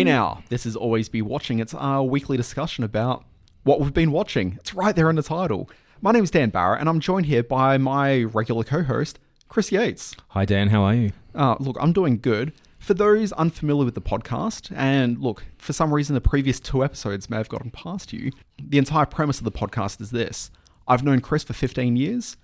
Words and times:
Hey 0.00 0.04
now, 0.04 0.42
this 0.48 0.64
is 0.64 0.76
Always 0.76 1.10
Be 1.10 1.20
Watching. 1.20 1.58
It's 1.58 1.74
our 1.74 2.02
weekly 2.02 2.38
discussion 2.38 2.84
about 2.84 3.22
what 3.64 3.80
we've 3.80 3.92
been 3.92 4.12
watching. 4.12 4.56
It's 4.58 4.72
right 4.72 4.96
there 4.96 5.10
in 5.10 5.16
the 5.16 5.22
title. 5.22 5.68
My 6.00 6.10
name 6.10 6.24
is 6.24 6.30
Dan 6.30 6.48
Barrett, 6.48 6.80
and 6.80 6.88
I'm 6.88 7.00
joined 7.00 7.26
here 7.26 7.42
by 7.42 7.76
my 7.76 8.22
regular 8.22 8.64
co 8.64 8.82
host, 8.82 9.18
Chris 9.50 9.70
Yates. 9.70 10.16
Hi, 10.28 10.46
Dan. 10.46 10.68
How 10.68 10.84
are 10.84 10.94
you? 10.94 11.12
Uh, 11.34 11.56
look, 11.60 11.76
I'm 11.78 11.92
doing 11.92 12.18
good. 12.18 12.54
For 12.78 12.94
those 12.94 13.32
unfamiliar 13.32 13.84
with 13.84 13.94
the 13.94 14.00
podcast, 14.00 14.74
and 14.74 15.18
look, 15.18 15.44
for 15.58 15.74
some 15.74 15.92
reason 15.92 16.14
the 16.14 16.22
previous 16.22 16.60
two 16.60 16.82
episodes 16.82 17.28
may 17.28 17.36
have 17.36 17.50
gotten 17.50 17.70
past 17.70 18.10
you, 18.10 18.32
the 18.58 18.78
entire 18.78 19.04
premise 19.04 19.36
of 19.36 19.44
the 19.44 19.52
podcast 19.52 20.00
is 20.00 20.12
this 20.12 20.50
I've 20.88 21.04
known 21.04 21.20
Chris 21.20 21.44
for 21.44 21.52
15 21.52 21.96
years. 21.98 22.38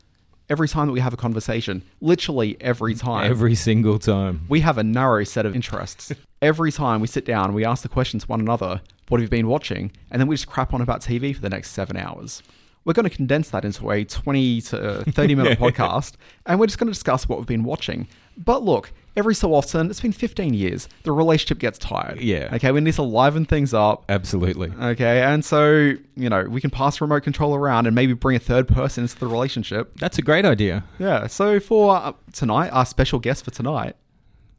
Every 0.48 0.68
time 0.68 0.86
that 0.86 0.92
we 0.92 1.00
have 1.00 1.14
a 1.14 1.16
conversation, 1.16 1.82
literally 2.00 2.56
every 2.60 2.94
time, 2.94 3.28
Every 3.30 3.54
single 3.54 3.98
time. 3.98 4.42
we 4.48 4.60
have 4.60 4.76
a 4.78 4.84
narrow 4.84 5.24
set 5.24 5.44
of 5.46 5.56
interests. 5.56 6.12
Every 6.46 6.70
time 6.70 7.00
we 7.00 7.08
sit 7.08 7.24
down, 7.24 7.54
we 7.54 7.64
ask 7.64 7.82
the 7.82 7.88
question 7.88 8.20
to 8.20 8.26
one 8.28 8.38
another, 8.38 8.80
what 9.08 9.18
have 9.18 9.24
you 9.24 9.28
been 9.28 9.48
watching? 9.48 9.90
And 10.12 10.20
then 10.20 10.28
we 10.28 10.36
just 10.36 10.46
crap 10.46 10.72
on 10.72 10.80
about 10.80 11.00
TV 11.00 11.34
for 11.34 11.42
the 11.42 11.50
next 11.50 11.72
seven 11.72 11.96
hours. 11.96 12.40
We're 12.84 12.92
going 12.92 13.10
to 13.10 13.10
condense 13.10 13.50
that 13.50 13.64
into 13.64 13.90
a 13.90 14.04
20 14.04 14.60
to 14.60 15.02
30 15.10 15.34
minute 15.34 15.58
podcast, 15.58 16.12
and 16.46 16.60
we're 16.60 16.66
just 16.66 16.78
going 16.78 16.86
to 16.86 16.92
discuss 16.92 17.28
what 17.28 17.40
we've 17.40 17.48
been 17.48 17.64
watching. 17.64 18.06
But 18.38 18.62
look, 18.62 18.92
every 19.16 19.34
so 19.34 19.54
often, 19.54 19.90
it's 19.90 20.00
been 20.00 20.12
15 20.12 20.54
years, 20.54 20.88
the 21.02 21.10
relationship 21.10 21.58
gets 21.58 21.80
tired. 21.80 22.20
Yeah. 22.20 22.48
Okay, 22.52 22.70
we 22.70 22.80
need 22.80 22.94
to 22.94 23.02
liven 23.02 23.44
things 23.44 23.74
up. 23.74 24.04
Absolutely. 24.08 24.70
Okay, 24.70 25.22
and 25.22 25.44
so, 25.44 25.94
you 26.14 26.28
know, 26.30 26.44
we 26.44 26.60
can 26.60 26.70
pass 26.70 26.98
the 26.98 27.06
remote 27.06 27.24
control 27.24 27.56
around 27.56 27.86
and 27.88 27.94
maybe 27.96 28.12
bring 28.12 28.36
a 28.36 28.38
third 28.38 28.68
person 28.68 29.02
into 29.02 29.18
the 29.18 29.26
relationship. 29.26 29.98
That's 29.98 30.18
a 30.18 30.22
great 30.22 30.44
idea. 30.44 30.84
Yeah, 31.00 31.26
so 31.26 31.58
for 31.58 31.96
uh, 31.96 32.12
tonight, 32.32 32.68
our 32.68 32.86
special 32.86 33.18
guest 33.18 33.44
for 33.44 33.50
tonight, 33.50 33.96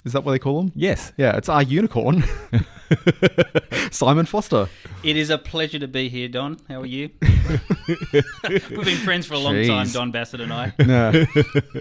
is 0.06 0.14
that 0.14 0.24
what 0.24 0.32
they 0.32 0.40
call 0.40 0.62
them? 0.62 0.72
Yes. 0.76 1.12
Yeah, 1.18 1.36
it's 1.38 1.50
our 1.50 1.64
unicorn, 1.64 2.24
Simon 3.92 4.26
Foster. 4.26 4.68
It 5.04 5.18
is 5.18 5.30
a 5.30 5.38
pleasure 5.38 5.80
to 5.80 5.88
be 5.88 6.10
here, 6.10 6.28
Don. 6.28 6.58
How 6.70 6.82
are 6.82 6.86
you? 6.86 7.10
We've 7.22 8.86
been 8.86 8.98
friends 8.98 9.26
for 9.26 9.34
a 9.36 9.40
long 9.40 9.66
time, 9.66 9.88
Don 9.90 10.12
Bassett 10.12 10.42
and 10.42 10.52
I. 10.54 10.74
No, 10.80 11.26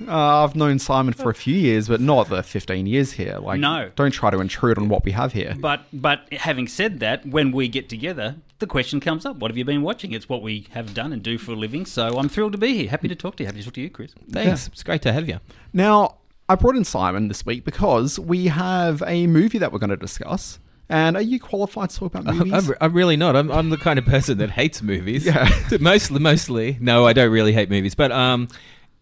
uh, 0.09 0.45
I've 0.45 0.55
known 0.57 0.79
Simon 0.79 1.15
for 1.15 1.31
a 1.31 1.35
few 1.35 1.55
years, 1.55 1.89
but 1.89 2.01
not 2.01 2.29
the 2.29 2.43
fifteen 2.43 2.87
years 2.87 3.13
here. 3.13 3.39
Like, 3.39 3.61
No. 3.61 3.91
don't 3.97 4.11
try 4.13 4.31
to 4.31 4.41
intrude 4.41 4.79
on 4.79 4.89
what 4.89 5.05
we 5.05 5.13
have 5.13 5.33
here. 5.33 5.55
But 5.59 5.83
but 5.93 6.33
having 6.33 6.69
said 6.69 7.01
that, 7.01 7.27
when 7.27 7.53
we 7.53 7.69
get 7.69 7.89
together, 7.89 8.37
the 8.59 8.67
question 8.67 9.01
comes 9.01 9.25
up: 9.27 9.37
What 9.37 9.51
have 9.51 9.57
you 9.59 9.65
been 9.65 9.83
watching? 9.83 10.13
It's 10.13 10.29
what 10.29 10.43
we 10.43 10.67
have 10.71 10.95
done 10.95 11.13
and 11.13 11.23
do 11.23 11.39
for 11.39 11.53
a 11.53 11.57
living. 11.57 11.87
So 11.87 12.19
I'm 12.19 12.29
thrilled 12.29 12.53
to 12.53 12.59
be 12.59 12.75
here. 12.75 12.89
Happy 12.89 13.09
to 13.09 13.15
talk 13.15 13.37
to 13.37 13.43
you. 13.43 13.47
Happy 13.47 13.59
to 13.61 13.65
talk 13.65 13.75
to 13.75 13.81
you, 13.81 13.91
Chris. 13.91 14.13
Thanks. 14.31 14.67
It's 14.69 14.83
great 14.83 15.03
to 15.03 15.13
have 15.13 15.29
you. 15.29 15.41
Now, 15.73 16.17
I 16.49 16.55
brought 16.55 16.77
in 16.77 16.85
Simon 16.85 17.29
this 17.29 17.45
week 17.45 17.65
because 17.65 18.19
we 18.19 18.47
have 18.47 19.03
a 19.07 19.27
movie 19.27 19.59
that 19.59 19.73
we're 19.73 19.79
going 19.79 19.91
to 19.91 19.97
discuss. 19.97 20.59
And 20.89 21.17
are 21.17 21.23
you 21.23 21.41
qualified 21.41 21.91
to 21.91 21.97
talk 21.97 22.15
about 22.15 22.35
movies? 22.37 22.71
I'm, 22.71 22.77
I'm 22.81 22.93
really 22.93 23.17
not. 23.17 23.35
I'm, 23.35 23.51
I'm 23.51 23.71
the 23.71 23.77
kind 23.77 23.99
of 23.99 24.05
person 24.05 24.39
that 24.39 24.51
hates 24.51 24.83
movies. 24.83 25.27
Yeah. 25.27 25.49
mostly, 25.81 26.21
mostly. 26.21 26.79
No, 26.81 27.07
I 27.07 27.13
don't 27.13 27.33
really 27.33 27.53
hate 27.53 27.69
movies. 27.69 27.97
But 27.97 28.13
um, 28.13 28.49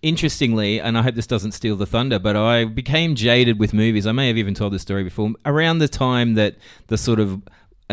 interestingly, 0.01 0.81
and 0.81 0.97
I 0.97 1.03
hope 1.03 1.15
this 1.15 1.27
doesn't 1.27 1.53
steal 1.53 1.77
the 1.77 1.87
thunder, 1.87 2.19
but 2.19 2.37
I 2.37 2.65
became 2.65 3.15
jaded 3.15 3.59
with 3.59 3.75
movies. 3.75 4.07
I 4.07 4.13
may 4.13 4.29
have 4.29 4.39
even 4.39 4.55
told 4.55 4.73
this 4.73 4.83
story 4.83 5.05
before. 5.05 5.33
Around 5.45 5.79
the 5.79 5.89
time 5.89 6.35
that 6.35 6.57
the 6.87 6.97
sort 6.97 7.21
of 7.21 7.43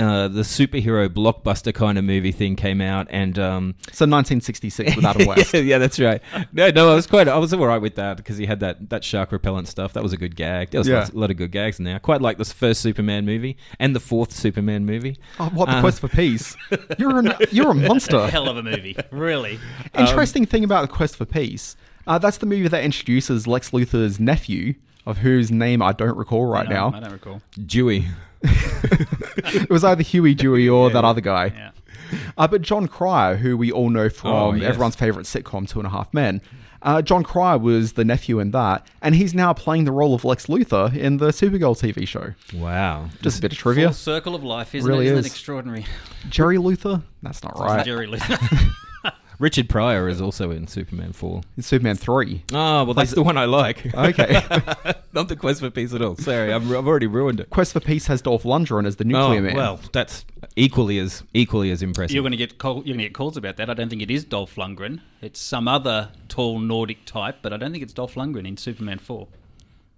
uh, 0.02 0.28
the 0.28 0.42
superhero 0.42 1.08
blockbuster 1.08 1.74
kind 1.74 1.98
of 1.98 2.04
movie 2.04 2.32
thing 2.32 2.56
came 2.56 2.82
out, 2.82 3.08
and 3.10 3.38
um, 3.40 3.76
so 3.92 4.06
1966 4.06 4.96
with 4.96 5.06
Adam 5.06 5.26
West. 5.28 5.54
yeah, 5.54 5.60
yeah, 5.62 5.78
that's 5.78 6.00
right. 6.00 6.22
No, 6.52 6.70
no, 6.72 6.92
I 6.92 6.96
was 6.96 7.08
quite, 7.08 7.28
I 7.28 7.38
was 7.38 7.54
all 7.54 7.66
right 7.66 7.82
with 7.82 7.96
that 7.96 8.18
because 8.18 8.38
he 8.38 8.46
had 8.46 8.60
that, 8.62 8.90
that 8.90 9.04
shark 9.04 9.32
repellent 9.32 9.68
stuff. 9.68 9.94
That 9.94 10.04
was 10.04 10.14
a 10.14 10.18
good 10.18 10.36
gag. 10.36 10.72
There 10.72 10.80
was 10.80 10.88
Yeah. 10.88 11.08
a 11.14 11.18
lot 11.18 11.32
of 11.32 11.38
good 11.38 11.52
gags 11.52 11.80
in 11.80 11.86
there. 11.86 11.96
I 11.96 12.00
quite 12.00 12.22
like 12.22 12.38
this 12.38 12.52
first 12.52 12.82
Superman 12.82 13.26
movie 13.26 13.58
and 13.80 13.96
the 13.96 14.00
fourth 14.00 14.32
Superman 14.34 14.86
movie. 14.86 15.18
Oh, 15.40 15.50
what 15.54 15.68
the 15.68 15.76
Um, 15.76 15.82
quest 15.82 16.00
for 16.00 16.08
peace? 16.08 16.56
You're 16.98 17.20
an, 17.20 17.34
you're 17.52 17.72
a 17.72 17.76
monster. 17.76 18.28
Hell 18.32 18.50
of 18.50 18.58
a 18.58 18.64
movie, 18.64 18.98
really. 19.12 19.60
Interesting 19.98 20.46
thing 20.46 20.64
about 20.64 20.82
the 20.82 20.88
quest 20.94 21.16
for 21.16 21.26
peace. 21.26 21.76
Uh, 22.08 22.18
that's 22.18 22.38
the 22.40 22.46
movie 22.48 22.68
that 22.68 22.84
introduces 22.84 23.46
Lex 23.46 23.70
Luthor's 23.72 24.20
nephew, 24.20 24.74
of 25.06 25.20
whose 25.20 25.52
name 25.52 25.82
I 25.82 25.92
don't 25.94 26.18
recall 26.18 26.46
right 26.46 26.68
No, 26.68 26.90
now. 26.90 26.98
I 26.98 27.00
don't 27.00 27.12
recall. 27.14 27.42
Dewey. 27.64 28.08
it 28.44 29.70
was 29.70 29.84
either 29.84 30.04
Huey, 30.04 30.34
Dewey, 30.34 30.68
or 30.70 30.90
that 30.90 31.04
other 31.06 31.22
guy. 31.22 31.46
Yeah. 31.48 31.72
Uh, 32.38 32.48
but 32.48 32.62
Jon 32.62 32.88
Cryer, 32.88 33.38
who 33.38 33.56
we 33.56 33.72
all 33.72 33.90
know 33.90 34.10
from 34.10 34.32
Oh, 34.32 34.54
yes. 34.54 34.68
everyone's 34.68 34.96
favorite 34.96 35.26
sitcom, 35.26 35.68
Two 35.68 35.80
and 35.80 35.88
a 35.88 35.92
Half 35.92 36.14
Men, 36.14 36.42
uh, 36.82 37.02
Jon 37.02 37.24
Cryer 37.24 37.58
was 37.58 37.94
the 37.94 38.04
nephew 38.04 38.40
in 38.40 38.52
that, 38.52 38.86
and 39.02 39.16
he's 39.16 39.34
now 39.34 39.54
playing 39.54 39.86
the 39.86 39.92
role 39.92 40.14
of 40.16 40.26
Lex 40.26 40.48
Luthor 40.48 40.94
in 40.96 41.18
the 41.18 41.28
Supergirl 41.28 41.78
TV 41.80 42.08
show. 42.08 42.34
Wow. 42.54 43.10
Just 43.22 43.38
a 43.40 43.42
bit 43.42 43.52
of 43.54 43.58
trivia. 43.60 43.88
Full 43.90 43.94
circle 43.94 44.36
of 44.36 44.44
life, 44.44 44.74
isn't 44.76 44.90
Really 44.90 45.06
it? 45.06 45.12
Isn't 45.12 45.20
is. 45.20 45.26
it 45.28 45.30
extraordinary? 45.30 45.86
Jerry 46.28 46.58
Luthor? 46.58 47.04
That's 47.22 47.44
not 47.44 47.58
right. 47.60 47.86
Jerry 47.86 48.08
Lee. 48.08 48.20
Richard 49.42 49.68
Pryor 49.70 50.08
is 50.08 50.22
also 50.22 50.52
in 50.52 50.68
Superman 50.68 51.14
4. 51.14 51.42
It's 51.58 51.68
Superman 51.68 51.96
3. 51.96 52.44
Oh, 52.54 52.84
well, 52.86 52.94
that's 52.94 53.12
the 53.12 53.24
one 53.24 53.38
I 53.38 53.46
like. 53.46 53.94
Okay. 53.94 54.34
Not 55.14 55.28
the 55.30 55.36
Quest 55.36 55.62
for 55.62 55.70
Peace 55.72 55.94
at 55.94 56.02
all. 56.02 56.16
Sorry, 56.16 56.54
I've, 56.54 56.64
I've 56.72 56.88
already 56.88 57.08
ruined 57.08 57.40
it. 57.40 57.50
Quest 57.50 57.74
for 57.74 57.80
Peace 57.80 58.06
has 58.08 58.22
Dolph 58.22 58.44
Lundgren 58.44 58.86
as 58.86 58.98
the 58.98 59.04
Oh, 59.04 59.08
nuclear 59.08 59.42
man. 59.42 59.56
well, 59.56 59.80
that's 59.92 60.26
equally 60.56 61.00
as 61.00 61.24
equally 61.34 61.72
as 61.72 61.82
impressive. 61.82 62.14
You're 62.14 62.22
going 62.22 62.32
to 62.34 62.38
get 62.38 62.60
call, 62.60 62.76
you're 62.76 62.84
going 62.96 63.00
to 63.00 63.04
get 63.06 63.14
calls 63.14 63.36
about 63.36 63.58
that. 63.58 63.68
I 63.70 63.74
don't 63.74 63.90
think 63.90 64.04
it 64.04 64.12
is 64.12 64.24
Dolph 64.24 64.56
Lundgren. 64.56 65.02
It's 65.22 65.40
some 65.42 65.68
other 65.68 66.12
tall 66.30 66.60
Nordic 66.60 67.06
type, 67.06 67.38
but 67.42 67.52
I 67.52 67.58
don't 67.58 67.72
think 67.72 67.84
it's 67.84 67.94
Dolph 67.94 68.14
Lundgren 68.14 68.48
in 68.48 68.58
Superman 68.58 69.00
Four. 69.00 69.28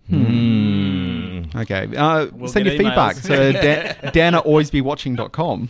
Hmm. 0.09 1.43
Okay. 1.55 1.95
Uh, 1.95 2.27
We'll 2.33 2.49
send 2.49 2.65
your 2.65 2.75
get 2.77 2.85
feedback 2.85 3.15
emails. 3.17 3.27
to 3.27 3.53
dan, 4.01 4.11
dan 4.13 4.35
at 4.35 4.45
alwaysbewatching.com. 4.45 5.69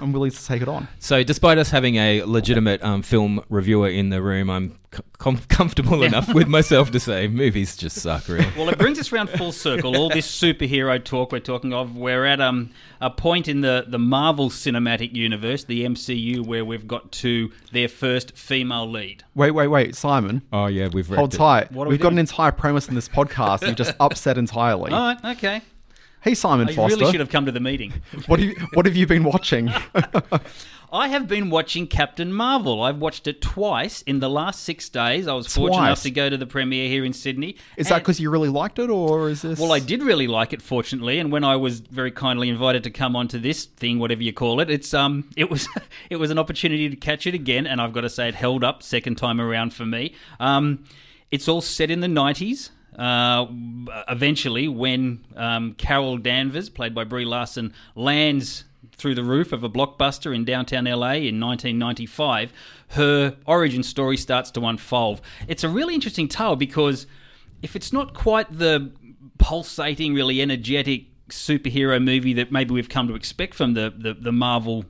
I'm 0.00 0.12
willing 0.12 0.30
to 0.30 0.44
take 0.46 0.62
it 0.62 0.68
on. 0.68 0.88
So, 0.98 1.22
despite 1.22 1.58
us 1.58 1.70
having 1.70 1.96
a 1.96 2.22
legitimate 2.22 2.82
um, 2.82 3.02
film 3.02 3.42
reviewer 3.48 3.88
in 3.88 4.10
the 4.10 4.20
room, 4.22 4.50
I'm 4.50 4.78
com- 5.18 5.38
comfortable 5.48 6.02
enough 6.02 6.32
with 6.34 6.48
myself 6.48 6.90
to 6.92 7.00
say 7.00 7.28
movies 7.28 7.76
just 7.76 7.98
suck, 8.00 8.28
really. 8.28 8.46
Well, 8.56 8.68
it 8.68 8.78
brings 8.78 8.98
us 8.98 9.12
round 9.12 9.30
full 9.30 9.52
circle. 9.52 9.96
All 9.96 10.08
this 10.08 10.26
superhero 10.30 11.02
talk 11.02 11.32
we're 11.32 11.38
talking 11.40 11.72
of, 11.72 11.96
we're 11.96 12.24
at 12.24 12.40
um, 12.40 12.70
a 13.00 13.10
point 13.10 13.48
in 13.48 13.60
the, 13.60 13.84
the 13.86 13.98
Marvel 13.98 14.50
Cinematic 14.50 15.14
Universe, 15.14 15.64
the 15.64 15.84
MCU, 15.84 16.44
where 16.44 16.64
we've 16.64 16.88
got 16.88 17.12
to 17.12 17.52
their 17.72 17.88
first 17.88 18.36
female 18.36 18.90
lead. 18.90 19.22
Wait, 19.34 19.52
wait, 19.52 19.68
wait. 19.68 19.94
Simon, 19.94 20.42
Oh 20.52 20.66
yeah, 20.66 20.88
we've 20.88 21.06
hold 21.06 21.18
wrecked 21.18 21.34
it. 21.34 21.38
tight. 21.38 21.72
What 21.72 21.86
are 21.86 21.90
We've 21.90 21.98
we 21.98 22.02
got 22.02 22.10
doing? 22.10 22.18
an 22.18 22.20
entire 22.20 22.52
premise 22.52 22.88
in 22.88 22.94
this 22.94 23.08
podcast. 23.08 23.66
You've 23.66 23.76
just 23.76 23.94
upset 24.00 24.38
entirely. 24.38 24.92
All 24.92 25.14
right, 25.14 25.24
okay. 25.36 25.62
Hey, 26.24 26.34
Simon 26.34 26.68
I 26.68 26.72
Foster. 26.72 26.96
really 26.98 27.10
should 27.12 27.20
have 27.20 27.28
come 27.28 27.44
to 27.46 27.52
the 27.52 27.60
meeting. 27.60 27.92
What 28.26 28.40
have 28.40 28.48
you, 28.48 28.66
what 28.72 28.86
have 28.86 28.96
you 28.96 29.06
been 29.06 29.24
watching? 29.24 29.70
I 30.92 31.08
have 31.08 31.26
been 31.28 31.50
watching 31.50 31.86
Captain 31.86 32.32
Marvel. 32.32 32.82
I've 32.82 32.98
watched 32.98 33.26
it 33.26 33.42
twice 33.42 34.00
in 34.02 34.20
the 34.20 34.30
last 34.30 34.62
six 34.62 34.88
days. 34.88 35.26
I 35.26 35.34
was 35.34 35.48
fortunate 35.48 35.78
Twice? 35.78 35.86
enough 35.88 36.02
to 36.04 36.10
go 36.12 36.30
to 36.30 36.36
the 36.36 36.46
premiere 36.46 36.88
here 36.88 37.04
in 37.04 37.12
Sydney. 37.12 37.56
Is 37.76 37.88
that 37.88 37.96
And- 37.96 38.02
because 38.04 38.20
you 38.20 38.30
really 38.30 38.48
liked 38.48 38.78
it, 38.78 38.88
or 38.90 39.28
is 39.28 39.42
this? 39.42 39.58
Well, 39.58 39.72
I 39.72 39.80
did 39.80 40.02
really 40.02 40.26
like 40.28 40.52
it, 40.52 40.62
fortunately, 40.62 41.18
and 41.18 41.32
when 41.32 41.42
I 41.44 41.56
was 41.56 41.80
very 41.80 42.12
kindly 42.12 42.48
invited 42.48 42.84
to 42.84 42.90
come 42.90 43.16
onto 43.16 43.38
this 43.40 43.64
thing, 43.64 43.98
whatever 43.98 44.22
you 44.22 44.32
call 44.32 44.60
it, 44.60 44.70
it's 44.70 44.94
um, 44.94 45.28
it 45.36 45.50
was 45.50 45.68
it 46.10 46.16
was 46.16 46.30
an 46.30 46.38
opportunity 46.38 46.88
to 46.88 46.96
catch 46.96 47.26
it 47.26 47.34
again, 47.34 47.66
and 47.66 47.80
I've 47.80 47.92
got 47.92 48.02
to 48.02 48.10
say 48.10 48.28
it 48.28 48.34
held 48.36 48.62
up 48.64 48.82
second 48.82 49.16
time 49.16 49.40
around 49.40 49.74
for 49.74 49.84
me. 49.84 50.14
Um, 50.40 50.84
it's 51.30 51.48
all 51.48 51.60
set 51.60 51.90
in 51.90 52.00
the 52.00 52.08
nineties. 52.08 52.70
Uh, 52.96 53.46
eventually, 54.08 54.68
when 54.68 55.24
um, 55.36 55.74
Carol 55.74 56.18
Danvers, 56.18 56.68
played 56.68 56.94
by 56.94 57.04
Brie 57.04 57.24
Larson, 57.24 57.72
lands 57.94 58.64
through 58.96 59.14
the 59.14 59.24
roof 59.24 59.52
of 59.52 59.64
a 59.64 59.68
blockbuster 59.68 60.34
in 60.34 60.44
downtown 60.44 60.84
LA 60.84 61.14
in 61.14 61.40
1995, 61.40 62.52
her 62.90 63.36
origin 63.46 63.82
story 63.82 64.16
starts 64.16 64.50
to 64.52 64.64
unfold. 64.66 65.20
It's 65.48 65.64
a 65.64 65.68
really 65.68 65.94
interesting 65.94 66.28
tale 66.28 66.56
because 66.56 67.06
if 67.62 67.74
it's 67.74 67.92
not 67.92 68.14
quite 68.14 68.56
the 68.56 68.92
pulsating, 69.38 70.14
really 70.14 70.40
energetic 70.40 71.06
superhero 71.28 72.02
movie 72.02 72.34
that 72.34 72.52
maybe 72.52 72.74
we've 72.74 72.88
come 72.88 73.08
to 73.08 73.14
expect 73.14 73.54
from 73.54 73.74
the, 73.74 73.92
the, 73.96 74.14
the 74.14 74.32
Marvel 74.32 74.84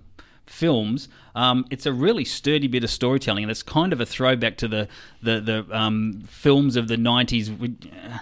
films, 0.46 1.08
um, 1.34 1.64
it's 1.70 1.86
a 1.86 1.92
really 1.92 2.24
sturdy 2.24 2.66
bit 2.68 2.84
of 2.84 2.90
storytelling, 2.90 3.44
and 3.44 3.50
it's 3.50 3.62
kind 3.62 3.92
of 3.92 4.00
a 4.00 4.06
throwback 4.06 4.56
to 4.58 4.68
the 4.68 4.88
the, 5.22 5.40
the 5.40 5.66
um, 5.76 6.22
films 6.28 6.76
of 6.76 6.88
the 6.88 6.96
'90s. 6.96 7.48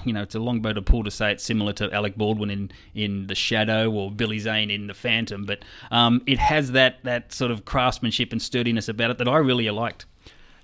You 0.07 0.13
know, 0.13 0.23
it's 0.23 0.35
a 0.35 0.41
long 0.41 0.61
bow 0.61 0.73
to 0.73 0.83
pull 0.83 1.05
to 1.05 1.11
say 1.11 1.33
it's 1.33 1.45
similar 1.45 1.73
to 1.75 1.93
Alec 1.93 2.17
Baldwin 2.17 2.51
in 2.51 2.71
in 2.95 3.27
The 3.27 3.35
Shadow 3.35 3.91
or 3.91 4.11
Billy 4.11 4.39
Zane 4.39 4.71
in 4.71 4.87
The 4.87 4.95
Phantom, 4.95 5.45
but 5.45 5.65
um, 5.91 6.23
it 6.27 6.39
has 6.39 6.73
that 6.73 7.03
that 7.05 7.33
sort 7.33 7.51
of 7.51 7.65
craftsmanship 7.65 8.33
and 8.33 8.41
sturdiness 8.41 8.89
about 8.89 9.11
it 9.11 9.19
that 9.19 9.29
I 9.29 9.39
really 9.39 9.69
liked. 9.71 10.07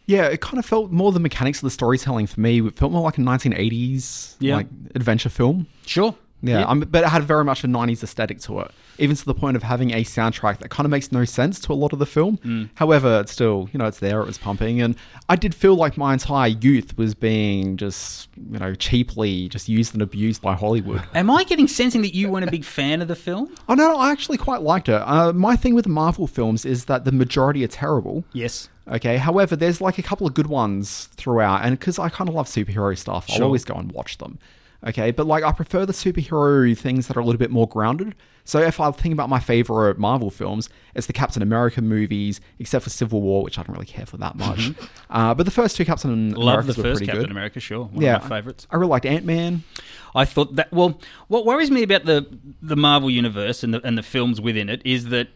Yeah, 0.06 0.24
it 0.28 0.40
kind 0.40 0.58
of 0.58 0.64
felt 0.64 0.90
more 0.90 1.12
the 1.12 1.20
mechanics 1.20 1.58
of 1.58 1.64
the 1.64 1.70
storytelling 1.70 2.26
for 2.28 2.40
me. 2.40 2.66
It 2.66 2.76
felt 2.78 2.92
more 2.92 3.02
like 3.02 3.18
a 3.18 3.20
1980s 3.20 4.36
Yeah. 4.40 4.56
like 4.56 4.66
adventure 4.94 5.28
film. 5.28 5.66
Sure. 5.84 6.14
Yeah, 6.42 6.60
Yeah. 6.60 6.64
Um, 6.66 6.80
but 6.80 7.04
it 7.04 7.08
had 7.08 7.24
very 7.24 7.44
much 7.44 7.62
a 7.62 7.66
90s 7.66 8.02
aesthetic 8.02 8.40
to 8.42 8.60
it. 8.60 8.70
Even 8.98 9.16
to 9.16 9.24
the 9.24 9.34
point 9.34 9.56
of 9.56 9.62
having 9.62 9.92
a 9.92 10.04
soundtrack 10.04 10.58
that 10.58 10.70
kind 10.70 10.84
of 10.84 10.90
makes 10.90 11.12
no 11.12 11.24
sense 11.24 11.60
to 11.60 11.72
a 11.72 11.74
lot 11.74 11.92
of 11.92 11.98
the 11.98 12.06
film. 12.06 12.38
Mm. 12.38 12.68
However, 12.74 13.20
it's 13.20 13.32
still, 13.32 13.68
you 13.72 13.78
know, 13.78 13.86
it's 13.86 14.00
there, 14.00 14.20
it 14.20 14.26
was 14.26 14.38
pumping. 14.38 14.80
And 14.80 14.96
I 15.28 15.36
did 15.36 15.54
feel 15.54 15.74
like 15.74 15.96
my 15.96 16.12
entire 16.12 16.48
youth 16.48 16.96
was 16.98 17.14
being 17.14 17.76
just, 17.76 18.28
you 18.50 18.58
know, 18.58 18.74
cheaply 18.74 19.48
just 19.48 19.68
used 19.68 19.94
and 19.94 20.02
abused 20.02 20.42
by 20.42 20.54
Hollywood. 20.54 21.02
Am 21.14 21.30
I 21.30 21.44
getting 21.44 21.68
sensing 21.68 22.02
that 22.02 22.14
you 22.14 22.30
weren't 22.30 22.46
a 22.46 22.50
big 22.50 22.64
fan 22.64 23.00
of 23.00 23.08
the 23.08 23.16
film? 23.16 23.54
Oh, 23.68 23.74
no, 23.74 23.92
no, 23.92 23.98
I 23.98 24.10
actually 24.10 24.38
quite 24.38 24.62
liked 24.62 24.88
it. 24.88 24.94
Uh, 24.94 25.32
my 25.32 25.56
thing 25.56 25.74
with 25.74 25.86
Marvel 25.86 26.26
films 26.26 26.64
is 26.64 26.86
that 26.86 27.04
the 27.04 27.12
majority 27.12 27.64
are 27.64 27.68
terrible. 27.68 28.24
Yes. 28.32 28.68
Okay. 28.90 29.18
However, 29.18 29.54
there's 29.54 29.80
like 29.80 29.98
a 29.98 30.02
couple 30.02 30.26
of 30.26 30.34
good 30.34 30.46
ones 30.46 31.06
throughout, 31.12 31.64
and 31.64 31.78
because 31.78 31.98
I 31.98 32.08
kind 32.08 32.28
of 32.28 32.34
love 32.34 32.46
superhero 32.46 32.96
stuff, 32.96 33.26
I'll 33.30 33.44
always 33.44 33.64
go 33.64 33.74
and 33.74 33.92
watch 33.92 34.18
them. 34.18 34.38
Okay, 34.86 35.10
but 35.10 35.26
like 35.26 35.42
I 35.42 35.52
prefer 35.52 35.84
the 35.86 35.92
superhero 35.92 36.76
things 36.76 37.08
that 37.08 37.16
are 37.16 37.20
a 37.20 37.24
little 37.24 37.38
bit 37.38 37.50
more 37.50 37.66
grounded. 37.66 38.14
So 38.48 38.60
if 38.62 38.80
I 38.80 38.90
think 38.92 39.12
about 39.12 39.28
my 39.28 39.40
favorite 39.40 39.98
Marvel 39.98 40.30
films, 40.30 40.70
it's 40.94 41.06
the 41.06 41.12
Captain 41.12 41.42
America 41.42 41.82
movies, 41.82 42.40
except 42.58 42.82
for 42.82 42.88
Civil 42.88 43.20
War, 43.20 43.42
which 43.42 43.58
I 43.58 43.62
don't 43.62 43.74
really 43.74 43.84
care 43.84 44.06
for 44.06 44.16
that 44.16 44.36
much. 44.36 44.70
uh, 45.10 45.34
but 45.34 45.42
the 45.44 45.52
first 45.52 45.76
two 45.76 45.84
Captain 45.84 46.08
Mm-hmm. 46.08 46.38
Love 46.38 46.66
the 46.66 46.72
Americas 46.72 46.76
were 46.78 46.82
first 46.82 46.98
pretty 47.00 47.06
Captain 47.06 47.24
good. 47.24 47.30
America, 47.30 47.60
sure. 47.60 47.84
One 47.84 48.02
yeah, 48.02 48.16
of 48.16 48.22
my 48.22 48.38
favourites. 48.38 48.66
I 48.70 48.76
really 48.76 48.88
liked 48.88 49.04
Ant 49.04 49.26
Man. 49.26 49.64
I 50.14 50.24
thought 50.24 50.56
that. 50.56 50.72
Well, 50.72 50.98
what 51.26 51.44
worries 51.44 51.70
me 51.70 51.82
about 51.82 52.06
the 52.06 52.26
the 52.62 52.74
Marvel 52.74 53.10
universe 53.10 53.62
and 53.62 53.74
the 53.74 53.86
and 53.86 53.98
the 53.98 54.02
films 54.02 54.40
within 54.40 54.70
it 54.70 54.80
is 54.82 55.10
that 55.10 55.28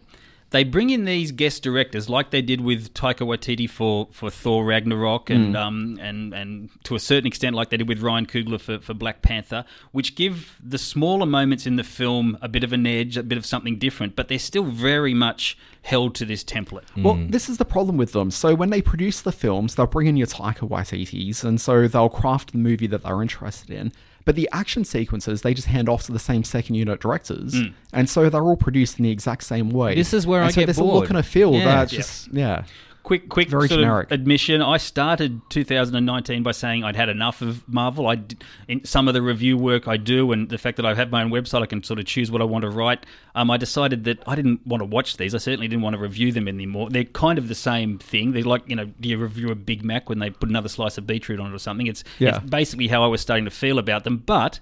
they 0.52 0.64
bring 0.64 0.90
in 0.90 1.04
these 1.04 1.32
guest 1.32 1.62
directors, 1.62 2.08
like 2.08 2.30
they 2.30 2.42
did 2.42 2.60
with 2.60 2.94
Taika 2.94 3.26
Waititi 3.26 3.68
for, 3.68 4.08
for 4.12 4.30
Thor 4.30 4.64
Ragnarok, 4.64 5.30
and 5.30 5.56
um 5.56 5.98
and 6.00 6.32
and 6.32 6.70
to 6.84 6.94
a 6.94 7.00
certain 7.00 7.26
extent, 7.26 7.56
like 7.56 7.70
they 7.70 7.76
did 7.76 7.88
with 7.88 8.00
Ryan 8.00 8.26
Coogler 8.26 8.60
for, 8.60 8.78
for 8.78 8.94
Black 8.94 9.22
Panther, 9.22 9.64
which 9.90 10.14
give 10.14 10.56
the 10.62 10.78
smaller 10.78 11.26
moments 11.26 11.66
in 11.66 11.76
the 11.76 11.84
film 11.84 12.38
a 12.40 12.48
bit 12.48 12.62
of 12.62 12.72
an 12.72 12.86
edge, 12.86 13.16
a 13.16 13.22
bit 13.22 13.38
of 13.38 13.44
something 13.44 13.78
different, 13.78 14.14
but 14.14 14.28
they're 14.28 14.38
still 14.38 14.64
very 14.64 15.14
much 15.14 15.58
held 15.82 16.14
to 16.14 16.24
this 16.24 16.44
template. 16.44 16.84
Well, 16.96 17.18
this 17.28 17.48
is 17.48 17.58
the 17.58 17.64
problem 17.64 17.96
with 17.96 18.12
them. 18.12 18.30
So 18.30 18.54
when 18.54 18.70
they 18.70 18.80
produce 18.80 19.20
the 19.20 19.32
films, 19.32 19.74
they'll 19.74 19.86
bring 19.86 20.06
in 20.06 20.16
your 20.16 20.28
Taika 20.28 20.68
Waititis, 20.68 21.42
and 21.42 21.60
so 21.60 21.88
they'll 21.88 22.08
craft 22.08 22.52
the 22.52 22.58
movie 22.58 22.86
that 22.86 23.02
they're 23.02 23.22
interested 23.22 23.70
in. 23.70 23.92
But 24.24 24.36
the 24.36 24.48
action 24.52 24.84
sequences, 24.84 25.42
they 25.42 25.54
just 25.54 25.68
hand 25.68 25.88
off 25.88 26.04
to 26.04 26.12
the 26.12 26.18
same 26.18 26.44
second 26.44 26.74
unit 26.76 27.00
directors, 27.00 27.54
mm. 27.54 27.72
and 27.92 28.08
so 28.08 28.28
they're 28.30 28.42
all 28.44 28.56
produced 28.56 28.98
in 28.98 29.02
the 29.04 29.10
exact 29.10 29.44
same 29.44 29.70
way. 29.70 29.94
This 29.94 30.14
is 30.14 30.26
where 30.26 30.40
and 30.40 30.48
I 30.48 30.50
so 30.52 30.60
get 30.60 30.66
there's 30.66 30.78
a 30.78 30.84
look 30.84 30.92
bored. 30.92 31.08
and 31.10 31.18
a 31.18 31.22
feel 31.22 31.52
Yeah. 31.54 31.64
that's 31.64 31.92
Yeah. 31.92 31.98
just 31.98 32.28
yeah. 32.32 32.64
Quick, 33.02 33.28
quick 33.28 33.48
Very 33.48 33.66
sort 33.66 33.80
generic. 33.80 34.06
of 34.10 34.12
admission. 34.12 34.62
I 34.62 34.76
started 34.76 35.40
2019 35.50 36.42
by 36.44 36.52
saying 36.52 36.84
I'd 36.84 36.94
had 36.94 37.08
enough 37.08 37.42
of 37.42 37.66
Marvel. 37.68 38.06
I 38.06 38.14
did, 38.14 38.44
in 38.68 38.84
some 38.84 39.08
of 39.08 39.14
the 39.14 39.20
review 39.22 39.56
work 39.58 39.88
I 39.88 39.96
do, 39.96 40.30
and 40.30 40.48
the 40.48 40.56
fact 40.56 40.76
that 40.76 40.86
I 40.86 40.94
have 40.94 41.10
my 41.10 41.22
own 41.24 41.30
website, 41.30 41.62
I 41.62 41.66
can 41.66 41.82
sort 41.82 41.98
of 41.98 42.06
choose 42.06 42.30
what 42.30 42.40
I 42.40 42.44
want 42.44 42.62
to 42.62 42.70
write. 42.70 43.04
Um, 43.34 43.50
I 43.50 43.56
decided 43.56 44.04
that 44.04 44.22
I 44.26 44.36
didn't 44.36 44.64
want 44.66 44.82
to 44.82 44.84
watch 44.84 45.16
these. 45.16 45.34
I 45.34 45.38
certainly 45.38 45.66
didn't 45.66 45.82
want 45.82 45.94
to 45.94 46.00
review 46.00 46.30
them 46.30 46.46
anymore. 46.46 46.90
They're 46.90 47.04
kind 47.04 47.38
of 47.38 47.48
the 47.48 47.56
same 47.56 47.98
thing. 47.98 48.32
They're 48.32 48.44
like 48.44 48.68
you 48.68 48.76
know, 48.76 48.84
do 49.00 49.08
you 49.08 49.18
review 49.18 49.50
a 49.50 49.56
Big 49.56 49.82
Mac 49.84 50.08
when 50.08 50.20
they 50.20 50.30
put 50.30 50.48
another 50.48 50.68
slice 50.68 50.96
of 50.96 51.04
beetroot 51.06 51.40
on 51.40 51.50
it 51.50 51.54
or 51.54 51.58
something? 51.58 51.88
It's, 51.88 52.04
Yeah. 52.20 52.36
it's 52.36 52.50
basically 52.50 52.86
how 52.86 53.02
I 53.02 53.08
was 53.08 53.20
starting 53.20 53.46
to 53.46 53.50
feel 53.50 53.78
about 53.80 54.04
them. 54.04 54.18
But 54.18 54.60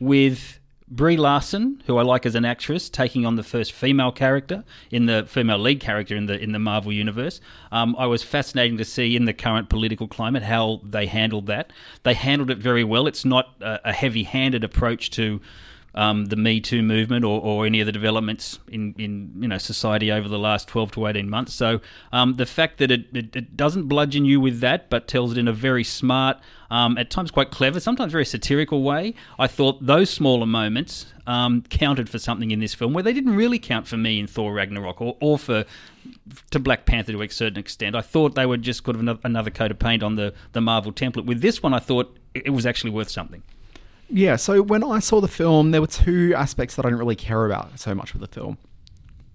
with 0.00 0.58
Brie 0.92 1.16
Larson, 1.16 1.82
who 1.86 1.96
I 1.96 2.02
like 2.02 2.26
as 2.26 2.34
an 2.34 2.44
actress, 2.44 2.90
taking 2.90 3.24
on 3.24 3.36
the 3.36 3.42
first 3.42 3.72
female 3.72 4.12
character 4.12 4.62
in 4.90 5.06
the 5.06 5.24
female 5.26 5.58
lead 5.58 5.80
character 5.80 6.14
in 6.14 6.26
the 6.26 6.38
in 6.38 6.52
the 6.52 6.58
Marvel 6.58 6.92
universe. 6.92 7.40
Um, 7.70 7.96
I 7.98 8.04
was 8.04 8.22
fascinating 8.22 8.76
to 8.76 8.84
see 8.84 9.16
in 9.16 9.24
the 9.24 9.32
current 9.32 9.70
political 9.70 10.06
climate 10.06 10.42
how 10.42 10.82
they 10.84 11.06
handled 11.06 11.46
that. 11.46 11.72
They 12.02 12.12
handled 12.12 12.50
it 12.50 12.58
very 12.58 12.84
well. 12.84 13.06
It's 13.06 13.24
not 13.24 13.54
a, 13.62 13.88
a 13.88 13.92
heavy-handed 13.94 14.62
approach 14.64 15.10
to 15.12 15.40
um, 15.94 16.26
the 16.26 16.36
Me 16.36 16.60
Too 16.60 16.82
movement 16.82 17.24
or, 17.24 17.40
or 17.40 17.66
any 17.66 17.80
of 17.80 17.86
the 17.86 17.92
developments 17.92 18.58
in, 18.68 18.94
in 18.98 19.32
you 19.40 19.48
know 19.48 19.58
society 19.58 20.10
over 20.10 20.28
the 20.28 20.38
last 20.38 20.68
12 20.68 20.92
to 20.92 21.06
18 21.06 21.28
months. 21.28 21.54
So 21.54 21.80
um, 22.12 22.34
the 22.34 22.46
fact 22.46 22.78
that 22.78 22.90
it, 22.90 23.06
it, 23.12 23.34
it 23.36 23.56
doesn't 23.56 23.88
bludgeon 23.88 24.24
you 24.24 24.40
with 24.40 24.60
that, 24.60 24.90
but 24.90 25.08
tells 25.08 25.32
it 25.32 25.38
in 25.38 25.48
a 25.48 25.52
very 25.52 25.84
smart, 25.84 26.38
um, 26.70 26.96
at 26.98 27.10
times 27.10 27.30
quite 27.30 27.50
clever, 27.50 27.80
sometimes 27.80 28.12
very 28.12 28.24
satirical 28.24 28.82
way, 28.82 29.14
I 29.38 29.46
thought 29.46 29.84
those 29.84 30.10
smaller 30.10 30.46
moments 30.46 31.06
um, 31.26 31.62
counted 31.70 32.08
for 32.08 32.18
something 32.18 32.50
in 32.50 32.60
this 32.60 32.74
film 32.74 32.92
where 32.92 33.02
they 33.02 33.12
didn't 33.12 33.36
really 33.36 33.58
count 33.58 33.86
for 33.86 33.96
me 33.96 34.18
in 34.18 34.26
Thor 34.26 34.52
Ragnarok 34.52 35.00
or, 35.00 35.16
or 35.20 35.38
for 35.38 35.64
to 36.50 36.58
Black 36.58 36.84
Panther 36.84 37.12
to 37.12 37.22
a 37.22 37.28
certain 37.28 37.58
extent. 37.58 37.94
I 37.94 38.00
thought 38.00 38.34
they 38.34 38.46
were 38.46 38.56
just 38.56 38.82
kind 38.82 38.96
of 38.96 39.00
another, 39.00 39.20
another 39.24 39.50
coat 39.50 39.70
of 39.70 39.78
paint 39.78 40.02
on 40.02 40.16
the, 40.16 40.34
the 40.52 40.60
Marvel 40.60 40.92
template. 40.92 41.26
With 41.26 41.40
this 41.40 41.62
one, 41.62 41.72
I 41.72 41.78
thought 41.78 42.16
it 42.34 42.42
it 42.46 42.50
was 42.50 42.66
actually 42.66 42.90
worth 42.90 43.10
something. 43.10 43.42
Yeah, 44.08 44.36
so 44.36 44.62
when 44.62 44.84
I 44.84 44.98
saw 44.98 45.20
the 45.20 45.28
film, 45.28 45.70
there 45.70 45.80
were 45.80 45.86
two 45.86 46.34
aspects 46.36 46.76
that 46.76 46.84
I 46.84 46.88
didn't 46.88 46.98
really 46.98 47.16
care 47.16 47.46
about 47.46 47.78
so 47.78 47.94
much 47.94 48.12
with 48.12 48.20
the 48.20 48.28
film. 48.28 48.58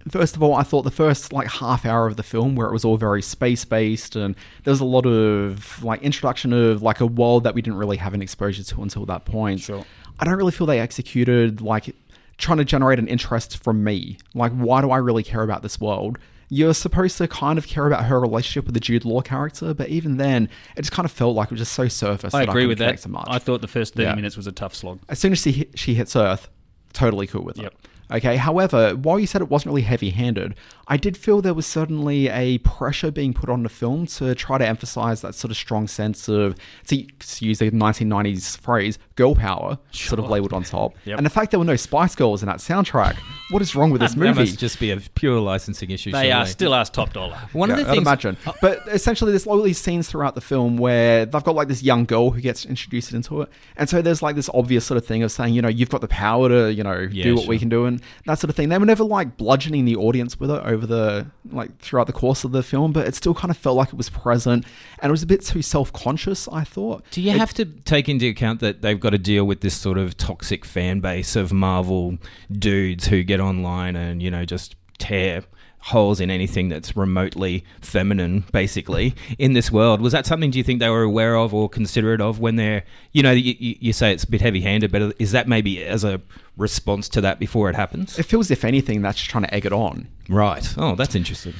First 0.09 0.35
of 0.35 0.43
all, 0.43 0.55
I 0.55 0.63
thought 0.63 0.83
the 0.83 0.91
first 0.91 1.33
like 1.33 1.47
half 1.47 1.85
hour 1.85 2.07
of 2.07 2.15
the 2.15 2.23
film 2.23 2.55
where 2.55 2.67
it 2.67 2.71
was 2.71 2.85
all 2.85 2.95
very 2.95 3.21
space 3.21 3.65
based 3.65 4.15
and 4.15 4.35
there 4.63 4.71
was 4.71 4.79
a 4.79 4.85
lot 4.85 5.05
of 5.05 5.83
like 5.83 6.01
introduction 6.01 6.53
of 6.53 6.81
like 6.81 7.01
a 7.01 7.05
world 7.05 7.43
that 7.43 7.53
we 7.53 7.61
didn't 7.61 7.77
really 7.77 7.97
have 7.97 8.13
an 8.13 8.21
exposure 8.21 8.63
to 8.63 8.81
until 8.81 9.05
that 9.07 9.25
point. 9.25 9.59
Sure. 9.59 9.83
I 10.19 10.25
don't 10.25 10.35
really 10.35 10.53
feel 10.53 10.65
they 10.65 10.79
executed 10.79 11.59
like 11.59 11.93
trying 12.37 12.59
to 12.59 12.65
generate 12.65 12.99
an 12.99 13.07
interest 13.07 13.61
from 13.61 13.83
me. 13.83 14.17
Like 14.33 14.53
why 14.53 14.79
do 14.81 14.91
I 14.91 14.97
really 14.97 15.23
care 15.23 15.43
about 15.43 15.61
this 15.61 15.81
world? 15.81 16.17
You're 16.49 16.73
supposed 16.73 17.17
to 17.17 17.27
kind 17.27 17.57
of 17.57 17.67
care 17.67 17.87
about 17.87 18.05
her 18.05 18.19
relationship 18.19 18.65
with 18.65 18.73
the 18.73 18.79
Jude 18.79 19.03
Law 19.03 19.21
character, 19.21 19.73
but 19.73 19.89
even 19.89 20.15
then, 20.17 20.47
it 20.77 20.81
just 20.83 20.91
kind 20.93 21.05
of 21.05 21.11
felt 21.11 21.35
like 21.35 21.47
it 21.47 21.51
was 21.51 21.59
just 21.59 21.73
so 21.73 21.87
surface. 21.89 22.33
I 22.33 22.43
agree 22.43 22.53
couldn't 22.63 22.69
with 22.69 22.77
that. 22.79 22.99
So 23.01 23.09
much. 23.09 23.27
I 23.29 23.37
thought 23.39 23.59
the 23.61 23.67
first 23.67 23.95
30 23.95 24.03
Yeah. 24.07 24.15
minutes 24.15 24.37
was 24.37 24.47
a 24.47 24.51
tough 24.53 24.73
slog. 24.73 24.99
as 25.09 25.19
soon 25.19 25.33
as 25.33 25.41
she 25.41 25.51
hit, 25.51 25.77
she 25.77 25.95
hits 25.95 26.15
Earth, 26.15 26.47
totally 26.93 27.27
cool 27.27 27.43
with 27.43 27.57
it. 27.59 27.63
Yep. 27.63 27.73
Okay. 28.09 28.37
However, 28.37 28.91
while 28.95 29.19
you 29.19 29.27
said 29.27 29.41
it 29.41 29.49
wasn't 29.49 29.67
really 29.71 29.81
heavy-handed, 29.81 30.55
I 30.89 30.95
did 30.97 31.17
feel 31.17 31.41
there 31.41 31.53
was 31.53 31.65
certainly 31.65 32.29
a 32.29 32.59
pressure 32.59 33.11
being 33.11 33.33
put 33.33 33.49
on 33.49 33.63
the 33.63 33.69
film 33.69 34.05
to 34.07 34.33
try 34.35 34.57
to 34.57 34.65
emphasize 34.65 35.21
that 35.21 35.35
sort 35.35 35.51
of 35.51 35.57
strong 35.57 35.87
sense 35.87 36.29
of, 36.29 36.55
to, 36.87 37.03
to 37.03 37.45
use 37.45 37.59
the 37.59 37.69
1990s 37.71 38.57
phrase, 38.57 38.97
girl 39.15 39.35
power, 39.35 39.77
sort 39.91 40.19
of 40.19 40.29
labeled 40.29 40.53
on 40.53 40.63
top. 40.63 40.93
Yep. 41.05 41.17
And 41.17 41.25
the 41.25 41.29
fact 41.29 41.51
there 41.51 41.59
were 41.59 41.65
no 41.65 41.75
Spice 41.75 42.15
Girls 42.15 42.41
in 42.41 42.47
that 42.47 42.59
soundtrack. 42.59 43.15
What 43.49 43.61
is 43.61 43.75
wrong 43.75 43.91
with 43.91 43.99
this 44.01 44.11
That 44.15 44.19
movie? 44.19 44.39
must 44.41 44.59
just 44.59 44.79
be 44.79 44.91
a 44.91 44.97
pure 44.97 45.39
licensing 45.39 45.89
issue. 45.91 46.11
They 46.11 46.31
are 46.31 46.41
surely. 46.45 46.51
still 46.51 46.75
asked 46.75 46.93
top 46.93 47.11
dollar. 47.13 47.37
One 47.53 47.69
Yeah, 47.69 47.75
of 47.75 47.79
the 47.81 47.87
I'd 47.91 47.93
things. 47.95 48.07
imagine. 48.07 48.37
Uh, 48.45 48.53
but 48.61 48.79
essentially, 48.87 49.31
there's 49.31 49.45
all 49.47 49.61
these 49.61 49.77
scenes 49.79 50.07
throughout 50.09 50.35
the 50.35 50.41
film 50.41 50.77
where 50.77 51.25
they've 51.25 51.43
got 51.43 51.55
like 51.55 51.67
this 51.67 51.83
young 51.83 52.05
girl 52.05 52.31
who 52.31 52.39
gets 52.41 52.65
introduced 52.65 53.13
into 53.13 53.41
it, 53.41 53.49
and 53.75 53.89
so 53.89 54.01
there's 54.01 54.21
like 54.21 54.35
this 54.37 54.49
obvious 54.53 54.85
sort 54.85 54.97
of 54.97 55.05
thing 55.05 55.21
of 55.23 55.31
saying, 55.31 55.53
you 55.53 55.61
know, 55.61 55.67
you've 55.67 55.89
got 55.89 56.01
the 56.01 56.07
power 56.07 56.47
to, 56.49 56.71
you 56.73 56.83
know, 56.83 57.07
Yeah, 57.11 57.23
do 57.25 57.35
what 57.35 57.47
we 57.47 57.59
can 57.59 57.67
do, 57.69 57.85
and 57.85 58.01
that 58.25 58.39
sort 58.39 58.49
of 58.49 58.55
thing. 58.55 58.69
They 58.69 58.77
were 58.77 58.85
never 58.85 59.03
like 59.03 59.35
bludgeoning 59.37 59.85
the 59.85 59.95
audience 59.97 60.39
with 60.39 60.49
it 60.51 60.61
over 60.77 60.87
the 60.87 61.27
like 61.51 61.77
throughout 61.79 62.07
the 62.07 62.13
course 62.13 62.43
of 62.43 62.51
the 62.51 62.63
film, 62.63 62.93
but 62.93 63.07
it 63.07 63.15
still 63.15 63.33
kind 63.33 63.51
of 63.51 63.57
felt 63.57 63.75
like 63.75 63.89
it 63.89 63.95
was 63.95 64.09
present, 64.09 64.65
and 64.99 65.09
it 65.09 65.11
was 65.11 65.23
a 65.23 65.27
bit 65.27 65.43
too 65.43 65.61
self 65.61 65.91
conscious. 65.91 66.47
I 66.47 66.63
thought. 66.63 67.03
Do 67.11 67.21
you 67.21 67.31
have 67.31 67.53
to 67.55 67.65
take 67.65 68.07
into 68.07 68.27
account 68.29 68.59
that 68.61 68.81
they've 68.81 68.99
got 68.99 69.11
to 69.11 69.17
deal 69.17 69.45
with 69.45 69.61
this 69.61 69.75
sort 69.75 69.97
of 69.97 70.15
toxic 70.17 70.63
fan 70.65 70.99
base 70.99 71.35
of 71.35 71.51
Marvel 71.51 72.17
dudes 72.51 73.07
who 73.07 73.23
get 73.23 73.39
online 73.39 73.95
and, 73.95 74.21
you 74.21 74.31
know, 74.31 74.45
just 74.45 74.75
tear 74.97 75.43
holes 75.79 76.19
in 76.19 76.29
anything 76.29 76.69
that's 76.69 76.97
remotely 76.97 77.63
feminine, 77.81 78.43
basically, 78.51 79.15
in 79.37 79.53
this 79.53 79.71
world? 79.71 80.01
Was 80.01 80.13
that 80.13 80.25
something 80.25 80.51
do 80.51 80.57
you 80.57 80.63
think 80.63 80.79
they 80.79 80.89
were 80.89 81.03
aware 81.03 81.35
of 81.35 81.53
or 81.53 81.69
considerate 81.69 82.21
of 82.21 82.39
when 82.39 82.55
they're, 82.55 82.83
you 83.11 83.23
know, 83.23 83.31
you, 83.31 83.55
you 83.57 83.75
you 83.79 83.93
say 83.93 84.11
it's 84.11 84.23
a 84.23 84.29
bit 84.29 84.41
heavy 84.41 84.61
handed, 84.61 84.91
but 84.91 85.15
is 85.19 85.31
that 85.31 85.47
maybe 85.47 85.83
as 85.83 86.03
a 86.03 86.21
response 86.57 87.07
to 87.09 87.21
that 87.21 87.39
before 87.39 87.69
it 87.69 87.75
happens? 87.75 88.17
It 88.19 88.23
feels, 88.23 88.51
if 88.51 88.65
anything, 88.65 89.01
that's 89.01 89.17
just 89.19 89.29
trying 89.29 89.43
to 89.43 89.53
egg 89.53 89.65
it 89.65 89.73
on. 89.73 90.07
Right. 90.27 90.73
Oh, 90.77 90.95
that's 90.95 91.15
interesting. 91.15 91.53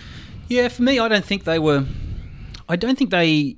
Yeah, 0.48 0.68
for 0.70 0.84
me, 0.84 1.00
I 1.00 1.08
don't 1.08 1.26
think 1.26 1.44
they 1.44 1.60
were. 1.60 1.86
I 2.70 2.76
don't 2.76 2.98
think 2.98 3.12
they 3.12 3.58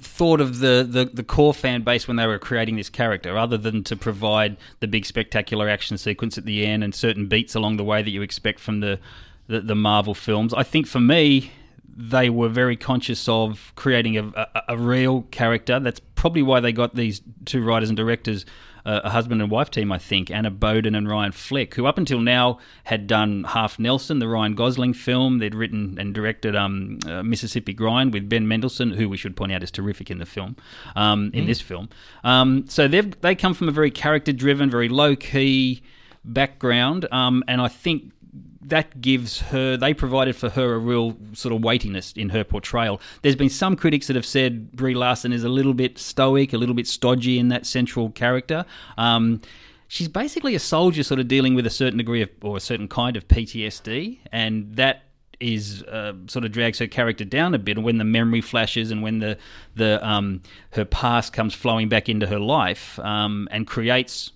thought 0.00 0.40
of 0.40 0.58
the, 0.58 0.86
the, 0.88 1.04
the 1.04 1.22
core 1.22 1.54
fan 1.54 1.82
base 1.82 2.08
when 2.08 2.16
they 2.16 2.26
were 2.26 2.38
creating 2.38 2.76
this 2.76 2.90
character, 2.90 3.36
other 3.36 3.56
than 3.56 3.84
to 3.84 3.96
provide 3.96 4.56
the 4.80 4.88
big 4.88 5.04
spectacular 5.04 5.68
action 5.68 5.98
sequence 5.98 6.38
at 6.38 6.44
the 6.44 6.66
end 6.66 6.84
and 6.84 6.94
certain 6.94 7.26
beats 7.26 7.54
along 7.54 7.76
the 7.76 7.84
way 7.84 8.02
that 8.02 8.10
you 8.10 8.22
expect 8.22 8.60
from 8.60 8.80
the, 8.80 8.98
the, 9.46 9.60
the 9.60 9.74
Marvel 9.74 10.14
films. 10.14 10.54
I 10.54 10.62
think 10.62 10.86
for 10.86 11.00
me, 11.00 11.52
they 11.96 12.30
were 12.30 12.48
very 12.48 12.76
conscious 12.76 13.28
of 13.28 13.72
creating 13.74 14.16
a, 14.16 14.28
a, 14.28 14.62
a 14.68 14.78
real 14.78 15.22
character. 15.30 15.80
That's 15.80 16.00
probably 16.14 16.42
why 16.42 16.60
they 16.60 16.72
got 16.72 16.94
these 16.94 17.20
two 17.44 17.64
writers 17.64 17.90
and 17.90 17.96
directors, 17.96 18.46
a 18.88 19.10
husband 19.10 19.42
and 19.42 19.50
wife 19.50 19.70
team, 19.70 19.92
I 19.92 19.98
think, 19.98 20.30
Anna 20.30 20.50
Boden 20.50 20.94
and 20.94 21.08
Ryan 21.08 21.32
Fleck, 21.32 21.74
who 21.74 21.86
up 21.86 21.98
until 21.98 22.20
now 22.20 22.58
had 22.84 23.06
done 23.06 23.44
Half 23.44 23.78
Nelson, 23.78 24.18
the 24.18 24.28
Ryan 24.28 24.54
Gosling 24.54 24.94
film. 24.94 25.38
They'd 25.38 25.54
written 25.54 25.96
and 25.98 26.14
directed 26.14 26.56
um, 26.56 26.98
uh, 27.06 27.22
Mississippi 27.22 27.72
Grind 27.72 28.12
with 28.12 28.28
Ben 28.28 28.48
Mendelsohn, 28.48 28.92
who 28.92 29.08
we 29.08 29.16
should 29.16 29.36
point 29.36 29.52
out 29.52 29.62
is 29.62 29.70
terrific 29.70 30.10
in 30.10 30.18
the 30.18 30.26
film, 30.26 30.56
um, 30.96 31.30
in 31.34 31.46
this 31.46 31.60
film. 31.60 31.88
Um, 32.24 32.64
so 32.68 32.88
they've 32.88 33.20
they 33.20 33.34
come 33.34 33.54
from 33.54 33.68
a 33.68 33.72
very 33.72 33.90
character 33.90 34.32
driven, 34.32 34.70
very 34.70 34.88
low 34.88 35.16
key 35.16 35.82
background, 36.24 37.06
um, 37.12 37.44
and 37.48 37.60
I 37.60 37.68
think 37.68 38.12
that 38.60 39.00
gives 39.00 39.40
her 39.40 39.76
they 39.76 39.94
provided 39.94 40.34
for 40.34 40.50
her 40.50 40.74
a 40.74 40.78
real 40.78 41.16
sort 41.32 41.54
of 41.54 41.62
weightiness 41.62 42.12
in 42.12 42.30
her 42.30 42.44
portrayal. 42.44 43.00
There's 43.22 43.36
been 43.36 43.50
some 43.50 43.76
critics 43.76 44.08
that 44.08 44.16
have 44.16 44.26
said 44.26 44.72
Brie 44.72 44.94
Larson 44.94 45.32
is 45.32 45.44
a 45.44 45.48
little 45.48 45.74
bit 45.74 45.98
stoic, 45.98 46.52
a 46.52 46.58
little 46.58 46.74
bit 46.74 46.86
stodgy 46.86 47.38
in 47.38 47.48
that 47.48 47.66
central 47.66 48.10
character. 48.10 48.64
Um, 48.96 49.40
she's 49.86 50.08
basically 50.08 50.54
a 50.54 50.58
soldier, 50.58 51.02
sort 51.02 51.20
of 51.20 51.28
dealing 51.28 51.54
with 51.54 51.66
a 51.66 51.70
certain 51.70 51.98
degree 51.98 52.22
of 52.22 52.30
or 52.42 52.56
a 52.56 52.60
certain 52.60 52.88
kind 52.88 53.16
of 53.16 53.28
PTSD, 53.28 54.18
and 54.32 54.74
that 54.76 55.02
is 55.40 55.84
uh, 55.84 56.12
sort 56.26 56.44
of 56.44 56.50
drags 56.50 56.80
her 56.80 56.88
character 56.88 57.24
down 57.24 57.54
a 57.54 57.58
bit. 57.58 57.76
And 57.76 57.84
when 57.84 57.98
the 57.98 58.04
memory 58.04 58.40
flashes 58.40 58.90
and 58.90 59.02
when 59.02 59.20
the 59.20 59.38
the 59.74 60.06
um, 60.06 60.42
her 60.72 60.84
past 60.84 61.32
comes 61.32 61.54
flowing 61.54 61.88
back 61.88 62.08
into 62.08 62.26
her 62.26 62.40
life 62.40 62.98
um, 63.00 63.48
and 63.50 63.66
creates 63.66 64.32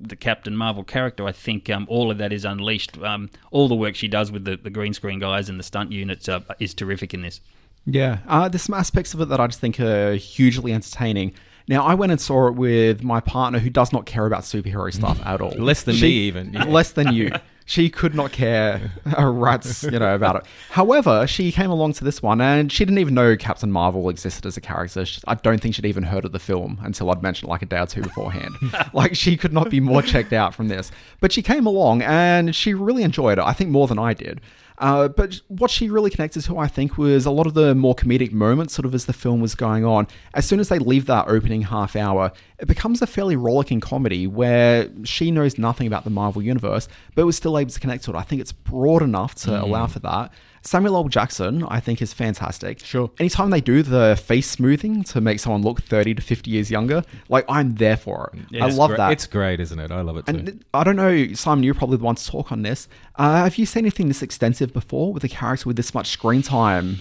the 0.00 0.16
Captain 0.16 0.56
Marvel 0.56 0.84
character, 0.84 1.26
I 1.26 1.32
think 1.32 1.68
um, 1.70 1.86
all 1.88 2.10
of 2.10 2.18
that 2.18 2.32
is 2.32 2.44
unleashed. 2.44 2.98
Um, 2.98 3.30
all 3.50 3.68
the 3.68 3.74
work 3.74 3.94
she 3.94 4.08
does 4.08 4.30
with 4.30 4.44
the, 4.44 4.56
the 4.56 4.70
green 4.70 4.94
screen 4.94 5.18
guys 5.18 5.48
and 5.48 5.58
the 5.58 5.64
stunt 5.64 5.92
units 5.92 6.28
uh, 6.28 6.40
is 6.58 6.74
terrific 6.74 7.14
in 7.14 7.22
this. 7.22 7.40
Yeah, 7.86 8.18
uh, 8.26 8.48
there's 8.48 8.62
some 8.62 8.74
aspects 8.74 9.14
of 9.14 9.20
it 9.20 9.28
that 9.30 9.40
I 9.40 9.46
just 9.46 9.60
think 9.60 9.80
are 9.80 10.14
hugely 10.14 10.72
entertaining. 10.72 11.32
Now, 11.68 11.84
I 11.84 11.94
went 11.94 12.12
and 12.12 12.20
saw 12.20 12.48
it 12.48 12.54
with 12.54 13.02
my 13.04 13.20
partner 13.20 13.58
who 13.58 13.68
does 13.70 13.92
not 13.92 14.06
care 14.06 14.24
about 14.26 14.40
superhero 14.42 14.92
stuff 14.92 15.20
at 15.24 15.40
all. 15.40 15.50
Less 15.50 15.82
than 15.82 16.00
me, 16.00 16.08
even. 16.08 16.52
Yeah. 16.54 16.64
Less 16.68 16.92
than 16.92 17.12
you. 17.12 17.30
She 17.66 17.90
could 17.90 18.14
not 18.14 18.32
care 18.32 18.92
a 19.18 19.28
rat's, 19.28 19.82
you 19.82 19.98
know, 19.98 20.14
about 20.14 20.36
it. 20.36 20.42
However, 20.70 21.26
she 21.26 21.52
came 21.52 21.70
along 21.70 21.92
to 21.94 22.04
this 22.04 22.22
one 22.22 22.40
and 22.40 22.72
she 22.72 22.86
didn't 22.86 22.96
even 22.98 23.12
know 23.12 23.36
Captain 23.36 23.70
Marvel 23.70 24.08
existed 24.08 24.46
as 24.46 24.56
a 24.56 24.62
character. 24.62 25.04
She- 25.04 25.20
I 25.28 25.34
don't 25.34 25.60
think 25.60 25.74
she'd 25.74 25.84
even 25.84 26.04
heard 26.04 26.24
of 26.24 26.32
the 26.32 26.38
film 26.38 26.80
until 26.82 27.10
I'd 27.10 27.22
mentioned 27.22 27.48
it 27.48 27.50
like 27.50 27.60
a 27.60 27.66
day 27.66 27.78
or 27.80 27.86
two 27.86 28.00
beforehand. 28.00 28.54
like 28.94 29.14
she 29.14 29.36
could 29.36 29.52
not 29.52 29.68
be 29.68 29.80
more 29.80 30.00
checked 30.00 30.32
out 30.32 30.54
from 30.54 30.68
this. 30.68 30.90
But 31.20 31.30
she 31.30 31.42
came 31.42 31.66
along 31.66 32.00
and 32.00 32.56
she 32.56 32.72
really 32.72 33.02
enjoyed 33.02 33.36
it. 33.36 33.44
I 33.44 33.52
think 33.52 33.68
more 33.68 33.86
than 33.86 33.98
I 33.98 34.14
did. 34.14 34.40
Uh, 34.78 35.08
but 35.08 35.40
what 35.48 35.70
she 35.70 35.90
really 35.90 36.10
connected 36.10 36.42
to, 36.44 36.56
I 36.58 36.68
think, 36.68 36.96
was 36.96 37.26
a 37.26 37.30
lot 37.30 37.46
of 37.46 37.54
the 37.54 37.74
more 37.74 37.94
comedic 37.94 38.32
moments, 38.32 38.74
sort 38.74 38.86
of 38.86 38.94
as 38.94 39.06
the 39.06 39.12
film 39.12 39.40
was 39.40 39.54
going 39.54 39.84
on. 39.84 40.06
As 40.34 40.46
soon 40.46 40.60
as 40.60 40.68
they 40.68 40.78
leave 40.78 41.06
that 41.06 41.28
opening 41.28 41.62
half 41.62 41.96
hour, 41.96 42.32
it 42.60 42.66
becomes 42.66 43.02
a 43.02 43.06
fairly 43.06 43.34
rollicking 43.34 43.80
comedy 43.80 44.26
where 44.26 44.88
she 45.04 45.30
knows 45.30 45.58
nothing 45.58 45.86
about 45.86 46.04
the 46.04 46.10
Marvel 46.10 46.42
universe, 46.42 46.88
but 47.14 47.26
was 47.26 47.36
still 47.36 47.58
able 47.58 47.70
to 47.70 47.80
connect 47.80 48.04
to 48.04 48.12
it. 48.12 48.16
I 48.16 48.22
think 48.22 48.40
it's 48.40 48.52
broad 48.52 49.02
enough 49.02 49.34
to 49.36 49.62
allow 49.62 49.86
for 49.88 49.98
that. 50.00 50.32
Samuel 50.68 50.96
L. 50.96 51.08
Jackson, 51.08 51.64
I 51.64 51.80
think, 51.80 52.02
is 52.02 52.12
fantastic. 52.12 52.84
Sure. 52.84 53.10
Anytime 53.18 53.48
they 53.48 53.62
do 53.62 53.82
the 53.82 54.20
face 54.22 54.50
smoothing 54.50 55.02
to 55.04 55.20
make 55.22 55.40
someone 55.40 55.62
look 55.62 55.80
30 55.80 56.14
to 56.16 56.22
50 56.22 56.50
years 56.50 56.70
younger, 56.70 57.02
like, 57.30 57.46
I'm 57.48 57.76
there 57.76 57.96
for 57.96 58.30
it. 58.34 58.62
I 58.62 58.68
love 58.68 58.94
that. 58.98 59.12
It's 59.12 59.26
great, 59.26 59.60
isn't 59.60 59.78
it? 59.78 59.90
I 59.90 60.02
love 60.02 60.18
it 60.18 60.26
too. 60.26 60.36
And 60.36 60.64
I 60.74 60.84
don't 60.84 60.96
know, 60.96 61.32
Simon, 61.32 61.64
you're 61.64 61.72
probably 61.72 61.96
the 61.96 62.04
one 62.04 62.16
to 62.16 62.26
talk 62.26 62.52
on 62.52 62.62
this. 62.62 62.86
Uh, 63.16 63.44
have 63.44 63.56
you 63.56 63.64
seen 63.64 63.84
anything 63.84 64.08
this 64.08 64.20
extensive 64.20 64.74
before 64.74 65.10
with 65.10 65.24
a 65.24 65.28
character 65.28 65.66
with 65.66 65.76
this 65.76 65.94
much 65.94 66.08
screen 66.08 66.42
time? 66.42 66.98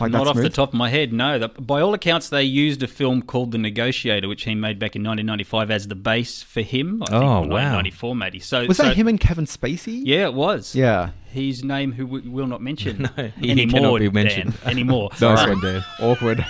Like 0.00 0.10
Not 0.12 0.26
off 0.26 0.36
the 0.36 0.50
top 0.50 0.70
of 0.70 0.74
my 0.74 0.88
head, 0.88 1.12
no. 1.12 1.38
The, 1.38 1.48
by 1.48 1.80
all 1.80 1.94
accounts, 1.94 2.28
they 2.28 2.42
used 2.42 2.82
a 2.82 2.86
film 2.88 3.22
called 3.22 3.52
The 3.52 3.58
Negotiator, 3.58 4.26
which 4.28 4.44
he 4.44 4.54
made 4.54 4.78
back 4.78 4.96
in 4.96 5.02
1995 5.02 5.70
as 5.70 5.88
the 5.88 5.94
base 5.94 6.42
for 6.42 6.60
him. 6.62 7.02
I 7.02 7.06
think, 7.06 7.22
Oh, 7.22 7.26
wow. 7.26 7.76
1994 7.76 8.16
maybe. 8.16 8.38
So 8.40 8.66
Was 8.66 8.76
so- 8.78 8.82
that 8.84 8.96
him 8.96 9.06
and 9.08 9.20
Kevin 9.20 9.44
Spacey? 9.46 10.02
Yeah, 10.04 10.24
it 10.26 10.34
was. 10.34 10.74
Yeah. 10.74 11.10
His 11.32 11.62
name, 11.62 11.92
who 11.92 12.06
we 12.06 12.20
will 12.22 12.48
not 12.48 12.60
mention 12.60 13.08
No, 13.16 13.30
he 13.38 13.50
anymore, 13.52 13.98
cannot 13.98 14.12
be 14.14 14.28
Dan, 14.28 14.54
anymore. 14.64 15.10
nice 15.20 15.46
one, 15.46 15.60
Dan. 15.60 15.84
Awkward. 16.00 16.44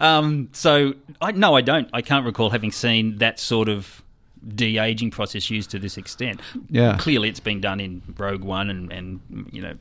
Um, 0.00 0.48
so 0.52 0.94
I 1.20 1.32
no, 1.32 1.54
I 1.56 1.60
don't. 1.60 1.88
I 1.92 2.02
can't 2.02 2.24
recall 2.26 2.50
having 2.50 2.72
seen 2.72 3.18
that 3.18 3.38
sort 3.38 3.68
of 3.68 4.02
de 4.54 4.78
aging 4.78 5.10
process 5.10 5.50
used 5.50 5.70
to 5.70 5.78
this 5.78 5.96
extent. 5.96 6.40
Yeah. 6.70 6.96
clearly 6.98 7.28
it's 7.28 7.40
been 7.40 7.60
done 7.60 7.80
in 7.80 8.02
Rogue 8.16 8.42
One 8.42 8.70
and 8.70 8.92
and 8.92 9.20
you 9.52 9.62
know 9.62 9.74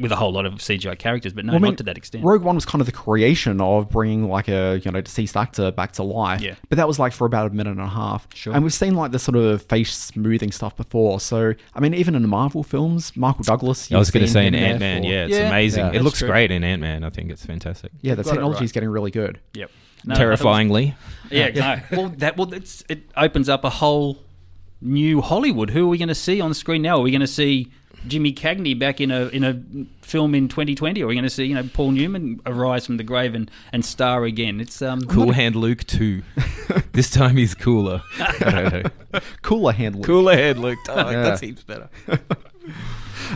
with 0.00 0.10
a 0.10 0.16
whole 0.16 0.32
lot 0.32 0.44
of 0.44 0.54
CGI 0.54 0.98
characters, 0.98 1.32
but 1.32 1.44
no, 1.44 1.52
Well, 1.52 1.64
I 1.64 1.68
not 1.68 1.78
to 1.78 1.84
that 1.84 1.96
extent. 1.96 2.24
Rogue 2.24 2.42
One 2.42 2.56
was 2.56 2.64
kind 2.66 2.80
of 2.80 2.86
the 2.86 2.92
creation 2.92 3.60
of 3.60 3.88
bringing 3.88 4.28
like 4.28 4.48
a 4.48 4.80
you 4.84 4.90
know 4.90 5.00
deceased 5.00 5.36
actor 5.36 5.70
back 5.70 5.92
to 5.92 6.02
life. 6.02 6.40
Yeah. 6.40 6.56
But 6.68 6.76
that 6.76 6.88
was 6.88 6.98
like 6.98 7.12
for 7.12 7.26
about 7.26 7.50
a 7.52 7.54
minute 7.54 7.70
and 7.70 7.80
a 7.80 7.86
half. 7.86 8.26
Sure. 8.34 8.52
And 8.52 8.62
we've 8.64 8.72
seen 8.74 8.94
like 8.94 9.12
the 9.12 9.18
sort 9.18 9.36
of 9.36 9.62
face 9.62 9.94
smoothing 9.96 10.50
stuff 10.52 10.76
before. 10.76 11.20
So 11.20 11.54
I 11.74 11.80
mean, 11.80 11.94
even 11.94 12.14
in 12.14 12.22
the 12.22 12.28
Marvel 12.28 12.62
films, 12.62 13.16
Michael 13.16 13.44
Douglas. 13.44 13.90
I 13.92 13.98
was 13.98 14.10
going 14.10 14.26
to 14.26 14.30
say 14.30 14.46
in 14.46 14.54
Ant 14.54 14.80
Man, 14.80 15.04
yeah, 15.04 15.26
it's 15.26 15.36
Yeah, 15.36 15.48
amazing. 15.48 15.86
yeah, 15.86 15.92
it 15.92 16.02
looks 16.02 16.18
true. 16.18 16.28
great 16.28 16.50
in 16.50 16.64
Ant 16.64 16.80
Man. 16.82 17.04
I 17.04 17.10
think 17.10 17.30
it's 17.30 17.46
fantastic. 17.46 17.92
Yeah, 18.02 18.14
the 18.16 18.22
Got 18.24 18.30
it 18.30 18.34
technology 18.34 18.64
is 18.64 18.72
getting 18.72 18.88
really 18.88 19.10
good. 19.10 19.38
Yep. 19.54 19.70
No, 20.04 20.12
I 20.12 20.12
was- 20.12 20.18
Terrifyingly. 20.18 20.94
Yeah, 21.30 21.48
no. 21.50 21.80
Well, 21.96 22.08
that 22.18 22.36
well, 22.36 22.52
it's, 22.52 22.82
it 22.88 23.02
opens 23.16 23.48
up 23.48 23.64
a 23.64 23.70
whole 23.70 24.18
new 24.80 25.20
Hollywood. 25.20 25.70
Who 25.70 25.84
are 25.86 25.88
we 25.88 25.98
going 25.98 26.08
to 26.08 26.14
see 26.14 26.40
on 26.40 26.52
screen 26.54 26.82
now? 26.82 26.96
Are 26.98 27.02
we 27.02 27.10
going 27.12 27.20
to 27.20 27.26
see 27.28 27.70
Jimmy 28.08 28.32
Cagney 28.32 28.76
back 28.76 29.00
in 29.00 29.10
a 29.10 29.26
in 29.28 29.44
a 29.44 29.62
film 30.04 30.34
in 30.34 30.48
2020? 30.48 31.00
Or 31.00 31.04
are 31.04 31.08
we 31.08 31.14
going 31.14 31.22
to 31.22 31.30
see 31.30 31.44
you 31.44 31.54
know 31.54 31.68
Paul 31.72 31.92
Newman 31.92 32.40
arise 32.46 32.84
from 32.86 32.96
the 32.96 33.04
grave 33.04 33.34
and, 33.34 33.48
and 33.72 33.84
star 33.84 34.24
again? 34.24 34.60
It's 34.60 34.82
um 34.82 35.02
Cool 35.02 35.32
Hand 35.32 35.54
Luke 35.54 35.86
2. 35.86 36.22
this 36.92 37.10
time 37.10 37.36
he's 37.36 37.54
cooler. 37.54 38.02
cooler 39.42 39.72
Hand 39.72 39.96
Luke. 39.96 40.04
Cooler 40.06 40.34
Hand 40.36 40.58
Luke. 40.60 40.78
Oh, 40.88 41.10
Yeah. 41.10 41.22
That 41.22 41.38
seems 41.38 41.62
better. 41.62 41.88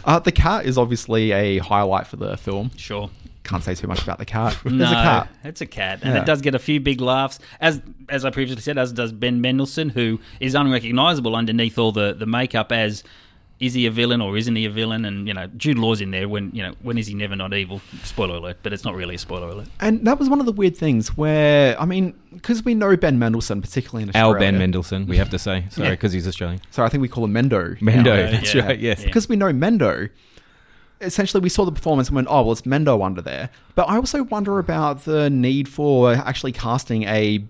Uh, 0.04 0.18
the 0.18 0.33
cat 0.33 0.66
is 0.66 0.76
obviously 0.76 1.30
a 1.33 1.59
highlight 1.59 2.06
for 2.06 2.16
the 2.16 2.37
film. 2.37 2.71
sure. 2.76 3.11
Can't 3.44 3.62
say 3.62 3.74
too 3.74 3.86
much 3.86 4.02
about 4.02 4.18
the 4.18 4.24
cat. 4.24 4.58
There's 4.64 4.74
no, 4.74 4.86
a 4.86 4.92
cat. 4.92 5.28
it's 5.44 5.60
a 5.60 5.66
cat, 5.66 6.00
and 6.02 6.14
Yeah. 6.14 6.22
it 6.22 6.26
does 6.26 6.40
get 6.40 6.54
a 6.54 6.58
few 6.58 6.80
big 6.80 7.00
laughs. 7.00 7.38
As 7.60 7.80
as 8.08 8.24
I 8.24 8.30
previously 8.30 8.62
said, 8.62 8.78
as 8.78 8.92
does 8.92 9.12
Ben 9.12 9.40
Mendelsohn, 9.40 9.90
who 9.90 10.18
is 10.40 10.54
unrecognizable 10.54 11.36
underneath 11.36 11.78
all 11.78 11.92
the 11.92 12.12
the 12.14 12.26
makeup 12.26 12.72
as. 12.72 13.04
Is 13.60 13.72
he 13.72 13.86
a 13.86 13.90
villain 13.90 14.20
or 14.20 14.36
isn't 14.36 14.56
he 14.56 14.64
a 14.66 14.70
villain? 14.70 15.04
And 15.04 15.28
you 15.28 15.32
know, 15.32 15.46
Jude 15.56 15.78
Law's 15.78 16.00
in 16.00 16.10
there. 16.10 16.28
When 16.28 16.50
you 16.52 16.60
know, 16.64 16.74
when 16.82 16.98
is 16.98 17.06
he 17.06 17.14
never 17.14 17.36
not 17.36 17.54
evil? 17.54 17.80
Spoiler 18.02 18.34
alert, 18.34 18.58
but 18.64 18.72
it's 18.72 18.84
not 18.84 18.96
really 18.96 19.14
a 19.14 19.18
spoiler 19.18 19.48
alert. 19.48 19.68
And 19.78 20.04
that 20.08 20.18
was 20.18 20.28
one 20.28 20.40
of 20.40 20.44
the 20.46 20.52
weird 20.52 20.76
things 20.76 21.16
where, 21.16 21.80
I 21.80 21.84
mean, 21.84 22.14
because 22.32 22.64
we 22.64 22.74
know 22.74 22.96
Ben 22.96 23.16
Mendelsohn, 23.20 23.62
particularly 23.62 24.02
in 24.02 24.08
Australia. 24.08 24.34
Our 24.34 24.40
Ben 24.40 24.58
Mendelsohn, 24.58 25.06
we 25.06 25.18
have 25.18 25.30
to 25.30 25.38
say. 25.38 25.66
Sorry, 25.70 25.86
Yeah. 25.86 25.92
because 25.92 26.12
he's 26.12 26.26
Australian. 26.26 26.60
So 26.72 26.82
I 26.84 26.88
think 26.88 27.00
we 27.00 27.08
call 27.08 27.24
him 27.24 27.32
Mendo. 27.32 27.78
Mendo, 27.78 28.04
now. 28.04 28.14
Yeah, 28.16 28.30
that's 28.32 28.54
yeah, 28.54 28.66
right, 28.66 28.78
yes. 28.78 28.98
yeah. 29.00 29.06
because 29.06 29.28
we 29.28 29.36
know 29.36 29.52
Mendo. 29.52 30.10
Essentially, 31.00 31.40
we 31.42 31.48
saw 31.48 31.64
the 31.64 31.72
performance 31.72 32.08
and 32.08 32.16
went, 32.16 32.28
"Oh, 32.30 32.42
well, 32.42 32.52
it's 32.52 32.62
Mendo 32.62 33.04
under 33.04 33.20
there." 33.20 33.50
But 33.74 33.88
I 33.88 33.96
also 33.96 34.22
wonder 34.24 34.58
about 34.58 35.04
the 35.04 35.28
need 35.30 35.68
for 35.68 36.12
actually 36.14 36.52
casting 36.52 37.02
a 37.04 37.44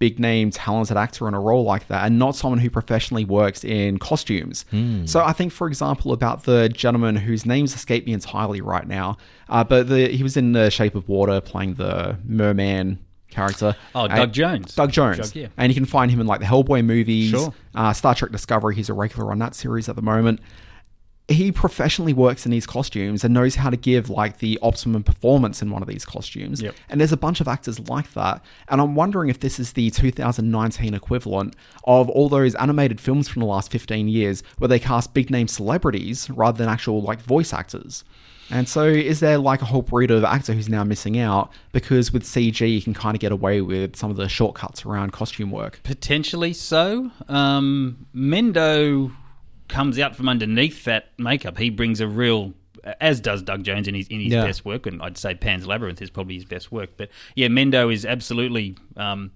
big 0.00 0.18
name, 0.18 0.50
talented 0.50 0.96
actor 0.96 1.26
in 1.28 1.34
a 1.34 1.40
role 1.40 1.64
like 1.64 1.86
that, 1.88 2.04
and 2.04 2.18
not 2.18 2.36
someone 2.36 2.58
who 2.58 2.68
professionally 2.68 3.24
works 3.24 3.64
in 3.64 3.98
costumes. 3.98 4.64
So 5.06 5.24
I 5.24 5.32
think, 5.32 5.52
for 5.52 5.66
example, 5.68 6.12
about 6.12 6.44
the 6.44 6.68
gentleman 6.68 7.16
whose 7.16 7.46
names 7.46 7.74
escape 7.74 8.04
me 8.04 8.12
entirely 8.12 8.60
right 8.60 8.86
now, 8.86 9.16
uh, 9.48 9.64
but 9.64 9.88
the, 9.88 10.08
he 10.08 10.22
was 10.22 10.36
in 10.36 10.52
The 10.52 10.68
Shape 10.70 10.94
of 10.94 11.08
Water 11.08 11.40
playing 11.40 11.74
the 11.74 12.18
merman 12.26 12.98
character. 13.30 13.76
Oh, 13.94 14.06
Doug 14.08 14.32
Jones. 14.32 14.74
Doug 14.74 14.92
Jones. 14.92 15.18
Doug, 15.18 15.36
yeah. 15.36 15.46
And 15.56 15.70
you 15.70 15.74
can 15.74 15.86
find 15.86 16.10
him 16.10 16.20
in 16.20 16.26
like 16.26 16.40
the 16.40 16.46
Hellboy 16.46 16.84
movies, 16.84 17.30
Sure. 17.30 17.54
uh, 17.74 17.92
Star 17.92 18.14
Trek 18.14 18.30
Discovery. 18.32 18.74
He's 18.74 18.88
a 18.88 18.94
regular 18.94 19.30
on 19.30 19.38
that 19.38 19.54
series 19.54 19.88
at 19.88 19.96
the 19.96 20.02
moment. 20.02 20.40
He 21.26 21.50
professionally 21.52 22.12
works 22.12 22.44
in 22.44 22.52
these 22.52 22.66
costumes 22.66 23.24
and 23.24 23.32
knows 23.32 23.54
how 23.54 23.70
to 23.70 23.76
give 23.76 24.10
like 24.10 24.38
the 24.38 24.58
optimum 24.60 25.02
performance 25.02 25.62
in 25.62 25.70
one 25.70 25.80
of 25.80 25.88
these 25.88 26.04
costumes. 26.04 26.60
Yep. 26.60 26.74
And 26.90 27.00
there's 27.00 27.12
a 27.12 27.16
bunch 27.16 27.40
of 27.40 27.48
actors 27.48 27.80
like 27.88 28.12
that. 28.12 28.44
And 28.68 28.80
I'm 28.80 28.94
wondering 28.94 29.30
if 29.30 29.40
this 29.40 29.58
is 29.58 29.72
the 29.72 29.90
2019 29.90 30.92
equivalent 30.92 31.56
of 31.84 32.10
all 32.10 32.28
those 32.28 32.54
animated 32.56 33.00
films 33.00 33.28
from 33.28 33.40
the 33.40 33.46
last 33.46 33.70
15 33.70 34.08
years 34.08 34.42
where 34.58 34.68
they 34.68 34.78
cast 34.78 35.14
big 35.14 35.30
name 35.30 35.48
celebrities 35.48 36.28
rather 36.28 36.58
than 36.58 36.68
actual 36.68 37.00
like 37.00 37.22
voice 37.22 37.54
actors. 37.54 38.04
And 38.50 38.68
so, 38.68 38.84
is 38.84 39.20
there 39.20 39.38
like 39.38 39.62
a 39.62 39.64
whole 39.64 39.82
breed 39.82 40.10
of 40.10 40.24
actor 40.24 40.52
who's 40.52 40.68
now 40.68 40.84
missing 40.84 41.18
out 41.18 41.50
because 41.72 42.12
with 42.12 42.24
CG 42.24 42.70
you 42.70 42.82
can 42.82 42.94
kind 42.94 43.16
of 43.16 43.20
get 43.20 43.32
away 43.32 43.60
with 43.60 43.96
some 43.96 44.10
of 44.10 44.16
the 44.16 44.28
shortcuts 44.28 44.84
around 44.84 45.12
costume 45.12 45.50
work? 45.50 45.80
Potentially 45.82 46.52
so. 46.52 47.10
Um, 47.28 48.06
Mendo 48.14 49.12
comes 49.68 49.98
out 49.98 50.14
from 50.16 50.28
underneath 50.28 50.84
that 50.84 51.08
makeup. 51.18 51.58
He 51.58 51.70
brings 51.70 52.00
a 52.00 52.06
real, 52.08 52.52
as 53.00 53.20
does 53.20 53.42
Doug 53.42 53.62
Jones 53.64 53.88
in 53.88 53.94
his 53.94 54.08
in 54.08 54.20
his 54.20 54.32
Yeah. 54.32 54.44
best 54.46 54.64
work, 54.64 54.86
and 54.86 55.00
I'd 55.02 55.16
say 55.18 55.34
Pan's 55.34 55.66
Labyrinth 55.66 56.00
is 56.02 56.10
probably 56.10 56.34
his 56.34 56.44
best 56.44 56.70
work. 56.72 56.90
But 56.96 57.10
yeah, 57.34 57.48
Mendo 57.48 57.92
is 57.92 58.04
absolutely. 58.04 58.76
Um, 58.96 59.32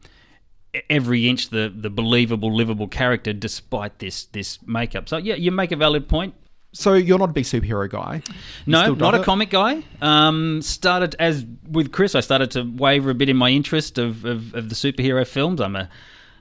Every 0.91 1.27
inch 1.27 1.49
the 1.49 1.73
the 1.75 1.89
believable, 1.89 2.55
livable 2.55 2.89
character, 2.89 3.33
despite 3.33 4.01
this 4.01 4.27
this 4.27 4.59
makeup. 4.67 5.09
So 5.09 5.17
yeah, 5.17 5.35
you 5.35 5.51
make 5.51 5.73
a 5.73 5.77
valid 5.77 6.09
point. 6.11 6.35
So 6.75 6.93
you're 6.93 7.19
not 7.19 7.31
a 7.31 7.33
big 7.33 7.45
superhero 7.47 7.89
guy? 7.89 8.23
You 8.27 8.33
No, 8.73 8.93
not 8.93 9.15
a 9.15 9.21
it? 9.23 9.25
comic 9.25 9.49
guy. 9.49 9.83
Um, 10.03 10.61
started 10.61 11.17
as 11.19 11.47
with 11.67 11.91
Chris, 11.91 12.15
I 12.15 12.21
started 12.21 12.51
to 12.51 12.63
waver 12.65 13.09
a 13.11 13.15
bit 13.15 13.31
in 13.31 13.37
my 13.39 13.49
interest 13.49 13.97
of, 13.97 14.27
of, 14.27 14.53
of 14.55 14.69
the 14.69 14.75
superhero 14.75 15.27
films. 15.27 15.59
I'm 15.63 15.75
a. 15.75 15.89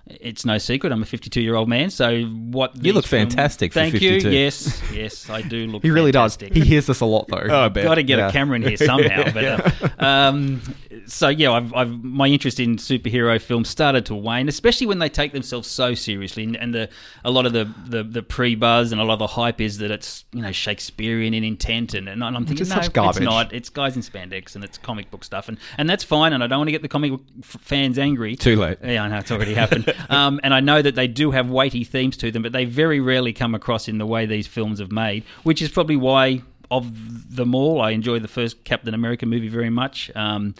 It's 0.09 0.45
no 0.45 0.57
secret. 0.57 0.91
I'm 0.93 1.01
a 1.01 1.05
52 1.05 1.41
year 1.41 1.55
old 1.55 1.67
man. 1.69 1.89
So 1.89 2.23
what 2.23 2.83
You 2.83 2.93
look 2.93 3.05
film- 3.05 3.29
fantastic 3.29 3.73
for 3.73 3.79
Thank 3.79 3.93
52. 3.93 4.29
you. 4.29 4.35
Yes, 4.37 4.81
yes, 4.93 5.29
I 5.29 5.41
do 5.41 5.67
look. 5.67 5.83
He 5.83 5.89
really 5.91 6.11
fantastic. 6.11 6.53
does. 6.53 6.63
He 6.63 6.67
hears 6.69 6.85
this 6.87 7.01
a 7.01 7.05
lot 7.05 7.27
though. 7.27 7.45
Oh, 7.49 7.59
I 7.61 7.69
bet. 7.69 7.83
Got 7.83 7.95
to 7.95 8.03
get 8.03 8.19
Yeah. 8.19 8.29
a 8.29 8.31
camera 8.31 8.55
in 8.57 8.61
here 8.63 8.77
somehow. 8.77 9.31
But 9.31 9.43
uh, 9.43 9.89
um, 10.03 10.61
so 11.05 11.29
yeah, 11.29 11.51
I've, 11.51 11.73
I've 11.73 12.03
my 12.03 12.27
interest 12.27 12.59
in 12.59 12.77
superhero 12.77 13.39
films 13.41 13.69
started 13.69 14.05
to 14.07 14.15
wane, 14.15 14.47
especially 14.47 14.87
when 14.87 14.99
they 14.99 15.09
take 15.09 15.33
themselves 15.33 15.67
so 15.67 15.93
seriously, 15.93 16.43
and, 16.43 16.55
and 16.55 16.73
the 16.73 16.89
a 17.23 17.31
lot 17.31 17.45
of 17.45 17.53
the, 17.53 17.71
the, 17.87 18.03
the 18.03 18.23
pre 18.23 18.55
buzz 18.55 18.91
and 18.91 19.01
a 19.01 19.03
lot 19.03 19.13
of 19.13 19.19
the 19.19 19.27
hype 19.27 19.59
is 19.61 19.77
that 19.79 19.91
it's 19.91 20.25
you 20.33 20.41
know 20.41 20.51
Shakespearean 20.51 21.33
in 21.33 21.43
intent, 21.43 21.93
and, 21.93 22.07
and 22.09 22.23
I'm 22.23 22.45
thinking 22.45 22.61
is 22.63 22.69
no, 22.69 22.81
such 22.81 22.93
garbage. 22.93 23.17
it's 23.17 23.25
not. 23.25 23.53
It's 23.53 23.69
guys 23.69 23.95
in 23.95 24.01
spandex 24.01 24.55
and 24.55 24.63
it's 24.63 24.77
comic 24.77 25.11
book 25.11 25.23
stuff, 25.23 25.47
and, 25.49 25.57
and 25.77 25.89
that's 25.89 26.03
fine. 26.03 26.33
And 26.33 26.43
I 26.43 26.47
don't 26.47 26.59
want 26.59 26.67
to 26.69 26.71
get 26.71 26.81
the 26.81 26.87
comic 26.87 27.11
book 27.11 27.21
f- 27.43 27.57
fans 27.61 27.99
angry. 27.99 28.35
Too 28.35 28.55
late. 28.55 28.77
Yeah, 28.83 29.03
I 29.03 29.07
know 29.09 29.17
it's 29.17 29.31
already 29.31 29.53
happened. 29.53 29.93
um, 30.09 30.39
and 30.43 30.53
I 30.53 30.59
know 30.59 30.81
that 30.81 30.95
they 30.95 31.07
do 31.07 31.31
have 31.31 31.49
weighty 31.49 31.83
themes 31.83 32.17
to 32.17 32.31
them, 32.31 32.43
but 32.43 32.51
they 32.51 32.65
very 32.65 32.99
rarely 32.99 33.33
come 33.33 33.55
across 33.55 33.87
in 33.87 33.97
the 33.97 34.05
way 34.05 34.25
these 34.25 34.47
films 34.47 34.79
have 34.79 34.91
made, 34.91 35.23
which 35.43 35.61
is 35.61 35.69
probably 35.69 35.95
why 35.95 36.41
of 36.69 37.35
them 37.35 37.55
all, 37.55 37.81
I 37.81 37.91
enjoy 37.91 38.19
the 38.19 38.27
first 38.27 38.63
Captain 38.63 38.93
America 38.93 39.25
movie 39.25 39.47
very 39.47 39.69
much. 39.69 40.11
Um, 40.15 40.55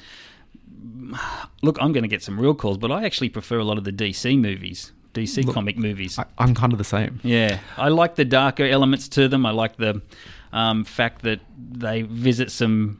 look, 1.61 1.77
I'm 1.81 1.91
going 1.91 2.03
to 2.03 2.09
get 2.09 2.23
some 2.23 2.39
real 2.39 2.55
calls, 2.55 2.77
but 2.77 2.91
I 2.91 3.05
actually 3.05 3.29
prefer 3.29 3.59
a 3.59 3.63
lot 3.63 3.77
of 3.77 3.83
the 3.83 3.91
DC 3.91 4.39
movies, 4.39 4.91
DC 5.13 5.51
comic 5.53 5.77
movies. 5.77 6.17
I, 6.17 6.25
I'm 6.37 6.55
kind 6.55 6.71
of 6.71 6.77
the 6.77 6.85
same. 6.85 7.19
Yeah, 7.23 7.59
I 7.77 7.89
like 7.89 8.15
the 8.15 8.25
darker 8.25 8.65
elements 8.65 9.07
to 9.09 9.27
them. 9.27 9.45
I 9.45 9.51
like 9.51 9.77
the 9.77 10.01
um, 10.53 10.83
fact 10.83 11.23
that 11.23 11.41
they 11.57 12.03
visit 12.03 12.51
some, 12.51 12.99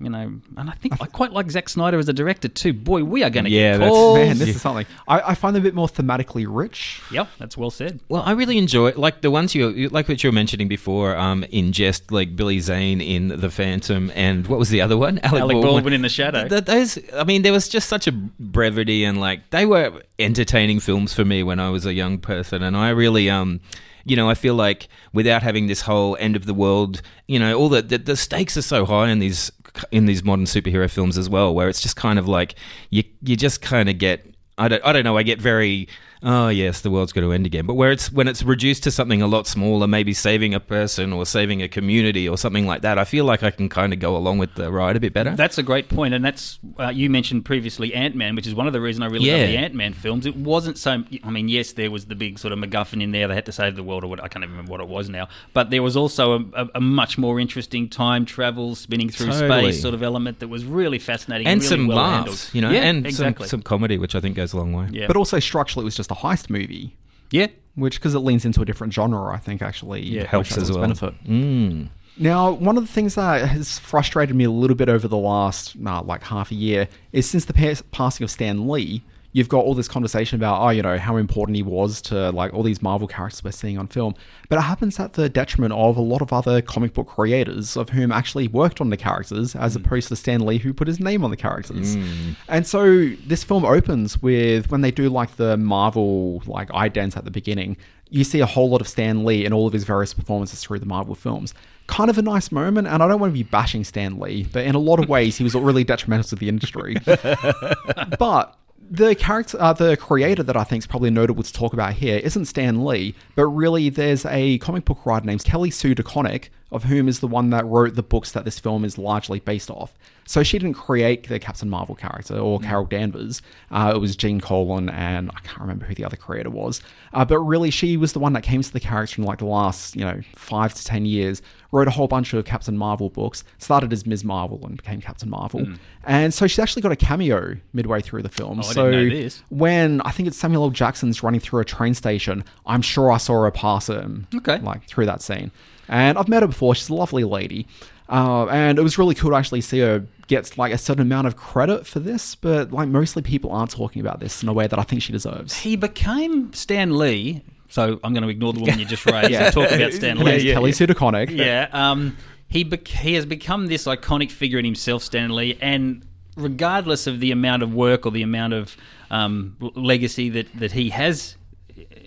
you 0.00 0.10
know, 0.10 0.32
and 0.56 0.68
I 0.70 0.72
think 0.74 0.94
I 1.00 1.06
quite 1.06 1.32
like 1.32 1.50
Zack 1.50 1.68
Snyder 1.68 1.98
as 1.98 2.08
a 2.08 2.12
director 2.12 2.48
too. 2.48 2.72
Boy, 2.72 3.02
we 3.04 3.22
are 3.22 3.30
going 3.30 3.44
to 3.44 3.50
Yeah, 3.50 3.72
get 3.72 3.78
that's- 3.78 3.92
calls. 3.92 4.18
Man, 4.18 4.38
this 4.38 4.48
is 4.50 4.60
something. 4.60 4.86
I, 5.08 5.20
I 5.30 5.34
find 5.34 5.56
them 5.56 5.62
a 5.62 5.64
bit 5.64 5.74
more 5.74 5.88
thematically 5.88 6.46
rich. 6.48 7.00
Yep, 7.12 7.28
that's 7.38 7.56
well 7.56 7.70
said. 7.70 8.00
Well, 8.08 8.22
I 8.26 8.32
really 8.32 8.58
enjoy 8.58 8.92
like 8.96 9.22
the 9.22 9.30
ones 9.30 9.54
you 9.54 9.68
you- 9.70 9.88
like 9.88 10.08
what 10.08 10.22
you 10.22 10.28
were 10.28 10.34
mentioning 10.34 10.68
before. 10.68 11.16
Um, 11.16 11.44
in 11.44 11.72
jest 11.72 12.12
like 12.12 12.36
Billy 12.36 12.60
Zane 12.60 13.00
in 13.00 13.28
The 13.28 13.50
Phantom, 13.50 14.12
and 14.14 14.46
what 14.46 14.58
was 14.58 14.68
the 14.70 14.80
other 14.80 14.96
one? 14.96 15.18
Alec 15.22 15.62
Baldwin 15.62 15.92
in 15.94 16.02
The 16.02 16.08
Shadow. 16.08 16.48
Th- 16.48 16.64
those, 16.64 16.98
I 17.14 17.24
mean, 17.24 17.42
there 17.42 17.52
was 17.52 17.68
just 17.68 17.88
such 17.88 18.06
a 18.06 18.12
brevity 18.12 19.04
and 19.04 19.18
like 19.20 19.50
they 19.50 19.66
were 19.66 20.02
entertaining 20.18 20.80
films 20.80 21.12
for 21.14 21.24
me 21.24 21.42
when 21.42 21.58
I 21.60 21.70
was 21.70 21.86
a 21.86 21.94
young 21.94 22.18
person, 22.18 22.62
and 22.62 22.76
I 22.76 22.90
really 22.90 23.30
um. 23.30 23.60
You 24.08 24.14
know, 24.14 24.30
I 24.30 24.34
feel 24.34 24.54
like 24.54 24.86
without 25.12 25.42
having 25.42 25.66
this 25.66 25.80
whole 25.80 26.16
end 26.20 26.36
of 26.36 26.46
the 26.46 26.54
world, 26.54 27.02
you 27.26 27.40
know, 27.40 27.58
all 27.58 27.68
the, 27.68 27.82
the 27.82 27.98
the 27.98 28.16
stakes 28.16 28.56
are 28.56 28.62
so 28.62 28.86
high 28.86 29.08
in 29.10 29.18
these 29.18 29.50
in 29.90 30.06
these 30.06 30.24
modern 30.24 30.46
superhero 30.46 30.90
films 30.90 31.18
as 31.18 31.28
well, 31.28 31.54
where 31.54 31.68
it's 31.68 31.80
just 31.80 31.96
kind 31.96 32.18
of 32.18 32.28
like 32.28 32.54
you 32.90 33.04
you 33.22 33.36
just 33.36 33.60
kind 33.62 33.88
of 33.88 33.98
get 33.98 34.26
I 34.58 34.68
don't, 34.68 34.84
I 34.84 34.92
don't 34.92 35.04
know. 35.04 35.18
I 35.18 35.22
get 35.22 35.40
very, 35.40 35.88
oh 36.26 36.48
yes, 36.48 36.80
the 36.80 36.90
world's 36.90 37.12
going 37.12 37.26
to 37.26 37.32
end 37.32 37.46
again. 37.46 37.64
But 37.66 37.74
where 37.74 37.90
it's 37.90 38.10
when 38.12 38.26
it's 38.28 38.42
reduced 38.42 38.82
to 38.82 38.90
something 38.90 39.22
a 39.22 39.26
lot 39.26 39.46
smaller, 39.46 39.86
maybe 39.86 40.12
saving 40.12 40.52
a 40.52 40.60
person 40.60 41.12
or 41.12 41.24
saving 41.24 41.62
a 41.62 41.68
community 41.68 42.28
or 42.28 42.36
something 42.36 42.66
like 42.66 42.82
that, 42.82 42.98
I 42.98 43.04
feel 43.04 43.24
like 43.24 43.42
I 43.42 43.50
can 43.50 43.68
kind 43.68 43.92
of 43.92 44.00
go 44.00 44.16
along 44.16 44.38
with 44.38 44.54
the 44.56 44.70
ride 44.70 44.96
a 44.96 45.00
bit 45.00 45.12
better. 45.14 45.34
That's 45.36 45.56
a 45.56 45.62
great 45.62 45.88
point, 45.88 46.12
and 46.12 46.24
that's 46.24 46.58
uh, 46.78 46.88
you 46.88 47.08
mentioned 47.08 47.44
previously 47.44 47.94
Ant 47.94 48.14
Man, 48.16 48.34
which 48.34 48.46
is 48.46 48.54
one 48.54 48.66
of 48.66 48.72
the 48.72 48.80
reasons 48.80 49.04
I 49.04 49.06
really 49.06 49.26
Yeah. 49.28 49.36
love 49.36 49.46
the 49.48 49.56
Ant 49.56 49.74
Man 49.74 49.92
films. 49.92 50.26
It 50.26 50.36
wasn't 50.36 50.76
so. 50.78 51.04
I 51.24 51.30
mean, 51.30 51.48
yes, 51.48 51.72
there 51.72 51.90
was 51.90 52.06
the 52.06 52.14
big 52.16 52.38
sort 52.38 52.52
of 52.52 52.58
MacGuffin 52.58 53.02
in 53.02 53.12
there; 53.12 53.28
they 53.28 53.34
had 53.34 53.46
to 53.46 53.52
save 53.52 53.76
the 53.76 53.82
world, 53.84 54.04
or 54.04 54.08
what 54.08 54.22
I 54.22 54.28
can't 54.28 54.44
even 54.44 54.50
remember 54.56 54.72
what 54.72 54.80
it 54.80 54.88
was 54.88 55.08
now. 55.08 55.28
But 55.54 55.70
there 55.70 55.82
was 55.82 55.96
also 55.96 56.32
a, 56.32 56.44
a, 56.64 56.68
a 56.76 56.80
much 56.80 57.16
more 57.16 57.38
interesting 57.38 57.88
time 57.88 58.24
travel, 58.24 58.74
spinning 58.74 59.08
through 59.10 59.26
Totally. 59.32 59.70
space 59.72 59.82
sort 59.82 59.94
of 59.94 60.02
element 60.02 60.40
that 60.40 60.48
was 60.48 60.64
really 60.64 60.98
fascinating 60.98 61.46
and 61.46 61.60
really 61.60 61.68
some 61.68 61.86
well 61.86 61.96
laughs, 61.98 62.16
handled. 62.16 62.50
you 62.52 62.60
know, 62.62 62.70
yeah, 62.70 62.82
and 62.88 63.06
exactly. 63.06 63.44
some, 63.46 63.60
some 63.60 63.62
comedy, 63.62 63.96
which 63.96 64.14
I 64.16 64.20
think 64.20 64.34
goes 64.36 64.52
a 64.52 64.56
long 64.56 64.72
way. 64.72 64.88
yeah, 64.90 65.06
But 65.06 65.16
also 65.16 65.38
structurally, 65.38 65.84
it 65.84 65.86
was 65.86 65.96
just 65.96 66.10
a 66.10 66.14
heist 66.16 66.50
movie, 66.50 66.96
yeah, 67.30 67.48
which 67.74 67.96
because 67.98 68.14
it 68.14 68.20
leans 68.20 68.44
into 68.44 68.60
a 68.62 68.64
different 68.64 68.92
genre, 68.92 69.32
I 69.34 69.38
think 69.38 69.62
actually 69.62 70.02
Yeah, 70.02 70.26
Helps 70.26 70.56
as 70.56 70.70
well. 70.70 70.80
Benefit. 70.80 71.14
Mm. 71.24 71.88
Now, 72.18 72.50
one 72.50 72.78
of 72.78 72.86
the 72.86 72.92
things 72.92 73.14
that 73.16 73.46
has 73.46 73.78
frustrated 73.78 74.34
me 74.34 74.44
a 74.44 74.50
little 74.50 74.76
bit 74.76 74.88
over 74.88 75.06
the 75.06 75.18
last 75.18 75.76
uh, 75.84 76.02
like 76.02 76.22
half 76.22 76.50
a 76.50 76.54
year 76.54 76.88
is 77.12 77.28
since 77.28 77.44
the 77.44 77.52
pa- 77.52 77.82
passing 77.92 78.24
of 78.24 78.30
Stan 78.30 78.66
Lee, 78.68 79.02
you've 79.36 79.50
got 79.50 79.58
all 79.58 79.74
this 79.74 79.86
conversation 79.86 80.36
about 80.36 80.62
oh, 80.62 80.70
you 80.70 80.80
know, 80.80 80.96
how 80.96 81.16
important 81.16 81.56
he 81.56 81.62
was 81.62 82.00
to 82.00 82.30
like 82.32 82.54
all 82.54 82.62
these 82.62 82.80
Marvel 82.80 83.06
characters 83.06 83.44
we're 83.44 83.50
seeing 83.50 83.76
on 83.76 83.86
film, 83.86 84.14
but 84.48 84.56
it 84.58 84.62
happens 84.62 84.98
at 84.98 85.12
the 85.12 85.28
detriment 85.28 85.74
of 85.74 85.98
a 85.98 86.00
lot 86.00 86.22
of 86.22 86.32
other 86.32 86.62
comic 86.62 86.94
book 86.94 87.06
creators 87.06 87.76
of 87.76 87.90
whom 87.90 88.10
actually 88.10 88.48
worked 88.48 88.80
on 88.80 88.88
the 88.88 88.96
characters, 88.96 89.54
as 89.54 89.76
mm. 89.76 89.84
opposed 89.84 90.08
to 90.08 90.16
Stan 90.16 90.46
Lee 90.46 90.56
who 90.56 90.72
put 90.72 90.88
his 90.88 90.98
name 90.98 91.22
on 91.22 91.30
the 91.30 91.36
characters. 91.36 91.96
Mm. 91.96 92.36
And 92.48 92.66
so 92.66 93.10
this 93.26 93.44
film 93.44 93.66
opens 93.66 94.22
with 94.22 94.70
when 94.70 94.80
they 94.80 94.90
do 94.90 95.10
like 95.10 95.36
the 95.36 95.58
Marvel 95.58 96.42
like 96.46 96.70
idents 96.70 97.14
at 97.14 97.26
the 97.26 97.30
beginning 97.30 97.76
you 98.08 98.22
see 98.22 98.38
a 98.38 98.46
whole 98.46 98.70
lot 98.70 98.80
of 98.80 98.86
Stan 98.86 99.24
Lee 99.24 99.44
in 99.44 99.52
all 99.52 99.66
of 99.66 99.72
his 99.72 99.82
various 99.82 100.14
performances 100.14 100.60
through 100.62 100.78
the 100.78 100.86
Marvel 100.86 101.16
films. 101.16 101.54
Kind 101.88 102.08
of 102.08 102.18
a 102.18 102.22
nice 102.22 102.52
moment, 102.52 102.86
and 102.86 103.02
I 103.02 103.08
don't 103.08 103.18
want 103.18 103.32
to 103.32 103.34
be 103.34 103.42
bashing 103.42 103.82
Stan 103.82 104.20
Lee, 104.20 104.46
but 104.52 104.64
in 104.64 104.76
a 104.76 104.78
lot 104.78 105.00
of 105.00 105.08
ways, 105.08 105.36
he 105.38 105.44
was 105.44 105.56
really 105.56 105.82
detrimental 105.82 106.28
to 106.28 106.36
the 106.36 106.48
industry. 106.48 106.96
but 108.18 108.56
the 108.90 109.14
character, 109.14 109.60
uh, 109.60 109.72
the 109.72 109.96
creator 109.96 110.42
that 110.42 110.56
I 110.56 110.64
think 110.64 110.82
is 110.82 110.86
probably 110.86 111.10
notable 111.10 111.42
to 111.42 111.52
talk 111.52 111.72
about 111.72 111.94
here 111.94 112.18
isn't 112.18 112.46
Stan 112.46 112.84
Lee, 112.84 113.14
but 113.34 113.46
really 113.46 113.88
there's 113.88 114.24
a 114.26 114.58
comic 114.58 114.84
book 114.84 115.04
writer 115.04 115.26
named 115.26 115.44
Kelly 115.44 115.70
Sue 115.70 115.94
DeConnick, 115.94 116.48
of 116.72 116.84
whom 116.84 117.08
is 117.08 117.20
the 117.20 117.28
one 117.28 117.50
that 117.50 117.64
wrote 117.64 117.94
the 117.94 118.02
books 118.02 118.32
that 118.32 118.44
this 118.44 118.58
film 118.58 118.84
is 118.84 118.98
largely 118.98 119.38
based 119.38 119.70
off. 119.70 119.94
So 120.26 120.42
she 120.42 120.58
didn't 120.58 120.74
create 120.74 121.28
the 121.28 121.38
Captain 121.38 121.70
Marvel 121.70 121.94
character 121.94 122.36
or 122.36 122.58
Carol 122.58 122.84
Danvers. 122.86 123.40
Uh, 123.70 123.92
it 123.94 123.98
was 123.98 124.16
Gene 124.16 124.40
Colan 124.40 124.88
and 124.90 125.30
I 125.30 125.40
can't 125.40 125.60
remember 125.60 125.84
who 125.86 125.94
the 125.94 126.04
other 126.04 126.16
creator 126.16 126.50
was. 126.50 126.82
Uh, 127.12 127.24
but 127.24 127.38
really, 127.38 127.70
she 127.70 127.96
was 127.96 128.12
the 128.12 128.18
one 128.18 128.32
that 128.32 128.42
came 128.42 128.60
to 128.62 128.72
the 128.72 128.80
character 128.80 129.20
in 129.22 129.26
like 129.26 129.38
the 129.38 129.46
last, 129.46 129.94
you 129.94 130.04
know, 130.04 130.20
five 130.34 130.74
to 130.74 130.84
ten 130.84 131.06
years. 131.06 131.40
Wrote 131.70 131.86
a 131.86 131.92
whole 131.92 132.08
bunch 132.08 132.32
of 132.32 132.44
Captain 132.44 132.76
Marvel 132.76 133.10
books. 133.10 133.44
Started 133.58 133.92
as 133.92 134.04
Ms. 134.06 134.24
Marvel 134.24 134.60
and 134.64 134.76
became 134.76 135.00
Captain 135.00 135.30
Marvel. 135.30 135.66
And 136.04 136.32
so 136.34 136.46
she's 136.46 136.58
actually 136.58 136.82
got 136.82 136.92
a 136.92 136.96
cameo 136.96 137.56
midway 137.72 138.00
through 138.00 138.22
the 138.22 138.28
film. 138.28 138.58
Oh, 138.60 138.62
so 138.62 138.90
didn't 138.90 139.08
know 139.08 139.14
this. 139.14 139.42
when 139.50 140.00
I 140.02 140.10
think 140.10 140.26
it's 140.26 140.36
Samuel 140.36 140.64
L. 140.64 140.70
Jackson's 140.70 141.22
running 141.22 141.40
through 141.40 141.60
a 141.60 141.64
train 141.64 141.94
station, 141.94 142.42
I'm 142.66 142.82
sure 142.82 143.12
I 143.12 143.18
saw 143.18 143.42
her 143.42 143.50
pass 143.52 143.88
him. 143.88 144.26
Okay. 144.34 144.58
Like 144.58 144.88
through 144.88 145.06
that 145.06 145.22
scene. 145.22 145.52
And 145.88 146.18
I've 146.18 146.28
met 146.28 146.42
her 146.42 146.48
before. 146.48 146.74
She's 146.74 146.88
a 146.88 146.94
lovely 146.94 147.24
lady. 147.24 147.66
Uh, 148.08 148.46
and 148.46 148.78
it 148.78 148.82
was 148.82 148.98
really 148.98 149.14
cool 149.14 149.30
to 149.30 149.36
actually 149.36 149.60
see 149.60 149.80
her 149.80 150.06
get 150.28 150.56
like 150.56 150.72
a 150.72 150.78
certain 150.78 151.02
amount 151.02 151.26
of 151.26 151.36
credit 151.36 151.86
for 151.86 151.98
this, 151.98 152.34
but 152.36 152.72
like 152.72 152.88
mostly 152.88 153.22
people 153.22 153.50
aren't 153.50 153.70
talking 153.70 154.00
about 154.00 154.20
this 154.20 154.42
in 154.42 154.48
a 154.48 154.52
way 154.52 154.66
that 154.66 154.78
I 154.78 154.82
think 154.82 155.02
she 155.02 155.12
deserves. 155.12 155.58
he 155.58 155.76
became 155.76 156.52
Stan 156.52 156.96
Lee. 156.98 157.42
So 157.68 157.98
I'm 158.04 158.12
going 158.12 158.22
to 158.22 158.28
ignore 158.28 158.52
the 158.52 158.60
woman 158.60 158.78
you 158.78 158.84
just 158.84 159.04
raised 159.06 159.32
and 159.32 159.52
talk 159.54 159.70
about 159.72 159.92
Stan 159.92 160.18
Lee. 160.18 160.24
name's 160.24 160.44
Kelly 160.44 160.70
Sue 160.72 160.86
DeConnick. 160.86 161.30
yeah. 161.30 161.68
Um, 161.72 162.16
he 162.48 162.62
bec- 162.62 162.86
he 162.86 163.14
has 163.14 163.26
become 163.26 163.66
this 163.66 163.86
iconic 163.86 164.30
figure 164.30 164.58
in 164.60 164.64
himself, 164.64 165.02
Stan 165.02 165.34
Lee, 165.34 165.58
and 165.60 166.06
regardless 166.36 167.08
of 167.08 167.18
the 167.18 167.32
amount 167.32 167.64
of 167.64 167.74
work 167.74 168.06
or 168.06 168.12
the 168.12 168.22
amount 168.22 168.52
of 168.52 168.76
um, 169.10 169.56
legacy 169.74 170.28
that, 170.28 170.46
that 170.58 170.72
he 170.72 170.90
has 170.90 171.36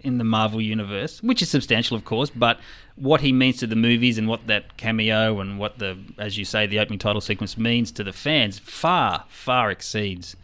in 0.03 0.17
the 0.17 0.23
Marvel 0.23 0.61
universe, 0.61 1.21
which 1.21 1.41
is 1.41 1.49
substantial, 1.49 1.95
of 1.95 2.05
course, 2.05 2.29
but 2.29 2.59
what 2.95 3.21
he 3.21 3.31
means 3.31 3.57
to 3.57 3.67
the 3.67 3.75
movies 3.75 4.17
and 4.17 4.27
what 4.27 4.47
that 4.47 4.77
cameo 4.77 5.39
and 5.39 5.59
what 5.59 5.79
the, 5.79 5.97
as 6.17 6.37
you 6.37 6.45
say, 6.45 6.65
the 6.65 6.79
opening 6.79 6.99
title 6.99 7.21
sequence 7.21 7.57
means 7.57 7.91
to 7.91 8.03
the 8.03 8.13
fans 8.13 8.59
far, 8.59 9.25
far 9.29 9.71
exceeds 9.71 10.35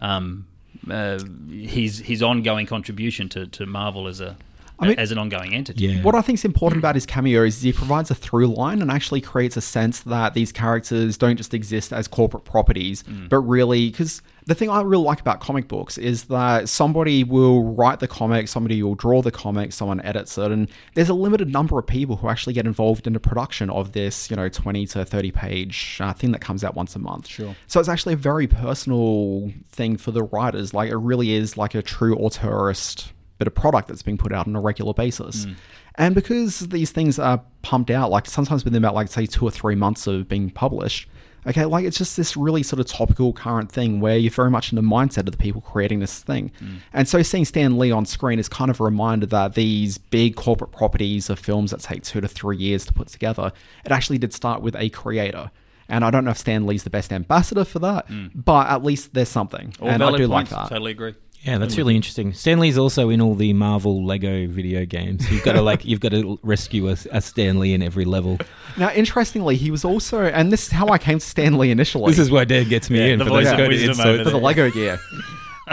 um, 0.00 0.46
uh, 0.90 1.18
his 1.48 2.00
his 2.00 2.22
ongoing 2.22 2.66
contribution 2.66 3.28
to, 3.28 3.46
to 3.46 3.66
Marvel 3.66 4.08
as 4.08 4.20
a 4.20 4.36
I 4.78 4.88
mean- 4.88 4.98
as 4.98 5.12
an 5.12 5.18
ongoing 5.18 5.54
entity. 5.54 5.86
Yeah. 5.86 6.02
What 6.02 6.14
I 6.14 6.22
think 6.22 6.38
is 6.38 6.44
important 6.44 6.78
about 6.78 6.94
his 6.94 7.06
cameo 7.06 7.44
is 7.44 7.62
he 7.62 7.72
provides 7.72 8.10
a 8.10 8.14
through 8.14 8.48
line 8.48 8.82
and 8.82 8.90
actually 8.90 9.20
creates 9.20 9.56
a 9.56 9.60
sense 9.60 10.00
that 10.00 10.34
these 10.34 10.52
characters 10.52 11.16
don't 11.16 11.36
just 11.36 11.54
exist 11.54 11.92
as 11.92 12.08
corporate 12.08 12.44
properties, 12.44 13.04
but 13.28 13.38
really, 13.40 13.90
because 13.90 14.22
the 14.46 14.54
thing 14.54 14.68
I 14.70 14.80
really 14.82 15.04
like 15.04 15.20
about 15.20 15.40
comic 15.40 15.68
books 15.68 15.98
is 15.98 16.24
that 16.24 16.68
somebody 16.68 17.22
will 17.22 17.62
write 17.74 18.00
the 18.00 18.08
comic, 18.08 18.48
somebody 18.48 18.82
will 18.82 18.96
draw 18.96 19.22
the 19.22 19.30
comic, 19.30 19.72
someone 19.72 20.00
edits 20.00 20.36
it, 20.36 20.50
and 20.50 20.68
there's 20.94 21.08
a 21.08 21.14
limited 21.14 21.48
number 21.48 21.78
of 21.78 21.86
people 21.86 22.16
who 22.16 22.28
actually 22.28 22.52
get 22.52 22.66
involved 22.66 23.06
in 23.06 23.12
the 23.12 23.20
production 23.20 23.70
of 23.70 23.92
this, 23.92 24.30
you 24.30 24.36
know, 24.36 24.48
20 24.48 24.86
to 24.86 25.04
30 25.04 25.30
page 25.30 25.98
uh, 26.00 26.12
thing 26.12 26.32
that 26.32 26.40
comes 26.40 26.64
out 26.64 26.74
once 26.74 26.96
a 26.96 26.98
month. 26.98 27.28
Sure. 27.28 27.54
So 27.68 27.78
it's 27.78 27.88
actually 27.88 28.14
a 28.14 28.16
very 28.16 28.46
personal 28.48 29.52
thing 29.70 29.96
for 29.96 30.10
the 30.10 30.24
writers. 30.24 30.74
Like, 30.74 30.90
it 30.90 30.96
really 30.96 31.32
is 31.32 31.56
like 31.56 31.74
a 31.74 31.82
true 31.82 32.16
auteurist 32.16 33.12
bit 33.42 33.48
of 33.48 33.54
product 33.54 33.88
that's 33.88 34.02
being 34.02 34.18
put 34.18 34.32
out 34.32 34.46
on 34.46 34.54
a 34.54 34.60
regular 34.60 34.94
basis. 34.94 35.46
Mm. 35.46 35.54
And 35.96 36.14
because 36.14 36.60
these 36.68 36.90
things 36.90 37.18
are 37.18 37.42
pumped 37.62 37.90
out, 37.90 38.10
like 38.10 38.26
sometimes 38.26 38.64
within 38.64 38.82
about 38.82 38.94
like 38.94 39.08
say 39.08 39.26
two 39.26 39.44
or 39.44 39.50
three 39.50 39.74
months 39.74 40.06
of 40.06 40.28
being 40.28 40.48
published, 40.50 41.08
okay, 41.46 41.64
like 41.64 41.84
it's 41.84 41.98
just 41.98 42.16
this 42.16 42.36
really 42.36 42.62
sort 42.62 42.80
of 42.80 42.86
topical 42.86 43.32
current 43.32 43.70
thing 43.70 44.00
where 44.00 44.16
you're 44.16 44.30
very 44.30 44.50
much 44.50 44.72
in 44.72 44.76
the 44.76 44.82
mindset 44.82 45.26
of 45.26 45.32
the 45.32 45.36
people 45.36 45.60
creating 45.60 45.98
this 46.00 46.20
thing. 46.20 46.52
Mm. 46.60 46.78
And 46.92 47.08
so 47.08 47.22
seeing 47.22 47.44
Stan 47.44 47.78
Lee 47.78 47.90
on 47.90 48.06
screen 48.06 48.38
is 48.38 48.48
kind 48.48 48.70
of 48.70 48.80
a 48.80 48.84
reminder 48.84 49.26
that 49.26 49.54
these 49.54 49.98
big 49.98 50.36
corporate 50.36 50.72
properties 50.72 51.28
of 51.28 51.38
films 51.38 51.72
that 51.72 51.80
take 51.80 52.02
two 52.02 52.20
to 52.20 52.28
three 52.28 52.56
years 52.56 52.86
to 52.86 52.92
put 52.92 53.08
together, 53.08 53.52
it 53.84 53.92
actually 53.92 54.18
did 54.18 54.32
start 54.32 54.62
with 54.62 54.76
a 54.76 54.88
creator. 54.90 55.50
And 55.88 56.04
I 56.04 56.10
don't 56.10 56.24
know 56.24 56.30
if 56.30 56.38
Stan 56.38 56.66
Lee's 56.66 56.84
the 56.84 56.90
best 56.90 57.12
ambassador 57.12 57.64
for 57.64 57.80
that, 57.80 58.08
mm. 58.08 58.30
but 58.34 58.68
at 58.68 58.82
least 58.82 59.12
there's 59.12 59.28
something. 59.28 59.74
All 59.80 59.88
and 59.88 60.02
I 60.02 60.10
do 60.12 60.28
points. 60.28 60.30
like 60.30 60.48
that. 60.48 60.68
Totally 60.70 60.92
agree. 60.92 61.14
Yeah, 61.42 61.58
that's 61.58 61.74
hmm. 61.74 61.80
really 61.80 61.96
interesting. 61.96 62.32
Stan 62.34 62.60
Lee's 62.60 62.78
also 62.78 63.10
in 63.10 63.20
all 63.20 63.34
the 63.34 63.52
Marvel 63.52 64.04
Lego 64.04 64.46
video 64.46 64.84
games. 64.84 65.28
You've 65.30 65.42
got 65.42 65.54
to 65.54 65.62
like 65.62 65.84
you've 65.84 65.98
got 65.98 66.12
to 66.12 66.38
rescue 66.42 66.88
a, 66.88 66.96
a 67.10 67.20
Stan 67.20 67.58
Lee 67.58 67.74
in 67.74 67.82
every 67.82 68.04
level. 68.04 68.38
Now, 68.76 68.92
interestingly, 68.92 69.56
he 69.56 69.70
was 69.70 69.84
also, 69.84 70.22
and 70.22 70.52
this 70.52 70.66
is 70.66 70.72
how 70.72 70.88
I 70.88 70.98
came 70.98 71.18
to 71.18 71.24
Stan 71.26 71.58
Lee 71.58 71.70
initially. 71.70 72.10
This 72.12 72.20
is 72.20 72.30
where 72.30 72.44
Dad 72.44 72.68
gets 72.68 72.90
me 72.90 73.00
Yeah, 73.00 73.06
in 73.06 73.18
the 73.18 73.24
for 73.24 73.30
voice 73.30 73.44
those 73.46 73.52
of 73.52 73.58
kind 73.58 73.62
of 73.64 73.68
wisdom 73.70 73.90
insights. 73.90 74.06
over 74.06 74.18
for 74.18 74.24
the 74.24 74.30
there. 74.30 74.40
Lego 74.40 74.70
gear. 74.70 75.00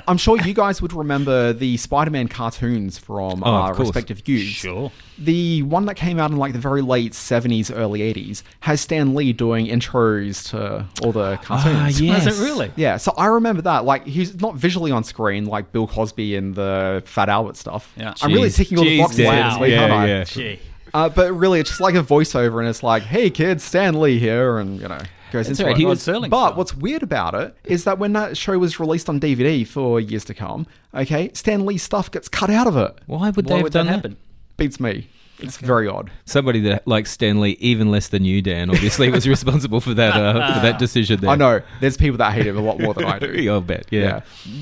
I'm 0.07 0.17
sure 0.17 0.37
you 0.41 0.53
guys 0.53 0.81
would 0.81 0.93
remember 0.93 1.53
the 1.53 1.77
Spider-Man 1.77 2.27
cartoons 2.27 2.97
from 2.97 3.43
Oh, 3.43 3.47
our 3.49 3.73
course. 3.73 3.87
respective 3.87 4.27
youths. 4.27 4.47
Sure. 4.49 4.91
The 5.17 5.63
one 5.63 5.85
that 5.87 5.95
came 5.95 6.19
out 6.19 6.31
in 6.31 6.37
like 6.37 6.53
the 6.53 6.59
very 6.59 6.81
late 6.81 7.13
70s, 7.13 7.71
early 7.75 7.99
80s 8.01 8.43
has 8.61 8.81
Stan 8.81 9.13
Lee 9.15 9.33
doing 9.33 9.67
intros 9.67 10.49
to 10.51 10.85
all 11.03 11.11
the 11.11 11.37
cartoons. 11.43 11.75
Ah, 11.77 11.87
yes. 12.03 12.25
Was 12.25 12.39
it 12.39 12.43
really? 12.43 12.71
Yeah, 12.75 12.97
so 12.97 13.13
I 13.17 13.25
remember 13.27 13.61
that. 13.63 13.85
Like, 13.85 14.05
he's 14.05 14.39
not 14.39 14.55
visually 14.55 14.91
on 14.91 15.03
screen 15.03 15.45
like 15.45 15.71
Bill 15.71 15.87
Cosby 15.87 16.35
and 16.35 16.55
the 16.55 17.03
Fat 17.05 17.29
Albert 17.29 17.57
stuff. 17.57 17.91
Yeah. 17.97 18.13
I'm 18.21 18.31
really 18.33 18.49
ticking 18.49 18.77
all 18.77 18.83
the 18.85 18.99
boxes 18.99 19.17
Dad. 19.17 19.33
here 19.33 19.43
this 19.51 19.59
week, 19.59 19.71
Yeah, 19.71 19.81
aren't 19.81 19.93
I? 19.93 20.07
yeah. 20.07 20.23
Gee. 20.23 20.59
Uh, 20.93 21.07
but 21.09 21.31
really, 21.33 21.59
it's 21.59 21.69
just 21.69 21.81
like 21.81 21.93
a 21.95 22.01
voiceover, 22.01 22.59
and 22.59 22.67
it's 22.67 22.81
like, 22.81 23.03
"Hey, 23.03 23.29
kids, 23.29 23.63
Stan 23.63 23.99
Lee 23.99 24.17
here," 24.17 24.57
and 24.57 24.81
you 24.81 24.87
know, 24.87 24.97
goes 25.31 25.47
That's 25.47 25.59
into 25.59 25.67
right, 25.69 25.75
it. 25.75 25.79
he 25.79 25.85
was- 25.85 25.99
Serling 26.05 26.29
But 26.29 26.47
style. 26.49 26.57
what's 26.57 26.75
weird 26.75 27.03
about 27.03 27.35
it 27.35 27.55
is 27.65 27.83
that 27.83 27.99
when 27.99 28.13
that 28.13 28.37
show 28.37 28.57
was 28.57 28.79
released 28.79 29.09
on 29.09 29.19
DVD 29.19 29.65
for 29.65 29.99
years 29.99 30.25
to 30.25 30.33
come, 30.33 30.67
okay, 30.93 31.29
Stan 31.33 31.65
Lee 31.65 31.77
stuff 31.77 32.09
gets 32.11 32.27
cut 32.27 32.49
out 32.49 32.67
of 32.67 32.75
it. 32.77 32.99
Why 33.05 33.29
would 33.29 33.45
they 33.45 33.51
Why 33.51 33.57
have 33.57 33.63
would 33.63 33.73
that 33.73 33.79
done 33.79 33.85
that? 33.87 33.91
happen? 33.93 34.17
Beats 34.57 34.79
me. 34.79 35.07
It's 35.41 35.55
very 35.55 35.87
odd. 35.87 36.11
Somebody 36.25 36.59
that 36.63 36.85
likes 36.85 37.11
Stan 37.11 37.39
Lee 37.39 37.55
even 37.61 37.89
less 37.89 38.09
than 38.09 38.25
you, 38.25 38.41
Dan, 38.41 38.69
obviously 38.69 39.09
was 39.09 39.25
responsible 39.37 39.79
for 39.79 39.93
that 39.93 40.13
uh, 40.13 40.55
for 40.55 40.59
that 40.59 40.79
decision. 40.79 41.21
There. 41.21 41.29
I 41.29 41.35
know 41.35 41.61
there's 41.79 41.95
people 41.95 42.17
that 42.17 42.33
hate 42.33 42.45
him 42.45 42.57
a 42.57 42.61
lot 42.61 42.77
more 42.77 42.93
than 42.93 43.05
I 43.05 43.19
do. 43.19 43.49
I'll 43.49 43.61
bet. 43.61 43.85
Yeah. 43.89 44.19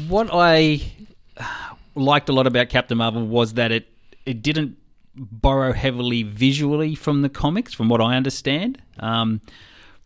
What 0.08 0.30
I 0.32 0.82
liked 1.96 2.30
a 2.30 2.32
lot 2.32 2.46
about 2.46 2.70
Captain 2.70 2.98
Marvel 2.98 3.26
was 3.26 3.54
that 3.56 3.72
it 3.72 3.88
it 4.28 4.44
didn't 4.44 4.78
borrow 5.16 5.74
heavily 5.74 6.22
visually 6.22 6.94
from 6.94 7.24
the 7.24 7.30
comics, 7.30 7.74
from 7.74 7.90
what 7.90 8.00
I 8.00 8.16
understand. 8.16 8.80
Um, 9.00 9.42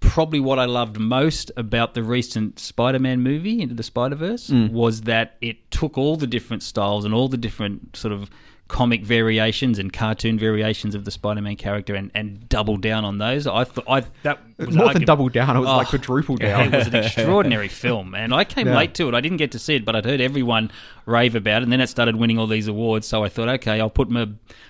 probably 0.01 0.39
what 0.41 0.59
I 0.59 0.65
loved 0.65 0.99
most 0.99 1.51
about 1.55 1.93
the 1.93 2.03
recent 2.03 2.59
Spider-Man 2.59 3.21
movie, 3.21 3.61
Into 3.61 3.75
the 3.75 3.83
Spider-Verse, 3.83 4.49
mm. 4.49 4.69
was 4.71 5.01
that 5.03 5.37
it 5.41 5.71
took 5.71 5.97
all 5.97 6.17
the 6.17 6.27
different 6.27 6.63
styles 6.63 7.05
and 7.05 7.13
all 7.13 7.29
the 7.29 7.37
different 7.37 7.95
sort 7.95 8.11
of 8.11 8.29
comic 8.67 9.03
variations 9.03 9.77
and 9.77 9.91
cartoon 9.91 10.39
variations 10.39 10.95
of 10.95 11.03
the 11.03 11.11
Spider-Man 11.11 11.57
character 11.57 11.93
and, 11.93 12.09
and 12.15 12.47
doubled 12.47 12.81
down 12.81 13.03
on 13.03 13.17
those. 13.17 13.45
I 13.45 13.63
thought 13.65 13.83
I 13.87 14.01
that 14.23 14.39
was 14.57 14.75
More 14.75 14.93
than 14.93 15.01
arguab- 15.01 15.05
double 15.05 15.29
down, 15.29 15.55
it 15.57 15.59
was 15.59 15.67
like 15.67 15.87
Oh, 15.87 15.89
quadruple 15.89 16.35
down. 16.37 16.73
it 16.73 16.77
was 16.77 16.87
an 16.87 16.95
extraordinary 17.03 17.67
film, 17.67 18.15
and 18.15 18.33
I 18.33 18.43
came 18.45 18.67
Yeah. 18.67 18.77
late 18.77 18.93
to 18.95 19.07
it. 19.09 19.13
I 19.13 19.19
didn't 19.21 19.37
get 19.37 19.51
to 19.51 19.59
see 19.59 19.75
it, 19.75 19.83
but 19.85 19.95
I'd 19.95 20.05
heard 20.05 20.21
everyone 20.21 20.71
rave 21.05 21.35
about 21.35 21.61
it, 21.61 21.63
and 21.63 21.71
then 21.71 21.81
it 21.81 21.87
started 21.87 22.15
winning 22.15 22.37
all 22.39 22.47
these 22.47 22.67
awards. 22.69 23.07
So 23.07 23.23
I 23.25 23.29
thought, 23.29 23.49
okay, 23.49 23.79
I'll 23.81 23.89
put 23.89 24.09
my 24.09 24.27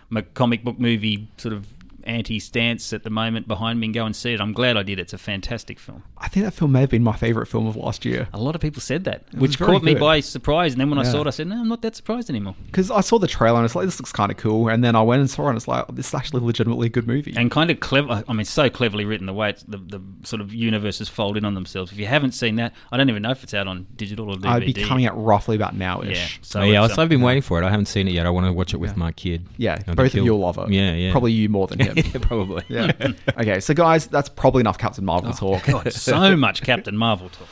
my 0.10 0.22
comic 0.22 0.64
book 0.64 0.80
movie 0.80 1.28
sort 1.38 1.54
of 1.54 1.68
anti 2.06 2.40
stance 2.40 2.94
at 2.94 3.04
the 3.04 3.10
moment 3.10 3.48
behind 3.48 3.80
me 3.80 3.88
and 3.88 3.94
go 3.94 4.06
and 4.06 4.16
see 4.16 4.34
it. 4.34 4.42
I'm 4.42 4.54
glad 4.54 4.78
I 4.78 4.84
did. 4.84 5.00
It's 5.00 5.14
a 5.14 5.18
fantastic 5.18 5.80
film. 5.80 6.04
I 6.18 6.28
think 6.28 6.46
that 6.46 6.52
film 6.54 6.72
may 6.72 6.82
have 6.82 6.90
been 6.90 7.04
my 7.04 7.16
favorite 7.16 7.48
film 7.48 7.68
of 7.68 7.76
last 7.76 8.06
year 8.06 8.28
A 8.34 8.40
lot 8.40 8.54
of 8.56 8.62
people 8.62 8.82
said 8.82 9.04
that, 9.06 9.24
was 9.34 9.42
which 9.42 9.58
very 9.58 9.72
caught 9.72 9.84
me 9.84 9.96
by 9.96 10.20
surprise. 10.20 10.74
And 10.74 10.82
then 10.82 10.90
when 10.90 11.00
I 11.00 11.04
saw 11.04 11.22
it, 11.22 11.28
I 11.28 11.32
said, 11.32 11.48
no, 11.48 11.60
I'm 11.60 11.68
not 11.68 11.82
that 11.82 11.96
surprised 11.96 12.30
anymore. 12.30 12.56
because 12.68 12.92
I 12.92 13.02
saw 13.02 13.18
the 13.20 13.28
trailer 13.28 13.58
and 13.58 13.66
it's 13.66 13.76
like 13.76 13.86
this 13.86 14.00
looks 14.00 14.12
kind 14.12 14.32
of 14.32 14.38
cool, 14.38 14.68
and 14.70 14.84
then 14.84 14.96
I 14.96 15.02
went 15.02 15.20
and 15.22 15.30
saw 15.30 15.46
it 15.48 15.50
and 15.50 15.58
it's 15.58 15.68
like 15.68 15.88
this 15.90 16.08
is 16.10 16.14
actually 16.14 16.46
legitimately 16.46 16.88
a 16.88 16.90
good 16.90 17.08
movie. 17.08 17.34
and 17.36 17.50
kind 17.52 17.70
of 17.72 17.80
clever. 17.80 18.24
I 18.28 18.34
mean, 18.34 18.46
so 18.46 18.70
cleverly 18.70 19.06
written 19.06 19.26
the 19.28 19.34
way 19.34 19.50
it's, 19.50 19.64
the 19.64 19.78
the 19.78 20.02
sort 20.24 20.42
of 20.42 20.54
universes 20.54 21.10
fold 21.10 21.38
in 21.38 21.46
on 21.46 21.54
themselves. 21.56 21.92
If 21.92 21.98
you 21.98 22.06
haven't 22.06 22.32
seen 22.34 22.56
that, 22.56 22.74
I 22.92 22.98
don't 22.98 23.10
even 23.10 23.22
know 23.24 23.32
if 23.32 23.44
it's 23.44 23.54
out 23.54 23.68
on 23.68 23.88
digital 23.96 24.30
or 24.30 24.36
DVD. 24.36 24.48
I'd 24.48 24.66
be 24.66 24.74
coming 24.74 25.06
out 25.06 25.22
roughly 25.22 25.56
about 25.56 25.74
Yeah, 25.74 25.80
now-ish. 25.80 26.40
so 26.42 26.62
Oh, 26.62 26.64
yeah, 26.64 26.86
so 26.88 26.94
I've 26.94 27.00
um, 27.00 27.10
been 27.10 27.22
waiting 27.22 27.42
for 27.42 27.62
it. 27.62 27.66
I 27.66 27.70
haven't 27.70 27.88
seen 27.88 28.08
it 28.08 28.12
yet. 28.12 28.26
I 28.26 28.30
want 28.30 28.46
to 28.46 28.54
watch 28.54 28.74
it 28.74 28.78
with 28.78 28.96
my 28.98 29.12
kid. 29.12 29.48
Yeah, 29.58 29.74
I 29.74 29.78
think 29.80 29.98
both 29.98 30.14
of 30.14 30.24
you'll 30.26 30.40
love 30.40 30.58
it. 30.58 30.70
Yeah, 30.70 30.94
yeah. 30.94 31.12
Probably 31.12 31.32
you 31.32 31.50
more 31.50 31.68
than 31.68 31.80
him. 31.88 31.91
yeah, 32.14 32.20
probably. 32.22 32.64
yeah. 32.70 32.92
okay, 33.38 33.60
so 33.60 33.74
guys, 33.74 34.08
that's 34.08 34.30
probably 34.30 34.62
enough 34.62 34.78
Captain 34.78 35.06
Marvel 35.06 35.34
talk. 35.34 35.68
Oh, 35.70 35.72
God, 35.84 35.94
so 35.94 36.36
much 36.38 36.62
Captain 36.62 36.96
Marvel 36.96 37.30
talk. 37.30 37.48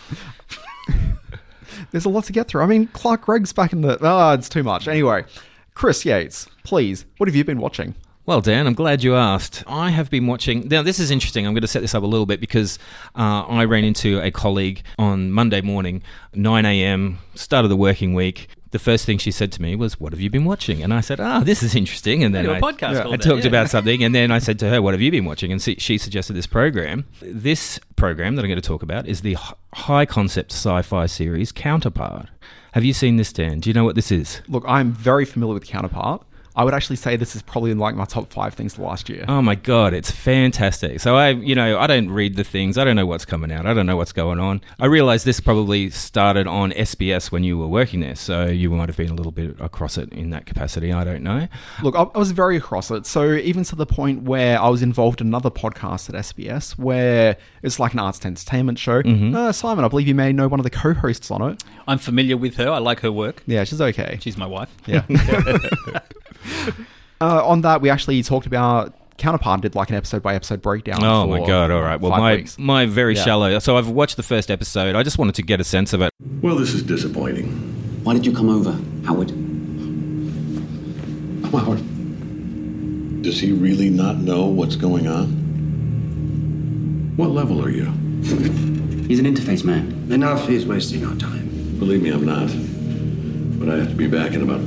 There's 1.91 2.05
a 2.05 2.09
lot 2.09 2.25
to 2.25 2.33
get 2.33 2.47
through. 2.47 2.61
I 2.61 2.65
mean, 2.65 2.87
Clark 2.87 3.21
Gregg's 3.21 3.53
back 3.53 3.73
in 3.73 3.81
the. 3.81 3.97
Ah, 4.01 4.33
it's 4.33 4.49
too 4.49 4.63
much. 4.63 4.87
Anyway, 4.87 5.25
Chris 5.73 6.03
Yates, 6.05 6.47
please, 6.63 7.05
what 7.17 7.27
have 7.27 7.35
you 7.35 7.43
been 7.43 7.59
watching? 7.59 7.95
Well, 8.29 8.41
Dan, 8.41 8.67
I'm 8.67 8.75
glad 8.75 9.03
you 9.03 9.15
asked. 9.15 9.63
I 9.65 9.89
have 9.89 10.11
been 10.11 10.27
watching. 10.27 10.67
Now, 10.67 10.83
this 10.83 10.99
is 10.99 11.09
interesting. 11.09 11.47
I'm 11.47 11.53
going 11.53 11.63
to 11.63 11.67
set 11.67 11.81
this 11.81 11.95
up 11.95 12.03
a 12.03 12.05
little 12.05 12.27
bit 12.27 12.39
because 12.39 12.77
uh, 13.15 13.41
I 13.47 13.65
ran 13.65 13.83
into 13.83 14.21
a 14.21 14.29
colleague 14.29 14.83
on 14.99 15.31
Monday 15.31 15.61
morning, 15.61 16.03
9 16.35 16.63
a.m., 16.63 17.17
start 17.33 17.65
of 17.65 17.69
the 17.69 17.75
working 17.75 18.13
week. 18.13 18.47
The 18.69 18.77
first 18.77 19.07
thing 19.07 19.17
she 19.17 19.31
said 19.31 19.51
to 19.53 19.63
me 19.63 19.75
was, 19.75 19.99
"What 19.99 20.13
have 20.13 20.21
you 20.21 20.29
been 20.29 20.45
watching?" 20.45 20.83
And 20.83 20.93
I 20.93 21.01
said, 21.01 21.19
"Ah, 21.19 21.39
this 21.39 21.63
is 21.63 21.73
interesting." 21.73 22.23
And 22.23 22.35
then 22.35 22.45
do 22.45 22.51
podcast 22.51 22.93
yeah, 22.93 23.07
I 23.07 23.17
that, 23.17 23.21
talked 23.23 23.45
yeah. 23.45 23.47
about 23.47 23.67
something, 23.71 24.03
and 24.03 24.13
then 24.13 24.29
I 24.29 24.37
said 24.37 24.59
to 24.59 24.69
her, 24.69 24.79
"What 24.79 24.93
have 24.93 25.01
you 25.01 25.09
been 25.09 25.25
watching?" 25.25 25.51
And 25.51 25.59
she, 25.59 25.77
she 25.77 25.97
suggested 25.97 26.33
this 26.33 26.45
program. 26.45 27.05
This 27.23 27.79
program 27.95 28.35
that 28.35 28.43
I'm 28.43 28.47
going 28.47 28.61
to 28.61 28.67
talk 28.67 28.83
about 28.83 29.07
is 29.07 29.21
the 29.21 29.37
high 29.73 30.05
concept 30.05 30.51
sci-fi 30.51 31.07
series 31.07 31.51
Counterpart. 31.51 32.29
Have 32.73 32.85
you 32.85 32.93
seen 32.93 33.15
this, 33.15 33.33
Dan? 33.33 33.59
Do 33.59 33.71
you 33.71 33.73
know 33.73 33.85
what 33.85 33.95
this 33.95 34.11
is? 34.11 34.43
Look, 34.47 34.63
I'm 34.67 34.91
very 34.91 35.25
familiar 35.25 35.55
with 35.55 35.65
Counterpart. 35.65 36.27
I 36.59 36.63
would 36.65 36.73
actually 36.73 36.97
say 36.97 37.15
this 37.15 37.37
is 37.37 37.41
probably 37.41 37.71
in 37.71 37.79
like 37.79 37.95
my 37.95 38.03
top 38.03 38.33
five 38.33 38.53
things 38.53 38.77
last 38.77 39.07
year. 39.07 39.23
Oh 39.29 39.41
my 39.41 39.55
god, 39.55 39.93
it's 39.93 40.11
fantastic. 40.11 40.99
So 40.99 41.15
I, 41.15 41.29
you 41.29 41.55
know, 41.55 41.79
I 41.79 41.87
don't 41.87 42.09
read 42.09 42.35
the 42.35 42.43
things. 42.43 42.77
I 42.77 42.83
don't 42.83 42.97
know 42.97 43.05
what's 43.05 43.23
coming 43.23 43.49
out. 43.49 43.65
I 43.65 43.73
don't 43.73 43.85
know 43.85 43.95
what's 43.95 44.11
going 44.11 44.41
on. 44.41 44.59
I 44.77 44.87
realize 44.87 45.23
this 45.23 45.39
probably 45.39 45.89
started 45.89 46.47
on 46.47 46.71
SBS 46.71 47.31
when 47.31 47.45
you 47.45 47.57
were 47.57 47.69
working 47.69 48.01
there, 48.01 48.17
so 48.17 48.47
you 48.47 48.69
might 48.71 48.89
have 48.89 48.97
been 48.97 49.09
a 49.09 49.13
little 49.13 49.31
bit 49.31 49.57
across 49.61 49.97
it 49.97 50.11
in 50.11 50.31
that 50.31 50.45
capacity. 50.45 50.91
I 50.91 51.05
don't 51.05 51.23
know. 51.23 51.47
Look, 51.81 51.95
I, 51.95 52.01
I 52.01 52.17
was 52.17 52.31
very 52.31 52.57
across 52.57 52.91
it. 52.91 53.05
So 53.05 53.35
even 53.35 53.63
to 53.63 53.77
the 53.77 53.85
point 53.85 54.23
where 54.23 54.61
I 54.61 54.67
was 54.67 54.81
involved 54.81 55.21
in 55.21 55.27
another 55.27 55.49
podcast 55.49 56.09
at 56.09 56.15
SBS 56.25 56.71
where 56.77 57.37
it's 57.63 57.79
like 57.79 57.93
an 57.93 57.99
arts 57.99 58.17
and 58.25 58.37
entertainment 58.37 58.79
show. 58.79 59.01
Mm-hmm. 59.01 59.33
Uh, 59.33 59.53
Simon, 59.53 59.85
I 59.85 59.87
believe 59.87 60.09
you 60.09 60.15
may 60.15 60.33
know 60.33 60.49
one 60.49 60.59
of 60.59 60.65
the 60.65 60.69
co-hosts 60.69 61.31
on 61.31 61.41
it. 61.41 61.63
I'm 61.87 61.99
familiar 61.99 62.35
with 62.35 62.57
her. 62.57 62.69
I 62.69 62.79
like 62.79 62.99
her 62.99 63.13
work. 63.13 63.43
Yeah, 63.47 63.63
she's 63.63 63.79
okay. 63.79 64.17
She's 64.19 64.37
my 64.37 64.45
wife. 64.45 64.69
Yeah. 64.85 65.05
uh, 67.21 67.45
on 67.45 67.61
that, 67.61 67.81
we 67.81 67.89
actually 67.89 68.21
talked 68.23 68.45
about 68.47 68.93
Counterpart 69.19 69.61
did 69.61 69.75
like 69.75 69.89
an 69.89 69.95
episode 69.97 70.23
by 70.23 70.33
episode 70.33 70.61
breakdown. 70.61 71.03
Oh 71.03 71.27
my 71.27 71.45
god! 71.45 71.71
All 71.71 71.81
right. 71.81 71.99
Well, 71.99 72.11
my 72.11 72.37
weeks. 72.37 72.57
my 72.57 72.85
very 72.85 73.15
Yeah. 73.15 73.23
shallow. 73.23 73.59
So 73.59 73.77
I've 73.77 73.89
watched 73.89 74.15
the 74.15 74.23
first 74.23 74.49
episode. 74.49 74.95
I 74.95 75.03
just 75.03 75.17
wanted 75.17 75.35
to 75.35 75.41
get 75.43 75.59
a 75.59 75.63
sense 75.65 75.91
of 75.93 76.01
it. 76.01 76.11
Well, 76.41 76.55
this 76.55 76.73
is 76.73 76.81
disappointing. 76.83 77.47
Why 78.03 78.13
did 78.13 78.25
you 78.25 78.31
come 78.31 78.49
over, 78.49 78.71
Howard? 79.05 79.31
Howard. 81.51 81.83
Does 83.21 83.39
he 83.41 83.51
really 83.51 83.89
not 83.89 84.17
know 84.17 84.45
what's 84.45 84.77
going 84.77 85.07
on? 85.07 85.27
What 87.17 87.31
level 87.31 87.61
are 87.61 87.69
you? 87.69 87.91
He's 89.07 89.19
an 89.19 89.25
interface 89.25 89.65
man. 89.65 90.07
Enough, 90.09 90.47
he's 90.47 90.65
wasting 90.65 91.05
our 91.05 91.15
time. 91.15 91.49
Believe 91.77 92.01
me, 92.01 92.11
I'm 92.11 92.25
not. 92.25 92.47
But 93.59 93.67
I 93.73 93.77
have 93.79 93.89
to 93.89 93.95
be 93.95 94.07
back 94.07 94.31
in 94.33 94.41
about 94.41 94.61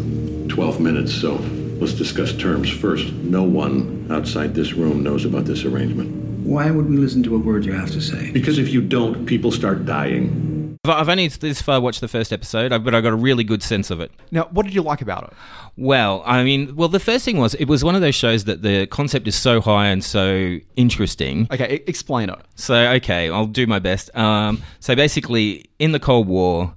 12 0.51 0.81
minutes, 0.81 1.15
so 1.15 1.39
let's 1.83 1.95
discuss 1.95 2.33
terms 2.33 2.71
first. 2.71 3.13
No 3.13 3.43
one 3.43 4.07
outside 4.09 4.55
this 4.55 4.73
room 4.73 5.03
knows 5.03 5.25
about 5.25 5.47
this 5.47 5.65
arrangement. 5.65 6.47
Why 6.47 6.71
would 6.71 6.89
we 6.89 6.97
listen 6.97 7.25
to 7.25 7.35
a 7.35 7.39
word 7.39 7.65
you 7.65 7.73
have 7.73 7.91
to 7.91 8.01
say? 8.01 8.31
Because 8.31 8.59
if 8.59 8.69
you 8.69 8.81
don't, 8.81 9.27
people 9.27 9.51
start 9.51 9.85
dying. 9.85 10.79
I've 10.85 10.91
I've 10.91 11.09
only 11.09 11.27
this 11.27 11.61
far 11.61 11.81
watched 11.81 12.01
the 12.01 12.07
first 12.07 12.33
episode, 12.33 12.71
but 12.85 12.95
I 12.95 13.01
got 13.01 13.13
a 13.13 13.17
really 13.17 13.43
good 13.43 13.65
sense 13.65 13.91
of 13.91 14.01
it. 14.01 14.13
Now, 14.31 14.49
what 14.53 14.65
did 14.65 14.75
you 14.75 14.83
like 14.83 15.01
about 15.01 15.25
it? 15.25 15.33
Well, 15.77 16.23
I 16.25 16.45
mean, 16.45 16.77
well, 16.77 16.89
the 16.89 17.01
first 17.01 17.25
thing 17.25 17.39
was 17.39 17.55
it 17.55 17.65
was 17.65 17.83
one 17.83 17.97
of 17.97 18.01
those 18.01 18.15
shows 18.15 18.45
that 18.45 18.63
the 18.63 18.87
concept 18.87 19.27
is 19.27 19.35
so 19.35 19.61
high 19.61 19.87
and 19.89 20.05
so 20.05 20.59
interesting. 20.77 21.49
Okay, 21.51 21.83
explain 21.89 22.31
it. 22.31 22.39
So, 22.55 22.75
okay, 22.75 23.29
I'll 23.29 23.47
do 23.47 23.67
my 23.67 23.81
best. 23.81 24.15
Um, 24.17 24.63
so, 24.79 24.95
basically, 24.95 25.65
in 25.81 25.91
the 25.91 26.01
Cold 26.01 26.29
War, 26.29 26.75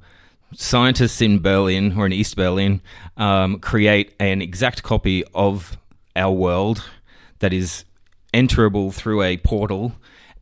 scientists 0.55 1.21
in 1.21 1.39
Berlin 1.39 1.97
or 1.97 2.05
in 2.05 2.13
East 2.13 2.35
Berlin 2.35 2.81
um, 3.17 3.59
create 3.59 4.13
an 4.19 4.41
exact 4.41 4.83
copy 4.83 5.23
of 5.33 5.77
our 6.15 6.33
world 6.33 6.83
that 7.39 7.53
is 7.53 7.85
enterable 8.33 8.91
through 8.91 9.21
a 9.21 9.37
portal. 9.37 9.93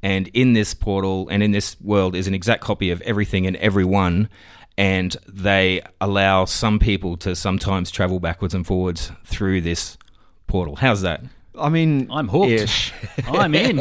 And 0.01 0.27
in 0.29 0.53
this 0.53 0.73
portal 0.73 1.27
and 1.29 1.41
in 1.41 1.51
this 1.51 1.79
world 1.79 2.15
is 2.15 2.27
an 2.27 2.33
exact 2.33 2.61
copy 2.61 2.91
of 2.91 3.01
everything 3.01 3.47
and 3.47 3.55
everyone. 3.57 4.29
And 4.77 5.15
they 5.27 5.81
allow 6.01 6.45
some 6.45 6.79
people 6.79 7.15
to 7.17 7.35
sometimes 7.35 7.91
travel 7.91 8.19
backwards 8.19 8.53
and 8.53 8.65
forwards 8.65 9.11
through 9.23 9.61
this 9.61 9.97
portal. 10.47 10.77
How's 10.77 11.01
that? 11.01 11.23
I 11.57 11.69
mean, 11.69 12.07
I'm 12.11 12.27
hooked. 12.27 12.49
ish. 12.51 12.93
I'm 13.27 13.53
in. 13.55 13.77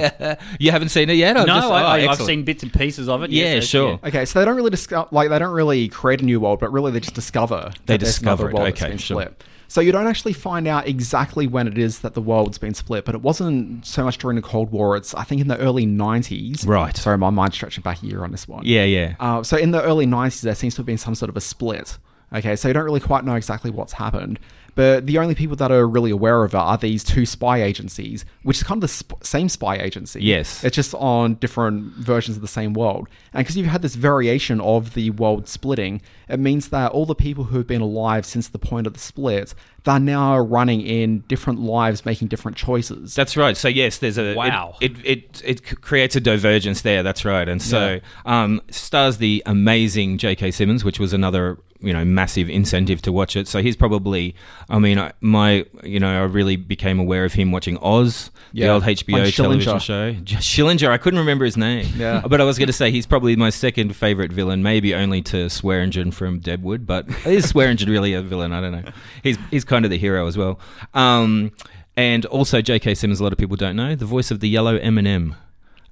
You 0.59 0.71
haven't 0.71 0.91
seen 0.91 1.09
it 1.11 1.15
yet? 1.15 1.37
I've 1.37 1.47
no, 1.47 1.55
just- 1.55 1.67
oh, 1.69 1.73
I, 1.73 1.81
I, 1.83 1.95
I've 1.95 2.11
excellent. 2.11 2.27
seen 2.27 2.43
bits 2.45 2.63
and 2.63 2.73
pieces 2.73 3.09
of 3.09 3.23
it. 3.23 3.31
Yeah, 3.31 3.55
yes, 3.55 3.65
sure. 3.65 3.99
Okay, 4.05 4.25
so 4.25 4.39
they 4.39 4.45
don't 4.45 4.57
really 4.57 4.71
discover, 4.71 5.09
like 5.11 5.31
they 5.31 5.39
don't 5.39 5.55
really 5.55 5.89
create 5.89 6.21
a 6.21 6.25
new 6.25 6.41
world, 6.41 6.61
but 6.61 6.71
really 6.73 6.93
they 6.93 7.01
just 7.01 7.15
discover. 7.15 7.73
They 7.87 7.97
discover 7.97 8.49
another 8.49 8.51
it, 8.51 8.55
world 8.55 8.67
that's 8.69 8.83
okay, 8.83 8.91
been 8.91 8.99
sure. 8.99 9.23
split. 9.23 9.45
So 9.69 9.81
you 9.81 9.91
don't 9.91 10.07
actually 10.07 10.35
find 10.35 10.69
out 10.69 10.87
exactly 10.87 11.47
when 11.47 11.67
it 11.67 11.79
is 11.79 12.01
that 12.01 12.13
the 12.13 12.21
world's 12.21 12.59
been 12.59 12.75
split, 12.75 13.07
but 13.07 13.15
it 13.15 13.23
wasn't 13.23 13.87
so 13.87 14.05
much 14.05 14.19
during 14.19 14.37
the 14.37 14.43
Cold 14.43 14.71
War. 14.71 14.99
It's 14.99 15.15
I 15.15 15.25
think 15.25 15.41
in 15.41 15.49
the 15.49 15.57
early 15.57 15.87
'90s. 15.87 16.67
Right. 16.69 16.95
Sorry, 16.95 17.17
my 17.17 17.31
mind 17.31 17.55
stretching 17.55 17.81
back 17.81 18.03
a 18.03 18.07
year 18.07 18.23
on 18.23 18.33
this 18.33 18.47
one. 18.47 18.67
Yeah, 18.67 18.85
yeah. 18.85 19.15
Uh, 19.19 19.43
so 19.43 19.57
in 19.57 19.71
the 19.71 19.83
early 19.83 20.05
'90s, 20.07 20.43
there 20.43 20.55
seems 20.55 20.75
to 20.75 20.81
have 20.81 20.87
been 20.87 20.99
some 20.99 21.15
sort 21.15 21.31
of 21.31 21.39
a 21.39 21.41
split. 21.41 21.97
Okay, 22.35 22.55
so 22.57 22.69
you 22.69 22.75
don't 22.75 22.85
really 22.85 23.01
quite 23.01 23.25
know 23.25 23.35
exactly 23.35 23.71
what's 23.71 23.95
happened. 23.95 24.39
But 24.75 25.07
the 25.07 25.19
only 25.19 25.35
people 25.35 25.57
that 25.57 25.71
are 25.71 25.87
really 25.87 26.11
aware 26.11 26.45
of 26.45 26.55
it 26.55 26.57
are 26.57 26.79
these 26.79 27.05
two 27.05 27.27
spy 27.27 27.63
agencies, 27.63 28.25
which 28.43 28.57
is 28.57 28.63
kind 28.63 28.79
of 28.79 28.83
the 28.83 28.89
sp- 28.89 29.23
same 29.23 29.49
spy 29.49 29.77
agency. 29.77 30.23
Yes. 30.23 30.65
It's 30.65 30.75
just 30.75 30.95
on 30.95 31.35
different 31.35 31.93
versions 31.95 32.37
of 32.37 32.41
the 32.41 32.49
same 32.49 32.73
world. 32.73 33.09
And 33.33 33.45
because 33.45 33.57
you've 33.57 33.67
had 33.67 33.83
this 33.83 33.95
variation 33.95 34.61
of 34.61 34.95
the 34.95 35.11
world 35.11 35.47
splitting, 35.49 36.01
it 36.29 36.41
means 36.41 36.69
that 36.71 36.93
all 36.93 37.05
the 37.05 37.15
people 37.15 37.45
who 37.45 37.59
have 37.59 37.67
been 37.67 37.83
alive 37.83 38.25
since 38.25 38.49
the 38.49 38.59
point 38.59 38.87
of 38.87 38.95
the 38.95 39.01
split, 39.01 39.55
they're 39.85 40.01
now 40.01 40.39
running 40.39 40.81
in 40.81 41.21
different 41.29 41.61
lives, 41.61 42.07
making 42.07 42.29
different 42.29 42.57
choices. 42.57 43.15
That's 43.15 43.37
right. 43.37 43.57
So 43.57 43.69
yes, 43.69 43.99
there's 43.99 44.19
a 44.19 44.35
Wow. 44.35 44.77
It 44.81 44.93
it, 45.05 45.43
it, 45.45 45.63
it 45.65 45.81
creates 45.83 46.17
a 46.17 46.21
divergence 46.21 46.83
there. 46.83 47.03
That's 47.03 47.25
right. 47.25 47.49
And 47.49 47.61
so 47.61 48.01
um, 48.25 48.63
stars 48.71 49.19
the 49.19 49.43
amazing 49.45 50.19
J.K. 50.19 50.53
Simmons, 50.53 50.85
which 50.85 50.99
was 50.99 51.13
another 51.13 51.59
you 51.83 51.93
know 51.93 52.05
massive 52.05 52.49
incentive 52.49 53.03
to 53.03 53.13
watch 53.13 53.37
it. 53.37 53.49
So 53.49 53.61
he's 53.63 53.77
probably. 53.77 54.35
I 54.71 54.79
mean, 54.79 54.99
I, 54.99 55.13
my 55.21 55.67
you 55.83 56.01
know 56.01 56.09
I 56.23 56.25
really 56.27 56.57
became 56.57 56.99
aware 56.99 57.25
of 57.25 57.33
him 57.35 57.53
watching 57.53 57.77
Oz, 57.79 58.31
Yeah. 58.53 58.67
the 58.69 58.73
old 58.75 58.83
HBO 58.85 59.25
On 59.27 59.31
television 59.33 59.79
show. 59.79 60.13
Schillinger. 60.15 60.89
I 60.91 60.99
couldn't 60.99 61.19
remember 61.21 61.45
his 61.45 61.57
name. 61.57 61.87
Yeah. 61.97 62.23
But 62.29 62.41
I 62.41 62.45
was 62.45 62.57
going 62.59 62.69
to 62.69 62.73
say 62.73 62.91
he's 62.91 63.07
probably 63.07 63.37
my 63.37 63.51
second 63.51 63.95
favorite 63.97 64.33
villain, 64.33 64.63
maybe 64.63 64.95
only 64.95 65.21
to 65.23 65.47
Swearengen 65.47 66.15
from 66.15 66.39
Deadwood. 66.39 66.87
But 66.87 67.09
is 67.27 67.53
Swearengen 67.53 67.89
really 67.89 68.15
a 68.15 68.23
villain? 68.23 68.53
I 68.53 68.61
don't 68.61 68.73
know. 68.73 68.93
He's 69.23 69.37
he's 69.51 69.65
kind 69.65 69.85
of 69.85 69.91
the 69.91 69.99
hero 69.99 70.27
as 70.27 70.37
well. 70.39 70.59
Um, 70.95 71.53
and 71.97 72.25
also 72.27 72.63
J.K. 72.63 72.95
Simmons. 72.95 73.21
A 73.21 73.23
lot 73.23 73.33
of 73.33 73.39
people 73.39 73.57
don't 73.57 73.77
know 73.77 73.95
the 73.95 74.07
voice 74.07 74.31
of 74.31 74.41
the 74.41 74.49
yellow 74.49 74.77
M&M. 74.77 75.35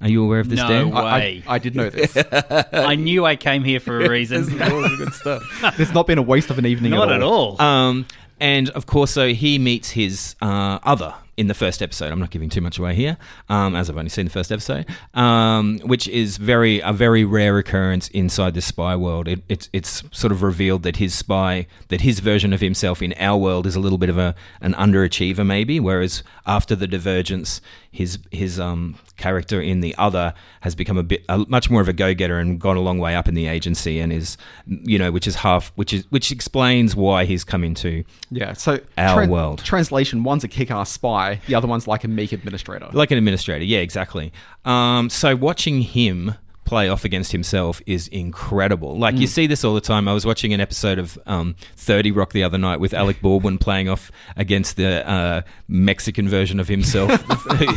Are 0.03 0.09
you 0.09 0.25
aware 0.25 0.41
of 0.41 0.49
this, 0.49 0.59
No 0.59 0.69
Dan? 0.69 0.93
I, 0.95 1.05
way. 1.19 1.43
I, 1.47 1.55
I 1.55 1.59
did 1.59 1.77
know 1.77 1.91
this. 1.91 2.17
I 2.73 2.95
knew 2.95 3.25
I 3.27 3.37
came 3.37 3.65
here 3.65 3.81
for 3.81 4.01
a 4.01 4.09
reason. 4.09 4.45
good 4.47 5.13
stuff. 5.13 5.43
There's 5.77 5.93
not 5.93 6.07
been 6.07 6.19
a 6.19 6.23
waste 6.23 6.51
of 6.51 6.59
an 6.59 6.65
evening 6.67 6.93
Not 6.93 7.11
at 7.11 7.17
at 7.17 7.23
all. 7.23 7.57
all. 7.59 7.63
Um, 7.63 8.07
and 8.41 8.71
of 8.71 8.87
course, 8.87 9.11
so 9.11 9.35
he 9.35 9.59
meets 9.59 9.91
his 9.91 10.37
uh, 10.41 10.79
other 10.83 11.15
in 11.37 11.47
the 11.47 11.55
first 11.55 11.83
episode. 11.83 12.13
I'm 12.13 12.19
not 12.19 12.31
giving 12.31 12.49
too 12.49 12.61
much 12.61 12.79
away 12.79 12.95
here, 12.95 13.17
um, 13.49 13.75
as 13.75 13.89
I've 13.89 13.97
only 13.97 14.11
seen 14.11 14.27
the 14.27 14.31
first 14.31 14.53
episode, 14.53 14.87
um, 15.15 15.79
which 15.81 16.09
is 16.09 16.37
very 16.37 16.81
a 16.81 16.93
very 16.93 17.25
rare 17.25 17.59
occurrence 17.59 18.09
inside 18.09 18.55
the 18.55 18.61
spy 18.61 18.97
world. 18.97 19.29
It, 19.29 19.43
it's 19.49 19.69
it's 19.73 20.03
sort 20.13 20.33
of 20.33 20.43
revealed 20.43 20.83
that 20.83 20.97
his 20.97 21.15
spy, 21.15 21.67
that 21.89 22.03
his 22.03 22.21
version 22.21 22.53
of 22.53 22.61
himself 22.61 23.03
in 23.03 23.15
our 23.19 23.39
world 23.39 23.67
is 23.67 23.77
a 23.77 23.81
little 23.81 23.99
bit 23.99 24.11
of 24.11 24.19
a 24.19 24.35
an 24.61 24.75
underachiever, 24.75 25.47
maybe. 25.47 25.81
Whereas 25.81 26.23
after 26.47 26.77
the 26.77 26.87
divergence, 26.87 27.61
his 27.91 28.19
his 28.31 28.61
um, 28.61 28.97
character 29.17 29.61
in 29.61 29.81
the 29.81 29.95
other 29.97 30.35
has 30.61 30.75
become 30.75 30.97
a 30.97 31.03
bit 31.03 31.25
a, 31.29 31.39
much 31.49 31.71
more 31.71 31.81
of 31.81 31.89
a 31.89 31.93
go 31.93 32.15
getter 32.15 32.39
and 32.39 32.61
gone 32.61 32.77
a 32.77 32.81
long 32.81 32.99
way 32.99 33.15
up 33.15 33.29
in 33.29 33.35
the 33.35 33.47
agency, 33.47 34.01
and 34.01 34.13
is 34.13 34.37
you 34.67 34.99
know 34.99 35.11
which 35.11 35.27
is 35.27 35.37
half 35.37 35.73
which 35.75 35.93
is 35.93 36.05
which 36.11 36.31
explains 36.31 36.95
why 36.97 37.25
he's 37.25 37.45
come 37.45 37.65
into 37.65 38.05
Yeah, 38.31 38.53
so 38.55 38.81
Our 38.97 39.27
world. 39.27 39.65
Translation: 39.65 40.23
one's 40.25 40.45
a 40.45 40.49
kick-ass 40.49 40.91
spy, 40.91 41.20
the 41.47 41.55
other 41.55 41.69
one's 41.69 41.87
like 41.87 42.05
a 42.05 42.09
meek 42.09 42.33
administrator. 42.33 42.89
like 42.93 43.11
an 43.11 43.19
administrator. 43.19 43.65
Yeah, 43.65 43.79
exactly. 43.81 44.33
Um, 44.65 45.09
so 45.11 45.35
watching 45.37 45.83
him 45.83 46.35
play 46.67 46.89
off 46.89 47.05
against 47.05 47.33
himself 47.33 47.83
is 47.85 48.07
incredible. 48.09 48.97
Like 48.97 49.17
Mm. 49.17 49.21
you 49.23 49.27
see 49.27 49.49
this 49.49 49.65
all 49.65 49.75
the 49.75 49.81
time. 49.81 50.07
I 50.07 50.13
was 50.13 50.25
watching 50.25 50.53
an 50.53 50.61
episode 50.61 51.01
of 51.01 51.19
um, 51.27 51.57
Thirty 51.75 52.13
Rock 52.13 52.33
the 52.33 52.45
other 52.45 52.59
night 52.59 52.79
with 52.79 52.95
Alec 52.95 53.21
Baldwin 53.23 53.59
playing 53.59 53.89
off 53.89 54.13
against 54.37 54.77
the 54.77 55.05
uh, 55.09 55.43
Mexican 55.67 56.29
version 56.29 56.61
of 56.61 56.69
himself, 56.69 57.11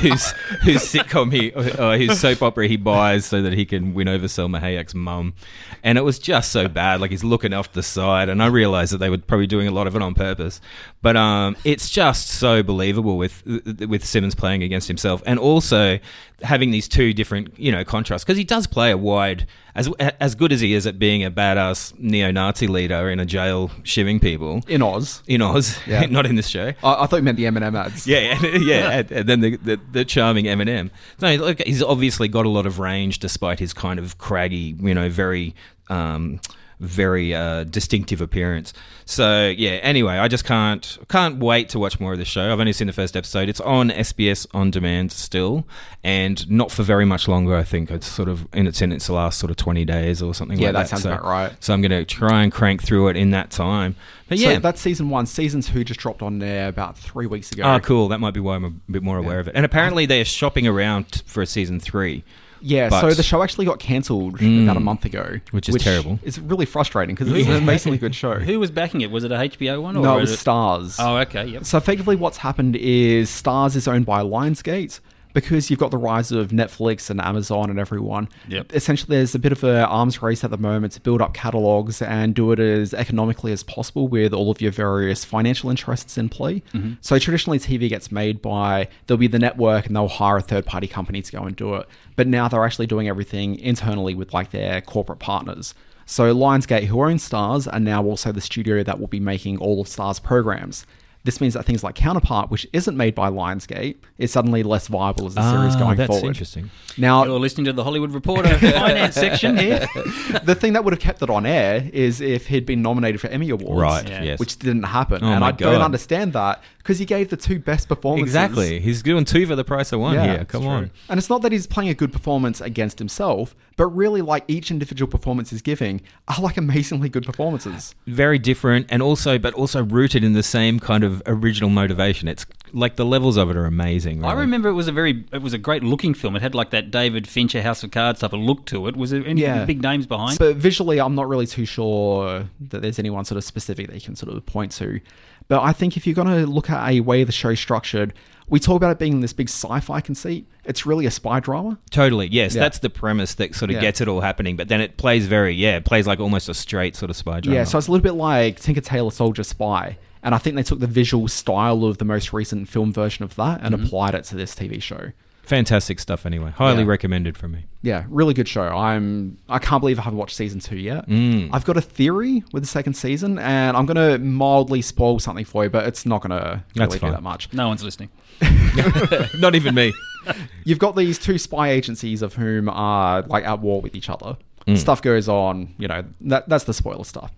whose 0.01 0.31
whose 0.61 0.83
sitcom 0.83 1.33
he, 1.33 1.51
uh, 1.53 1.97
whose 1.97 2.19
soap 2.19 2.43
opera 2.43 2.67
he 2.67 2.77
buys 2.77 3.25
so 3.25 3.41
that 3.41 3.53
he 3.53 3.65
can 3.65 3.95
win 3.95 4.07
over 4.07 4.27
Salma 4.27 4.61
Hayek's 4.61 4.93
mum. 4.93 5.33
And 5.81 5.97
it 5.97 6.01
was 6.01 6.19
just 6.19 6.51
so 6.51 6.67
bad. 6.67 7.01
Like 7.01 7.09
he's 7.09 7.23
looking 7.23 7.51
off 7.53 7.71
the 7.73 7.81
side, 7.83 8.29
and 8.29 8.43
I 8.43 8.45
realized 8.45 8.93
that 8.93 8.99
they 8.99 9.09
were 9.09 9.17
probably 9.17 9.47
doing 9.47 9.67
a 9.67 9.71
lot 9.71 9.87
of 9.87 9.95
it 9.95 10.03
on 10.03 10.13
purpose. 10.13 10.61
But 11.03 11.17
um, 11.17 11.57
it's 11.65 11.89
just 11.89 12.29
so 12.29 12.63
believable 12.63 13.17
with 13.17 13.43
with 13.45 14.05
Simmons 14.05 14.35
playing 14.35 14.63
against 14.63 14.87
himself, 14.87 15.21
and 15.25 15.37
also 15.37 15.99
having 16.41 16.71
these 16.71 16.87
two 16.87 17.13
different 17.13 17.57
you 17.59 17.71
know 17.73 17.83
contrasts 17.83 18.23
because 18.23 18.37
he 18.37 18.43
does 18.45 18.67
play 18.67 18.89
a 18.89 18.97
wide 18.97 19.45
as 19.75 19.89
as 20.19 20.33
good 20.33 20.53
as 20.53 20.61
he 20.61 20.73
is 20.73 20.87
at 20.87 20.97
being 20.97 21.23
a 21.23 21.29
badass 21.29 21.97
neo-Nazi 21.99 22.67
leader 22.67 23.09
in 23.09 23.19
a 23.19 23.25
jail 23.25 23.69
shivving 23.83 24.21
people 24.21 24.61
in 24.67 24.81
Oz. 24.81 25.21
in 25.27 25.41
Oz, 25.41 25.77
Yeah. 25.87 26.05
not 26.09 26.25
in 26.25 26.35
this 26.35 26.47
show. 26.47 26.71
I, 26.83 27.03
I 27.03 27.05
thought 27.05 27.17
you 27.17 27.23
meant 27.23 27.37
the 27.37 27.47
M&M 27.47 27.75
ads. 27.75 28.07
Yeah, 28.07 28.39
yeah, 28.43 28.57
yeah. 28.57 28.89
and, 28.99 29.11
and 29.11 29.29
then 29.29 29.39
the, 29.41 29.57
the, 29.57 29.79
the 29.91 30.05
charming 30.05 30.47
M&M. 30.47 30.89
No, 31.21 31.35
look, 31.35 31.61
he's 31.61 31.83
obviously 31.83 32.29
got 32.29 32.45
a 32.45 32.49
lot 32.49 32.65
of 32.65 32.79
range, 32.79 33.19
despite 33.19 33.59
his 33.59 33.73
kind 33.73 33.99
of 33.99 34.17
craggy, 34.17 34.75
you 34.79 34.93
know, 34.93 35.09
very, 35.09 35.53
um, 35.89 36.39
very 36.79 37.33
uh, 37.33 37.63
distinctive 37.65 38.21
appearance. 38.21 38.73
So 39.05 39.47
yeah. 39.49 39.71
Anyway, 39.81 40.13
I 40.13 40.27
just 40.27 40.45
can't 40.45 40.97
can't 41.09 41.37
wait 41.39 41.69
to 41.69 41.79
watch 41.79 41.99
more 41.99 42.13
of 42.13 42.19
the 42.19 42.25
show. 42.25 42.51
I've 42.53 42.59
only 42.59 42.73
seen 42.73 42.87
the 42.87 42.93
first 42.93 43.15
episode. 43.17 43.49
It's 43.49 43.59
on 43.61 43.89
SBS 43.89 44.47
on 44.53 44.71
demand 44.71 45.11
still, 45.11 45.65
and 46.03 46.49
not 46.49 46.71
for 46.71 46.83
very 46.83 47.05
much 47.05 47.27
longer. 47.27 47.55
I 47.55 47.63
think 47.63 47.91
it's 47.91 48.07
sort 48.07 48.29
of 48.29 48.47
in 48.53 48.65
its 48.67 48.81
in 48.81 48.91
its 48.91 49.09
last 49.09 49.39
sort 49.39 49.51
of 49.51 49.57
twenty 49.57 49.83
days 49.85 50.21
or 50.21 50.33
something. 50.33 50.57
Yeah, 50.57 50.67
like 50.67 50.73
that 50.73 50.79
that 50.83 50.89
sounds 50.89 51.03
So- 51.03 51.11
about 51.13 51.23
right. 51.25 51.51
So 51.59 51.73
I'm 51.73 51.81
going 51.81 51.91
to 51.91 52.05
try 52.05 52.43
and 52.43 52.51
crank 52.51 52.83
through 52.83 53.09
it 53.09 53.17
in 53.17 53.31
that 53.31 53.51
time. 53.51 53.95
But 54.29 54.39
So 54.39 54.49
yeah, 54.49 54.59
that's 54.59 54.79
season 54.81 55.09
one. 55.09 55.25
Season 55.25 55.61
two 55.61 55.83
just 55.83 55.99
dropped 55.99 56.21
on 56.21 56.39
there 56.39 56.67
about 56.69 56.97
three 56.97 57.25
weeks 57.27 57.51
ago. 57.51 57.63
Oh, 57.63 57.79
cool. 57.81 58.07
That 58.07 58.19
might 58.19 58.33
be 58.33 58.39
why 58.39 58.55
I'm 58.55 58.63
a 58.65 58.69
bit 58.91 59.03
more 59.03 59.17
aware 59.17 59.39
of 59.39 59.47
it. 59.47 59.55
And 59.55 59.65
apparently 59.65 60.05
they're 60.05 60.25
shopping 60.25 60.65
around 60.65 61.23
for 61.25 61.41
a 61.41 61.45
season 61.45 61.79
three. 61.79 62.23
Yeah, 62.65 62.87
But- 62.89 63.01
so 63.01 63.13
the 63.13 63.23
show 63.23 63.43
actually 63.43 63.65
got 63.65 63.77
cancelled 63.79 64.37
Mm. 64.39 64.63
about 64.63 64.77
a 64.77 64.79
month 64.79 65.03
ago, 65.03 65.39
Which 65.51 65.67
is 65.67 65.75
terrible. 65.75 66.17
It's 66.23 66.39
really 66.39 66.65
frustrating 66.65 67.13
because 67.13 67.29
it's 67.31 67.47
an 67.47 67.55
amazingly 67.57 67.97
good 67.97 68.15
show. 68.15 68.35
Who 68.35 68.57
was 68.59 68.71
backing 68.71 69.01
it? 69.01 69.11
Was 69.11 69.25
it 69.25 69.31
a 69.33 69.35
HBO 69.37 69.81
one? 69.81 69.97
Or 69.97 70.01
no, 70.03 70.17
it 70.17 70.21
was 70.21 70.31
was 70.31 70.41
Starz. 70.43 70.95
Oh, 70.97 71.17
okay. 71.17 71.45
Yep. 71.45 71.65
So 71.65 71.77
effectively, 71.77 72.15
what's 72.15 72.37
happened 72.37 72.77
is 72.77 73.29
Starz 73.29 73.75
is 73.75 73.87
owned 73.87 74.05
by 74.05 74.21
Lionsgate 74.21 75.01
because 75.33 75.69
you've 75.69 75.79
got 75.79 75.91
the 75.91 75.97
rise 75.97 76.31
of 76.31 76.49
Netflix 76.49 77.09
and 77.09 77.19
Amazon 77.19 77.69
and 77.69 77.79
everyone. 77.79 78.29
Yep. 78.47 78.73
Essentially, 78.73 79.17
there's 79.17 79.35
a 79.35 79.39
bit 79.39 79.51
of 79.51 79.63
an 79.63 79.77
arms 79.77 80.21
race 80.21 80.43
at 80.43 80.51
the 80.51 80.57
moment 80.57 80.93
to 80.93 81.01
build 81.01 81.21
up 81.21 81.33
catalogs 81.33 82.01
and 82.01 82.33
do 82.35 82.51
it 82.51 82.59
as 82.59 82.93
economically 82.93 83.51
as 83.51 83.63
possible 83.63 84.07
with 84.07 84.33
all 84.33 84.51
of 84.51 84.61
your 84.61 84.71
various 84.71 85.25
financial 85.25 85.69
interests 85.69 86.17
in 86.17 86.29
play. 86.29 86.61
Mm-hmm. 86.73 86.93
So 87.01 87.19
traditionally, 87.19 87.59
TV 87.59 87.89
gets 87.89 88.11
made 88.11 88.41
by 88.41 88.87
there'll 89.07 89.19
be 89.19 89.27
the 89.27 89.39
network 89.39 89.87
and 89.87 89.95
they'll 89.95 90.07
hire 90.07 90.37
a 90.37 90.41
third 90.41 90.65
party 90.65 90.87
company 90.87 91.21
to 91.21 91.31
go 91.31 91.43
and 91.43 91.55
do 91.55 91.75
it. 91.75 91.87
But 92.15 92.27
now 92.27 92.47
they're 92.47 92.63
actually 92.63 92.87
doing 92.87 93.07
everything 93.07 93.57
internally 93.59 94.13
with 94.13 94.33
like 94.33 94.51
their 94.51 94.81
corporate 94.81 95.19
partners. 95.19 95.73
So 96.05 96.33
Lionsgate, 96.35 96.85
who 96.85 97.01
owns 97.03 97.27
Starz, 97.27 97.71
are 97.71 97.79
now 97.79 98.03
also 98.03 98.31
the 98.31 98.41
studio 98.41 98.83
that 98.83 98.99
will 98.99 99.07
be 99.07 99.19
making 99.19 99.57
all 99.57 99.81
of 99.81 99.87
Starz 99.87 100.21
programs. 100.21 100.85
This 101.25 101.39
means 101.39 101.53
that 101.53 101.63
things 101.63 101.85
like 101.85 101.95
Counterpart, 101.95 102.51
which 102.51 102.67
isn't 102.73 102.97
made 102.97 103.15
by 103.15 103.29
Lionsgate, 103.29 103.95
is 104.17 104.29
suddenly 104.31 104.61
less 104.61 104.87
viable 104.89 105.25
as 105.27 105.37
a 105.37 105.41
series 105.41 105.73
Ah, 105.75 105.79
going 105.79 105.95
that's 105.97 106.07
forward. 106.09 106.27
interesting. 106.27 106.69
Now, 106.97 107.23
You're 107.23 107.39
listening 107.39 107.63
to 107.65 107.73
the 107.73 107.83
Hollywood 107.85 108.11
Reporter 108.11 108.57
finance 108.59 109.15
section 109.15 109.55
here. 109.57 109.87
the 110.43 110.53
thing 110.53 110.73
that 110.73 110.83
would 110.83 110.91
have 110.91 110.99
kept 110.99 111.21
it 111.21 111.29
on 111.29 111.45
air 111.45 111.89
is 111.93 112.19
if 112.19 112.47
he'd 112.47 112.65
been 112.65 112.81
nominated 112.81 113.21
for 113.21 113.27
Emmy 113.27 113.49
Awards. 113.51 113.81
Right, 113.81 114.09
yes. 114.23 114.37
Which 114.39 114.59
didn't 114.59 114.83
happen. 114.83 115.23
Oh 115.23 115.27
and 115.27 115.45
I 115.45 115.51
God. 115.51 115.59
don't 115.71 115.81
understand 115.81 116.33
that 116.33 116.61
because 116.83 116.99
he 116.99 117.05
gave 117.05 117.29
the 117.29 117.37
two 117.37 117.59
best 117.59 117.87
performances. 117.87 118.29
exactly. 118.35 118.79
He's 118.81 119.01
doing 119.01 119.23
two 119.25 119.47
for 119.47 119.55
the 119.55 119.63
price 119.63 119.93
of 119.93 120.01
one 120.01 120.15
Yeah, 120.15 120.25
here. 120.35 120.45
Come 120.45 120.67
on. 120.67 120.91
And 121.09 121.17
it's 121.17 121.29
not 121.29 121.41
that 121.43 121.51
he's 121.53 121.65
playing 121.65 121.89
a 121.89 121.93
good 121.93 122.11
performance 122.11 122.59
against 122.59 122.99
himself, 122.99 123.55
but 123.77 123.87
really, 123.87 124.21
like 124.21 124.43
each 124.49 124.69
individual 124.69 125.09
performance 125.09 125.49
he's 125.51 125.61
giving 125.61 126.01
are 126.27 126.41
like 126.41 126.57
amazingly 126.57 127.07
good 127.09 127.25
performances. 127.25 127.95
Very 128.05 128.37
different 128.37 128.87
and 128.89 129.01
also, 129.01 129.39
but 129.39 129.53
also 129.53 129.81
rooted 129.83 130.23
in 130.25 130.33
the 130.33 130.43
same 130.43 130.79
kind 130.79 131.03
of 131.05 131.21
original 131.25 131.69
motivation. 131.69 132.27
It's 132.27 132.45
like 132.73 132.95
the 132.97 133.05
levels 133.05 133.37
of 133.37 133.49
it 133.49 133.55
are 133.55 133.65
amazing. 133.65 134.25
I 134.25 134.33
remember 134.33 134.67
it 134.67 134.73
was 134.73 134.87
a 134.87 134.91
very, 134.91 135.23
it 135.31 135.41
was 135.41 135.53
a 135.53 135.57
great 135.59 135.83
looking 135.83 136.13
film. 136.13 136.35
It 136.35 136.41
had 136.41 136.53
like 136.55 136.71
that 136.71 136.91
David 136.91 137.27
Fincher 137.27 137.61
House 137.61 137.83
of 137.83 137.91
Cards 137.91 138.19
type 138.19 138.33
of 138.33 138.39
look 138.39 138.65
to 138.67 138.87
it. 138.87 138.97
Was 138.97 139.11
there 139.11 139.25
any 139.25 139.41
Yeah. 139.41 139.63
big 139.65 139.81
names 139.81 140.05
behind? 140.05 140.37
But 140.39 140.55
visually, 140.57 140.99
I'm 140.99 141.15
not 141.15 141.29
really 141.29 141.45
too 141.47 141.65
sure 141.65 142.49
that 142.59 142.81
there's 142.81 142.99
anyone 142.99 143.25
sort 143.25 143.37
of 143.37 143.43
specific 143.43 143.87
that 143.87 143.95
you 143.95 144.01
can 144.01 144.15
sort 144.15 144.35
of 144.35 144.45
point 144.45 144.71
to. 144.73 144.99
But 145.47 145.61
I 145.61 145.73
think 145.73 145.97
if 145.97 146.07
you're 146.07 146.15
going 146.15 146.27
to 146.27 146.45
look 146.45 146.69
at 146.69 146.89
a 146.89 147.01
way 147.01 147.23
the 147.23 147.31
show's 147.31 147.59
structured, 147.59 148.13
we 148.47 148.59
talk 148.59 148.77
about 148.77 148.91
it 148.91 148.99
being 148.99 149.21
this 149.21 149.33
big 149.33 149.49
sci-fi 149.49 150.01
conceit. 150.01 150.47
It's 150.65 150.85
really 150.85 151.05
a 151.05 151.11
spy 151.11 151.39
drama. 151.39 151.79
Totally, 151.89 152.27
yes. 152.27 152.55
Yeah. 152.55 152.61
That's 152.61 152.79
the 152.79 152.89
premise 152.89 153.33
that 153.35 153.55
sort 153.55 153.71
of 153.71 153.75
Yeah. 153.75 153.81
gets 153.81 154.01
it 154.01 154.07
all 154.07 154.21
happening. 154.21 154.55
But 154.55 154.67
then 154.67 154.81
it 154.81 154.97
plays 154.97 155.27
very, 155.27 155.53
yeah, 155.53 155.77
it 155.77 155.85
plays 155.85 156.07
like 156.07 156.19
almost 156.19 156.49
a 156.49 156.53
straight 156.53 156.95
sort 156.95 157.09
of 157.09 157.15
spy 157.15 157.39
drama. 157.39 157.55
Yeah, 157.55 157.63
so 157.63 157.77
it's 157.77 157.87
a 157.87 157.91
little 157.91 158.03
bit 158.03 158.13
like 158.13 158.59
Tinker 158.59 158.81
Tailor 158.81 159.11
Soldier 159.11 159.43
Spy. 159.43 159.97
And 160.21 160.33
I 160.33 160.37
think 160.37 160.55
they 160.55 160.63
took 160.63 160.79
the 160.79 160.87
visual 160.87 161.27
style 161.27 161.83
of 161.83 161.97
the 161.97 162.05
most 162.05 162.31
recent 162.31 162.69
film 162.69 162.93
version 162.93 163.23
of 163.23 163.35
that 163.35 163.59
and 163.61 163.75
mm-hmm. 163.75 163.85
applied 163.85 164.15
it 164.15 164.23
to 164.25 164.35
this 164.35 164.55
TV 164.55 164.81
show. 164.81 165.11
Fantastic 165.43 165.99
stuff. 165.99 166.25
Anyway, 166.25 166.51
highly 166.51 166.83
Yeah. 166.83 166.89
recommended 166.89 167.37
from 167.37 167.51
me. 167.51 167.65
Yeah, 167.81 168.05
really 168.09 168.33
good 168.33 168.47
show. 168.47 168.63
I'm 168.63 169.37
I 169.49 169.59
can't 169.59 169.81
believe 169.81 169.99
I 169.99 170.03
haven't 170.03 170.17
watched 170.19 170.35
season 170.35 170.59
two 170.59 170.77
yet. 170.77 171.07
Mm. 171.07 171.49
I've 171.53 171.65
got 171.65 171.77
a 171.77 171.81
theory 171.81 172.43
with 172.53 172.63
the 172.63 172.67
second 172.67 172.93
season, 172.95 173.37
and 173.39 173.75
I'm 173.77 173.85
gonna 173.85 174.17
mildly 174.19 174.81
spoil 174.81 175.19
something 175.19 175.45
for 175.45 175.63
you, 175.65 175.69
but 175.69 175.85
it's 175.85 176.05
not 176.05 176.21
gonna 176.21 176.63
That's 176.75 176.87
really 176.89 176.99
fine. 176.99 177.09
do 177.11 177.15
that 177.15 177.23
much. 177.23 177.51
no 177.53 177.67
one's 177.67 177.83
listening. 177.83 178.09
Not 179.39 179.55
even 179.55 179.75
me. 179.75 179.93
You've 180.63 180.79
got 180.79 180.95
these 180.95 181.19
two 181.19 181.37
spy 181.37 181.69
agencies 181.69 182.21
of 182.21 182.33
whom 182.35 182.69
are 182.69 183.21
like 183.23 183.43
at 183.45 183.59
war 183.59 183.81
with 183.81 183.95
each 183.95 184.09
other. 184.09 184.37
Mm. 184.67 184.77
Stuff 184.77 185.01
goes 185.01 185.27
on, 185.27 185.75
you 185.77 185.87
know. 185.87 186.03
That 186.21 186.47
that's 186.49 186.63
the 186.63 186.73
spoiler 186.73 187.03
stuff. 187.03 187.31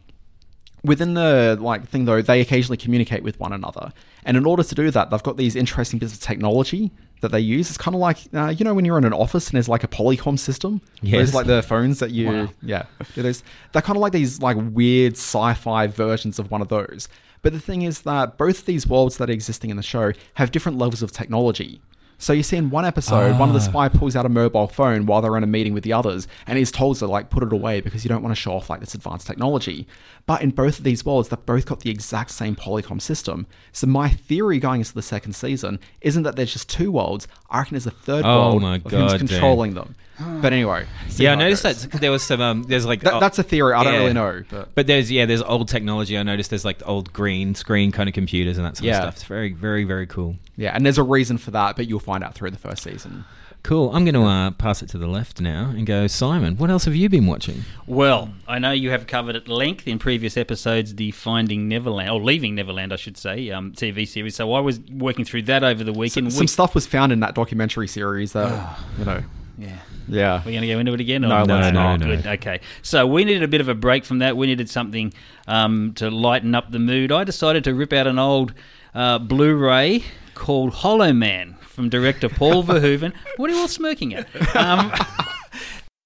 within 0.83 1.15
the 1.15 1.57
like 1.59 1.87
thing 1.87 2.05
though, 2.05 2.21
they 2.21 2.39
occasionally 2.41 2.77
communicate 2.77 3.23
with 3.23 3.39
one 3.39 3.51
another, 3.51 3.91
and 4.23 4.37
in 4.37 4.45
order 4.45 4.61
to 4.63 4.75
do 4.75 4.91
that, 4.91 5.09
they've 5.09 5.23
got 5.23 5.35
these 5.37 5.55
interesting 5.55 5.97
bits 5.99 6.13
of 6.13 6.19
technology 6.19 6.91
that 7.21 7.32
they 7.32 7.39
use. 7.39 7.69
It's 7.69 7.78
kind 7.78 7.95
of 7.95 8.01
like 8.01 8.17
uh, 8.34 8.49
you 8.49 8.63
know 8.65 8.73
when 8.73 8.86
you're 8.86 8.97
in 8.97 9.06
an 9.06 9.13
office 9.13 9.47
and 9.47 9.56
there's 9.56 9.69
like 9.69 9.84
a 9.84 9.88
polycom 9.88 10.38
system. 10.38 10.82
Yes. 11.01 11.12
There's 11.12 11.34
like 11.34 11.47
the 11.47 11.63
phones 11.63 11.99
that 11.99 12.12
you 12.12 12.28
Wow. 12.28 12.49
yeah. 12.62 12.86
there's, 13.15 13.43
they're 13.71 13.82
kind 13.82 13.97
of 13.97 14.01
like 14.01 14.13
these 14.13 14.41
like 14.41 14.58
weird 14.60 15.13
sci-fi 15.13 15.88
versions 15.88 16.39
of 16.39 16.51
one 16.51 16.62
of 16.62 16.67
those. 16.67 17.08
But 17.41 17.54
the 17.54 17.60
thing 17.60 17.84
is 17.84 18.01
that 18.01 18.38
both 18.38 18.60
of 18.60 18.65
these 18.65 18.88
worlds 18.88 19.17
that 19.17 19.30
are 19.30 19.34
existing 19.34 19.69
in 19.69 19.78
the 19.78 19.84
show 19.84 20.13
have 20.36 20.51
different 20.51 20.78
levels 20.78 21.04
of 21.04 21.12
technology. 21.12 21.80
So 22.17 22.34
you 22.34 22.43
see 22.43 22.58
in 22.58 22.69
one 22.69 22.86
episode, 22.86 23.38
one 23.39 23.49
of 23.49 23.54
the 23.54 23.62
ah. 23.62 23.63
spy 23.63 23.89
pulls 23.89 24.15
out 24.15 24.25
a 24.25 24.30
mobile 24.30 24.67
phone 24.67 25.06
while 25.06 25.21
they're 25.21 25.36
in 25.38 25.43
a 25.43 25.47
meeting 25.47 25.73
with 25.73 25.84
the 25.84 25.93
others, 25.93 26.28
and 26.47 26.58
he's 26.58 26.71
told 26.71 26.97
to 26.97 27.08
like 27.08 27.30
put 27.30 27.43
it 27.43 27.51
away 27.51 27.82
because 27.82 28.04
you 28.06 28.10
don't 28.10 28.23
want 28.23 28.36
to 28.36 28.41
show 28.41 28.54
off 28.54 28.69
like 28.69 28.80
this 28.80 28.95
advanced 28.95 29.28
technology. 29.28 29.88
But 30.25 30.41
in 30.41 30.51
both 30.51 30.78
of 30.78 30.84
these 30.84 31.06
worlds, 31.06 31.30
they've 31.30 31.45
both 31.45 31.65
got 31.65 31.82
the 31.82 31.91
exact 31.91 32.32
same 32.32 32.56
Polycom 32.56 33.01
system. 33.01 33.47
So 33.71 33.88
my 33.88 34.10
theory 34.10 34.60
going 34.60 34.82
into 34.82 34.93
the 34.93 35.01
second 35.01 35.34
season 35.34 35.80
isn't 36.01 36.23
that 36.23 36.36
there's 36.36 36.54
just 36.54 36.69
two 36.69 36.91
worlds. 36.91 37.28
I 37.49 37.60
reckon 37.60 37.75
there's 37.75 37.86
a 37.86 37.91
third 37.91 38.25
Oh 38.25 38.51
world 38.51 38.62
my 38.62 38.80
who's 38.80 38.91
God, 38.91 39.17
controlling 39.19 39.73
them. 39.73 39.95
But 40.41 40.54
anyway, 40.54 40.86
Yeah, 41.17 41.34
I 41.34 41.36
noticed 41.36 41.63
goes. 41.63 41.82
that 41.82 41.91
'cause 41.91 41.99
there 41.99 42.12
was 42.12 42.23
some. 42.23 42.39
Um, 42.41 42.63
there's 42.63 42.86
like 42.86 43.01
That- 43.01 43.19
that's 43.19 43.38
a 43.39 43.43
theory. 43.43 43.73
I 43.73 43.84
don't 43.84 43.93
Yeah. 43.93 43.99
really 43.99 44.13
know, 44.13 44.43
but- 44.49 44.73
but 44.75 44.88
there's 44.88 45.12
yeah, 45.12 45.25
there's 45.25 45.41
old 45.41 45.67
technology. 45.67 46.17
I 46.17 46.23
noticed 46.23 46.49
there's 46.49 46.65
like 46.65 46.82
old 46.86 47.12
green 47.13 47.54
screen 47.56 47.91
kind 47.91 48.08
of 48.08 48.13
computers 48.15 48.58
and 48.58 48.65
that 48.65 48.78
sort 48.78 48.86
Yeah. 48.86 48.97
of 48.97 49.04
stuff. 49.04 49.13
It's 49.15 49.23
very, 49.23 49.54
very, 49.54 49.84
very 49.84 50.06
cool. 50.08 50.38
Yeah, 50.58 50.71
and 50.73 50.86
there's 50.86 50.97
a 50.97 51.04
reason 51.04 51.38
for 51.38 51.51
that, 51.51 51.75
but 51.75 51.88
you'll 51.89 51.99
find 51.99 52.23
out 52.23 52.34
through 52.36 52.51
the 52.51 52.58
first 52.58 52.84
season. 52.84 53.25
Cool. 53.63 53.89
I'm 53.95 54.06
going 54.06 54.13
to 54.13 54.21
uh, 54.25 54.51
pass 54.51 54.84
it 54.84 54.89
to 54.89 54.99
the 54.99 55.08
left 55.08 55.41
now 55.41 55.71
and 55.75 55.88
go, 55.88 56.06
Simon. 56.06 56.56
What 56.56 56.69
else 56.69 56.86
have 56.86 56.93
you 56.95 57.10
been 57.10 57.25
watching? 57.25 57.65
Well, 57.88 58.30
I 58.47 58.60
know 58.60 58.69
you 58.71 58.91
have 58.91 59.08
covered 59.08 59.36
at 59.36 59.47
length 59.47 59.88
in 59.88 59.97
previous 59.97 60.38
episodes 60.38 60.93
the 60.93 61.10
Finding 61.10 61.67
Neverland, 61.67 62.12
or 62.12 62.21
Leaving 62.21 62.54
Neverland, 62.54 62.93
I 62.93 62.95
should 62.97 63.17
say, 63.17 63.49
um, 63.49 63.71
TV 63.71 64.06
series. 64.08 64.36
So 64.36 64.54
I 64.54 64.60
was 64.60 64.80
working 64.91 65.25
through 65.25 65.41
that 65.43 65.63
over 65.63 65.84
the 65.84 65.93
weekend. 65.93 66.32
Some 66.32 66.41
We- 66.41 66.47
stuff 66.47 66.75
was 66.75 66.86
found 66.86 67.12
in 67.12 67.21
that 67.21 67.34
documentary 67.34 67.88
series 67.88 68.34
that 68.34 68.78
you 68.99 69.06
know. 69.06 69.23
yeah. 69.58 69.69
Yeah. 70.07 70.39
We're 70.45 70.51
going 70.51 70.61
to 70.61 70.67
go 70.67 70.79
into 70.79 70.93
it 70.93 70.99
again? 70.99 71.21
No, 71.21 71.27
or- 71.41 71.45
let's 71.45 71.73
No, 71.73 71.95
no, 71.95 71.95
no. 71.95 72.05
Good. 72.17 72.27
Okay. 72.27 72.59
So 72.81 73.07
we 73.07 73.25
needed 73.25 73.43
a 73.43 73.47
bit 73.47 73.61
of 73.61 73.69
a 73.69 73.73
break 73.75 74.05
from 74.05 74.19
that. 74.19 74.37
We 74.37 74.47
needed 74.47 74.69
something 74.69 75.13
um, 75.47 75.93
to 75.95 76.09
lighten 76.09 76.53
up 76.55 76.71
the 76.71 76.79
mood. 76.79 77.11
I 77.11 77.23
decided 77.23 77.63
to 77.65 77.73
rip 77.73 77.91
out 77.93 78.07
an 78.07 78.19
old 78.19 78.53
uh, 78.93 79.19
Blu-ray 79.19 80.03
called 80.35 80.73
Hollow 80.73 81.11
Man 81.13 81.55
from 81.61 81.89
director 81.89 82.29
Paul 82.29 82.63
Verhoeven. 82.65 83.13
What 83.37 83.49
are 83.49 83.53
you 83.53 83.59
all 83.59 83.67
smirking 83.67 84.13
at? 84.13 84.27
Um, 84.55 84.91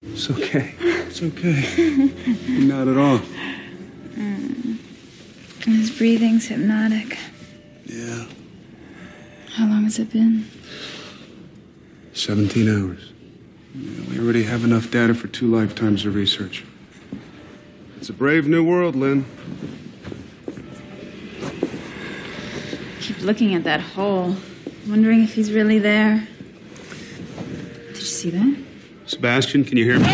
It's 0.01 0.29
okay. 0.31 0.73
It's 0.79 1.21
okay. 1.21 2.09
Not 2.47 2.88
at 2.88 2.95
all. 2.95 3.19
His 5.65 5.91
breathing's 5.91 6.47
hypnotic. 6.47 7.17
Yeah. 7.85 8.25
How 9.55 9.67
long 9.67 9.83
has 9.83 9.99
it 9.99 10.09
been? 10.12 10.49
17 12.13 12.69
hours. 12.69 13.09
Yeah, 13.75 14.10
we 14.10 14.19
already 14.19 14.43
have 14.43 14.63
enough 14.63 14.89
data 14.89 15.13
for 15.13 15.27
two 15.27 15.47
lifetimes 15.47 16.05
of 16.05 16.15
research. 16.15 16.65
It's 17.97 18.10
a 18.10 18.13
brave 18.13 18.47
new 18.47 18.63
world, 18.63 18.95
Lynn. 18.95 19.25
Keep 23.01 23.21
looking 23.21 23.53
at 23.53 23.63
that 23.65 23.82
hole, 23.82 24.36
wondering 24.88 25.23
if 25.23 25.34
he's 25.34 25.51
really 25.51 25.79
there. 25.79 26.27
Did 27.88 27.97
you 27.97 28.05
see 28.05 28.29
that? 28.32 28.58
Sebastian, 29.05 29.63
can 29.63 29.77
you 29.77 29.86
hear 29.86 29.99
me? 29.99 30.05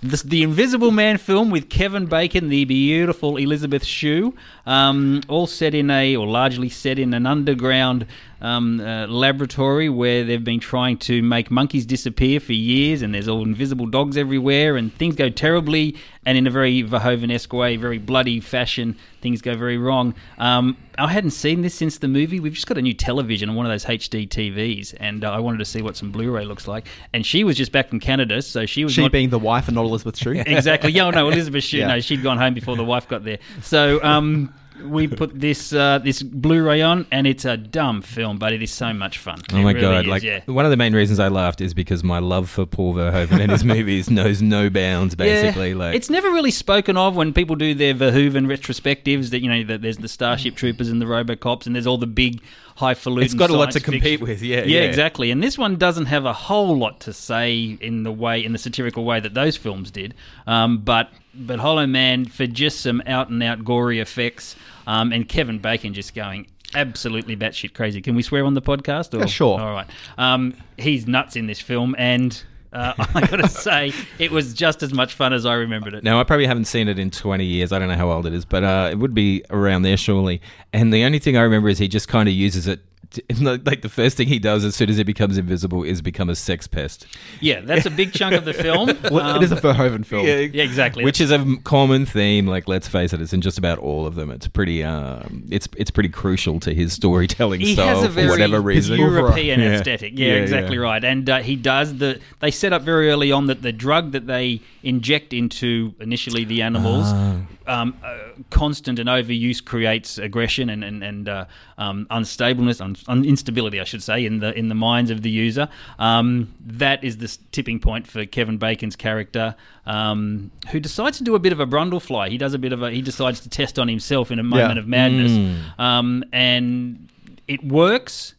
This, 0.00 0.22
the 0.22 0.44
Invisible 0.44 0.92
Man 0.92 1.18
film 1.18 1.50
with 1.50 1.68
Kevin 1.68 2.06
Bacon, 2.06 2.50
the 2.50 2.64
beautiful 2.64 3.36
Elizabeth 3.36 3.84
Shue, 3.84 4.32
um, 4.64 5.22
all 5.26 5.48
set 5.48 5.74
in 5.74 5.90
a, 5.90 6.14
or 6.14 6.24
largely 6.24 6.68
set 6.68 7.00
in 7.00 7.12
an 7.14 7.26
underground 7.26 8.06
um, 8.40 8.78
uh, 8.78 9.08
laboratory 9.08 9.88
where 9.88 10.22
they've 10.22 10.44
been 10.44 10.60
trying 10.60 10.98
to 10.98 11.20
make 11.20 11.50
monkeys 11.50 11.84
disappear 11.84 12.38
for 12.38 12.52
years, 12.52 13.02
and 13.02 13.12
there's 13.12 13.26
all 13.26 13.42
invisible 13.42 13.86
dogs 13.86 14.16
everywhere, 14.16 14.76
and 14.76 14.94
things 14.94 15.16
go 15.16 15.30
terribly, 15.30 15.96
and 16.24 16.38
in 16.38 16.46
a 16.46 16.50
very 16.50 16.84
Verhoeven-esque 16.84 17.52
way, 17.52 17.74
very 17.76 17.98
bloody 17.98 18.38
fashion, 18.38 18.96
things 19.20 19.42
go 19.42 19.56
very 19.56 19.78
wrong. 19.78 20.14
Um, 20.38 20.76
I 20.98 21.08
hadn't 21.08 21.30
seen 21.30 21.62
this 21.62 21.74
since 21.74 21.98
the 21.98 22.08
movie. 22.08 22.40
We've 22.40 22.52
just 22.52 22.66
got 22.66 22.76
a 22.78 22.82
new 22.82 22.92
television 22.94 23.48
on 23.48 23.54
one 23.56 23.66
of 23.66 23.70
those 23.70 23.84
HD 23.84 24.28
TVs, 24.28 24.94
and 24.98 25.24
uh, 25.24 25.30
I 25.30 25.38
wanted 25.38 25.58
to 25.58 25.64
see 25.64 25.80
what 25.82 25.96
some 25.96 26.10
Blu-ray 26.10 26.44
looks 26.44 26.66
like. 26.68 26.86
And 27.12 27.24
she 27.24 27.44
was 27.44 27.56
just 27.56 27.72
back 27.72 27.88
from 27.88 28.00
Canada, 28.00 28.42
so 28.42 28.66
she 28.66 28.84
was 28.84 28.92
She 28.92 29.02
not- 29.02 29.12
being 29.12 29.30
the 29.30 29.38
wife 29.38 29.68
and 29.68 29.74
not 29.76 29.84
Elizabeth 29.84 30.16
Shue. 30.18 30.30
exactly. 30.46 30.92
Yeah, 30.92 31.06
oh, 31.06 31.10
no, 31.10 31.28
Elizabeth 31.30 31.64
Shue. 31.64 31.78
Yeah. 31.78 31.88
No, 31.88 32.00
she'd 32.00 32.22
gone 32.22 32.38
home 32.38 32.54
before 32.54 32.76
the 32.76 32.84
wife 32.84 33.08
got 33.08 33.24
there. 33.24 33.38
So 33.62 34.02
um, 34.02 34.52
we 34.84 35.08
put 35.08 35.38
this 35.38 35.72
uh, 35.72 35.98
this 35.98 36.22
Blu-ray 36.22 36.82
on, 36.82 37.06
and 37.10 37.26
it's 37.26 37.44
a 37.44 37.56
dumb 37.56 38.02
film, 38.02 38.38
but 38.38 38.52
it 38.52 38.62
is 38.62 38.70
so 38.72 38.92
much 38.92 39.18
fun. 39.18 39.40
Oh 39.52 39.58
It 39.58 39.62
my 39.62 39.72
really 39.72 39.80
god! 39.80 40.04
is, 40.04 40.10
like 40.10 40.22
yeah. 40.22 40.40
one 40.46 40.64
of 40.64 40.70
the 40.70 40.76
main 40.76 40.94
reasons 40.94 41.18
I 41.20 41.28
laughed 41.28 41.60
is 41.60 41.74
because 41.74 42.04
my 42.04 42.18
love 42.18 42.48
for 42.48 42.66
Paul 42.66 42.94
Verhoeven 42.94 43.40
and 43.40 43.50
his 43.52 43.64
movies 43.76 44.10
knows 44.10 44.40
no 44.42 44.70
bounds. 44.70 45.14
Basically, 45.14 45.70
Yeah. 45.70 45.76
like 45.76 45.94
it's 45.96 46.10
never 46.10 46.28
really 46.30 46.50
spoken 46.50 46.96
of 46.96 47.16
when 47.16 47.32
people 47.32 47.56
do 47.56 47.74
their 47.74 47.94
Verhoeven 47.94 48.46
retrospectives. 48.46 49.30
That 49.30 49.40
you 49.40 49.48
know, 49.50 49.64
that 49.64 49.82
there's 49.82 49.98
the 49.98 50.08
Starship 50.08 50.54
Troopers 50.56 50.88
and 50.88 51.00
the 51.02 51.06
RoboCops, 51.06 51.66
and 51.66 51.74
there's 51.74 51.86
all 51.86 51.98
the 51.98 52.06
big 52.06 52.40
highfalutin. 52.76 53.24
It's 53.24 53.34
got 53.34 53.50
a 53.50 53.56
lot 53.56 53.72
to 53.72 53.80
compete 53.80 54.02
fiction- 54.20 54.26
with, 54.28 54.42
yeah, 54.42 54.58
yeah, 54.58 54.64
yeah. 54.64 54.80
exactly. 54.82 55.30
And 55.32 55.42
this 55.42 55.58
one 55.58 55.76
doesn't 55.76 56.06
have 56.06 56.24
a 56.24 56.32
whole 56.32 56.76
lot 56.78 57.00
to 57.00 57.12
say 57.12 57.76
in 57.80 58.04
the 58.04 58.12
way 58.12 58.44
in 58.44 58.52
the 58.52 58.58
satirical 58.58 59.04
way 59.04 59.18
that 59.20 59.34
those 59.34 59.56
films 59.56 59.90
did. 59.90 60.14
Um, 60.46 60.78
but 60.78 61.10
but 61.34 61.58
Hollow 61.60 61.86
Man 61.86 62.24
for 62.24 62.46
just 62.46 62.80
some 62.80 63.02
out 63.06 63.28
and 63.30 63.42
out 63.42 63.64
gory 63.64 64.00
effects, 64.00 64.56
um, 64.88 65.12
and 65.12 65.28
Kevin 65.28 65.58
Bacon 65.58 65.94
just 65.94 66.14
going. 66.14 66.48
Absolutely 66.74 67.36
batshit 67.36 67.74
crazy. 67.74 68.00
Can 68.00 68.14
we 68.14 68.22
swear 68.22 68.44
on 68.44 68.54
the 68.54 68.62
podcast? 68.62 69.14
Or? 69.14 69.20
Yeah, 69.20 69.26
sure. 69.26 69.60
All 69.60 69.72
right. 69.72 69.86
Um, 70.16 70.54
he's 70.76 71.06
nuts 71.06 71.36
in 71.36 71.46
this 71.46 71.60
film, 71.60 71.94
and 71.98 72.42
uh, 72.72 72.92
I 73.14 73.26
got 73.26 73.36
to 73.36 73.48
say, 73.48 73.92
it 74.18 74.30
was 74.30 74.54
just 74.54 74.82
as 74.82 74.92
much 74.92 75.14
fun 75.14 75.32
as 75.32 75.46
I 75.46 75.54
remembered 75.54 75.94
it. 75.94 76.04
Now, 76.04 76.20
I 76.20 76.24
probably 76.24 76.46
haven't 76.46 76.64
seen 76.64 76.88
it 76.88 76.98
in 76.98 77.10
20 77.10 77.44
years. 77.44 77.70
I 77.70 77.78
don't 77.78 77.88
know 77.88 77.96
how 77.96 78.10
old 78.10 78.26
it 78.26 78.32
is, 78.32 78.44
but 78.44 78.64
uh, 78.64 78.88
it 78.90 78.96
would 78.96 79.14
be 79.14 79.44
around 79.50 79.82
there, 79.82 79.96
surely. 79.96 80.40
And 80.72 80.92
the 80.92 81.04
only 81.04 81.18
thing 81.18 81.36
I 81.36 81.42
remember 81.42 81.68
is 81.68 81.78
he 81.78 81.88
just 81.88 82.08
kind 82.08 82.28
of 82.28 82.34
uses 82.34 82.66
it. 82.66 82.80
To, 83.10 83.22
like 83.64 83.80
the 83.82 83.88
first 83.88 84.16
thing 84.18 84.28
he 84.28 84.38
does 84.38 84.64
as 84.64 84.74
soon 84.74 84.90
as 84.90 84.98
he 84.98 85.02
becomes 85.02 85.38
invisible 85.38 85.82
is 85.82 86.02
become 86.02 86.28
a 86.28 86.34
sex 86.36 86.66
pest. 86.66 87.06
Yeah, 87.40 87.60
that's 87.62 87.86
a 87.86 87.90
big 87.90 88.12
chunk 88.12 88.34
of 88.34 88.44
the 88.44 88.52
film. 88.52 88.90
Well, 89.10 89.20
Um, 89.24 89.36
it 89.36 89.44
is 89.44 89.52
a 89.52 89.56
Verhoeven 89.56 90.04
film. 90.04 90.26
yeah, 90.26 90.34
exactly. 90.62 91.02
Which 91.04 91.20
is 91.20 91.30
a 91.30 91.44
common 91.64 92.04
theme. 92.04 92.46
Like, 92.46 92.68
let's 92.68 92.86
face 92.86 93.12
it, 93.14 93.22
it's 93.22 93.32
in 93.32 93.40
just 93.40 93.56
about 93.56 93.78
all 93.78 94.06
of 94.06 94.14
them. 94.16 94.30
It's 94.30 94.46
pretty, 94.46 94.84
um, 94.84 95.44
it's 95.50 95.66
it's 95.78 95.90
pretty 95.90 96.10
crucial 96.10 96.60
to 96.60 96.74
his 96.74 96.92
storytelling 96.92 97.60
he 97.60 97.72
style 97.74 97.96
has 97.96 98.04
a 98.04 98.08
very 98.08 98.26
for 98.26 98.32
whatever 98.32 98.60
reason. 98.60 98.98
European 98.98 99.60
Yeah. 99.60 99.78
aesthetic. 99.78 100.12
Yeah, 100.18 100.26
Yeah, 100.28 100.32
exactly 100.34 100.76
yeah. 100.76 100.82
right. 100.82 101.02
And 101.04 101.30
uh, 101.30 101.38
he 101.38 101.56
does 101.56 101.96
the. 101.96 102.20
They 102.40 102.50
set 102.50 102.72
up 102.74 102.82
very 102.82 103.08
early 103.10 103.32
on 103.32 103.46
that 103.46 103.62
the 103.62 103.72
drug 103.72 104.12
that 104.12 104.26
they 104.26 104.60
inject 104.82 105.32
into 105.32 105.94
initially 106.00 106.44
the 106.44 106.60
animals, 106.62 107.04
Ah. 107.08 107.36
um, 107.66 107.94
uh, 108.04 108.16
constant 108.50 108.98
and 108.98 109.08
overuse 109.08 109.64
creates 109.64 110.18
aggression 110.18 110.68
and 110.70 110.84
and, 110.84 111.02
and 111.02 111.28
uh, 111.28 111.44
um, 111.78 112.06
unstableness, 112.10 112.80
un, 112.80 112.88
un- 112.90 112.96
instability, 113.08 113.80
I 113.80 113.84
should 113.84 114.02
say, 114.02 114.24
in 114.24 114.38
the 114.40 114.56
in 114.58 114.68
the 114.68 114.74
minds 114.74 115.10
of 115.10 115.22
the 115.22 115.30
user. 115.30 115.68
Um, 115.98 116.52
that 116.66 117.04
is 117.04 117.18
the 117.18 117.36
tipping 117.52 117.78
point 117.80 118.06
for 118.06 118.24
Kevin 118.26 118.58
Bacon's 118.58 118.96
character, 118.96 119.54
um, 119.86 120.50
who 120.70 120.80
decides 120.80 121.18
to 121.18 121.24
do 121.24 121.34
a 121.34 121.38
bit 121.38 121.52
of 121.52 121.60
a 121.60 121.66
Brundlefly. 121.66 122.28
He 122.30 122.38
does 122.38 122.54
a 122.54 122.58
bit 122.58 122.72
of 122.72 122.82
a. 122.82 122.90
He 122.90 123.02
decides 123.02 123.40
to 123.40 123.48
test 123.48 123.78
on 123.78 123.88
himself 123.88 124.30
in 124.30 124.38
a 124.38 124.42
moment 124.42 124.74
Yeah. 124.76 124.80
of 124.80 124.88
madness, 124.88 125.32
Mm. 125.32 125.78
um, 125.80 126.24
and 126.32 127.08
it 127.46 127.64
works. 127.64 128.34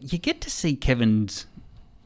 You 0.00 0.18
get 0.18 0.40
to 0.42 0.50
see 0.50 0.76
Kevin's 0.76 1.46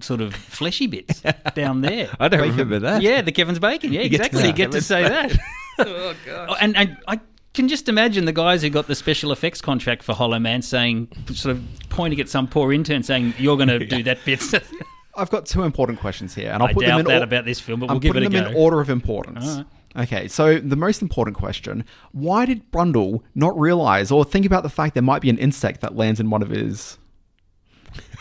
sort 0.01 0.21
of 0.21 0.35
fleshy 0.35 0.87
bits 0.89 1.23
down 1.55 1.81
there. 1.81 2.09
I 2.19 2.27
don't 2.29 2.41
remember 2.41 2.81
that. 2.81 3.03
Yeah, 3.03 3.23
the 3.23 3.31
Kevin's 3.33 3.59
bacon. 3.61 3.93
Yeah, 3.93 4.01
You 4.03 4.09
get 4.09 4.19
to 4.19 4.25
exactly. 4.27 4.47
You 4.49 4.53
get 4.55 4.73
to 4.73 4.81
say 4.81 5.03
that. 5.09 5.39
oh 5.79 6.15
god! 6.27 6.57
And, 6.61 6.77
and 6.77 6.97
I 7.07 7.21
can 7.55 7.69
just 7.69 7.89
imagine 7.89 8.25
the 8.27 8.33
guys 8.33 8.63
who 8.63 8.69
got 8.69 8.87
the 8.87 8.95
special 8.95 9.33
effects 9.33 9.61
contract 9.61 10.03
for 10.03 10.15
Hollow 10.15 10.39
Man 10.39 10.61
saying, 10.61 11.09
sort 11.33 11.57
of 11.57 11.65
pointing 11.89 12.21
at 12.21 12.29
some 12.29 12.47
poor 12.47 12.73
intern, 12.73 13.03
saying, 13.03 13.35
"You're 13.39 13.57
going 13.57 13.69
to 13.79 13.79
do 13.79 14.03
that 14.03 14.19
bit." 14.25 14.43
I've 15.17 15.31
got 15.31 15.47
two 15.47 15.63
important 15.63 16.01
questions 16.01 16.35
here, 16.35 16.51
and 16.51 16.63
I'll 16.63 16.69
I 16.69 16.73
put 16.73 16.85
them 16.85 16.99
in 17.01 17.07
that 17.07 17.23
or- 17.23 17.25
about 17.25 17.45
this 17.45 17.61
film, 17.61 17.81
but 17.81 17.87
I'm 17.89 17.95
we'll 17.95 18.01
give 18.01 18.17
it 18.17 18.25
a 18.25 18.29
them 18.29 18.45
go. 18.45 18.51
in 18.51 18.55
order 18.57 18.81
of 18.81 18.91
importance. 18.91 19.47
Right. 19.47 19.67
Okay, 19.97 20.27
so 20.27 20.59
the 20.59 20.75
most 20.77 21.03
important 21.03 21.37
question: 21.37 21.85
Why 22.11 22.45
did 22.45 22.71
Brundle 22.73 23.23
not 23.35 23.59
realize 23.59 24.11
or 24.11 24.25
think 24.25 24.45
about 24.45 24.65
the 24.65 24.69
fact 24.69 24.95
there 24.95 25.03
might 25.05 25.23
be 25.23 25.31
an 25.31 25.39
insect 25.39 25.81
that 25.83 25.97
lands 25.97 26.19
in 26.19 26.31
one 26.31 26.43
of 26.43 26.51
his 26.51 26.99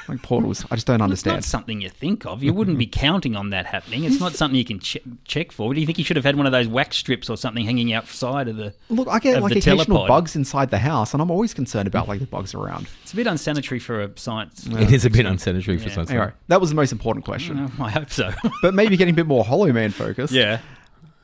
Like 0.07 0.21
portals. 0.21 0.65
I 0.69 0.75
just 0.75 0.87
don't 0.87 1.01
understand. 1.01 1.13
It's 1.13 1.13
understand. 1.13 1.35
not 1.37 1.43
something 1.43 1.81
you 1.81 1.89
think 1.89 2.25
of. 2.25 2.43
You 2.43 2.53
wouldn't 2.53 2.77
be 2.77 2.85
counting 2.87 3.35
on 3.35 3.51
that 3.51 3.65
happening. 3.65 4.03
It's 4.03 4.19
not 4.19 4.33
something 4.33 4.57
you 4.57 4.65
can 4.65 4.79
che- 4.79 5.01
check 5.25 5.51
for. 5.51 5.73
Do 5.73 5.79
you 5.79 5.85
think 5.85 5.97
you 5.97 6.03
should 6.03 6.15
have 6.17 6.25
had 6.25 6.35
one 6.35 6.45
of 6.45 6.51
those 6.51 6.67
wax 6.67 6.97
strips 6.97 7.29
or 7.29 7.37
something 7.37 7.65
hanging 7.65 7.93
outside 7.93 8.47
of 8.47 8.57
the? 8.57 8.73
Look, 8.89 9.07
I 9.07 9.19
get 9.19 9.41
like 9.41 9.51
occasional 9.55 9.85
telepod? 10.03 10.07
bugs 10.07 10.35
inside 10.35 10.69
the 10.69 10.79
house, 10.79 11.13
and 11.13 11.21
I'm 11.21 11.31
always 11.31 11.53
concerned 11.53 11.87
about 11.87 12.07
like 12.07 12.19
the 12.19 12.25
bugs 12.25 12.53
around. 12.53 12.87
It's 13.03 13.13
a 13.13 13.15
bit 13.15 13.27
unsanitary 13.27 13.79
for 13.79 14.01
a 14.01 14.11
science. 14.17 14.65
It 14.67 14.91
is 14.91 15.05
a 15.05 15.09
bit 15.09 15.25
unsanitary 15.25 15.77
for 15.77 15.87
Yeah. 15.89 15.95
science. 15.95 16.09
Anyway, 16.09 16.31
that 16.47 16.59
was 16.59 16.69
the 16.69 16.75
most 16.75 16.91
important 16.91 17.25
question. 17.25 17.71
I 17.79 17.89
hope 17.89 18.09
so. 18.09 18.31
But 18.61 18.73
maybe 18.73 18.97
getting 18.97 19.13
a 19.13 19.15
bit 19.15 19.27
more 19.27 19.43
Hollow 19.43 19.71
Man 19.71 19.91
focus. 19.91 20.31
yeah. 20.31 20.59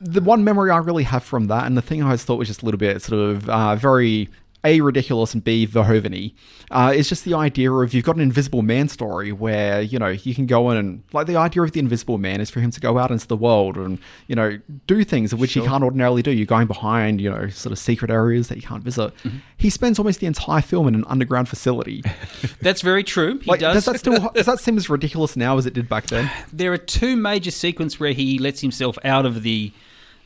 the 0.00 0.20
one 0.22 0.44
memory 0.44 0.70
I 0.70 0.78
really 0.78 1.04
have 1.04 1.22
from 1.22 1.48
that, 1.48 1.66
and 1.66 1.76
the 1.76 1.82
thing 1.82 2.02
I 2.02 2.06
always 2.06 2.24
thought 2.24 2.36
was 2.38 2.48
just 2.48 2.62
a 2.62 2.64
little 2.64 2.78
bit 2.78 3.02
sort 3.02 3.20
of 3.20 3.48
uh, 3.50 3.76
very 3.76 4.28
a 4.64 4.80
ridiculous 4.80 5.34
and 5.34 5.42
b 5.42 5.66
Verhoeveny, 5.66 6.34
uh, 6.70 6.92
is 6.94 7.08
just 7.08 7.24
the 7.24 7.34
idea 7.34 7.72
of 7.72 7.94
you've 7.94 8.04
got 8.04 8.16
an 8.16 8.22
Invisible 8.22 8.62
Man 8.62 8.88
story 8.88 9.32
where 9.32 9.80
you 9.80 9.98
know 9.98 10.08
you 10.08 10.34
can 10.34 10.46
go 10.46 10.70
in 10.70 10.76
and 10.76 11.02
like 11.12 11.26
the 11.26 11.36
idea 11.36 11.62
of 11.62 11.72
the 11.72 11.80
Invisible 11.80 12.18
Man 12.18 12.40
is 12.40 12.50
for 12.50 12.60
him 12.60 12.70
to 12.70 12.80
go 12.80 12.98
out 12.98 13.10
into 13.10 13.26
the 13.26 13.36
world 13.36 13.76
and 13.76 13.98
you 14.26 14.36
know 14.36 14.58
do 14.86 15.04
things 15.04 15.34
which 15.34 15.54
he 15.54 15.60
can't 15.60 15.82
ordinarily 15.82 16.22
do. 16.22 16.30
You're 16.30 16.46
going 16.46 16.66
behind 16.66 17.20
you 17.20 17.30
know 17.30 17.48
sort 17.48 17.72
of 17.72 17.78
secret 17.78 18.10
areas 18.10 18.48
that 18.48 18.56
you 18.56 18.62
can't 18.62 18.84
visit. 18.84 19.12
He 19.56 19.70
spends 19.70 19.98
almost 19.98 20.20
the 20.20 20.26
entire 20.26 20.62
film 20.62 20.88
in 20.88 20.94
an 20.94 21.04
underground 21.06 21.48
facility. 21.48 22.02
That's 22.60 22.82
very 22.82 23.04
true. 23.04 23.38
He 23.38 23.50
like, 23.50 23.60
does. 23.60 23.74
does 23.74 23.84
that 23.86 23.98
still 23.98 24.30
does 24.30 24.46
that 24.46 24.60
seem 24.60 24.76
as 24.76 24.88
ridiculous 24.88 25.36
now 25.36 25.58
as 25.58 25.66
it 25.66 25.74
did 25.74 25.88
back 25.88 26.06
then? 26.06 26.30
there 26.52 26.72
are 26.72 26.78
two 26.78 27.16
major 27.16 27.50
sequences 27.50 27.98
where 27.98 28.12
he 28.12 28.38
lets 28.38 28.60
himself 28.60 28.98
out 29.04 29.26
of 29.26 29.42
the 29.42 29.72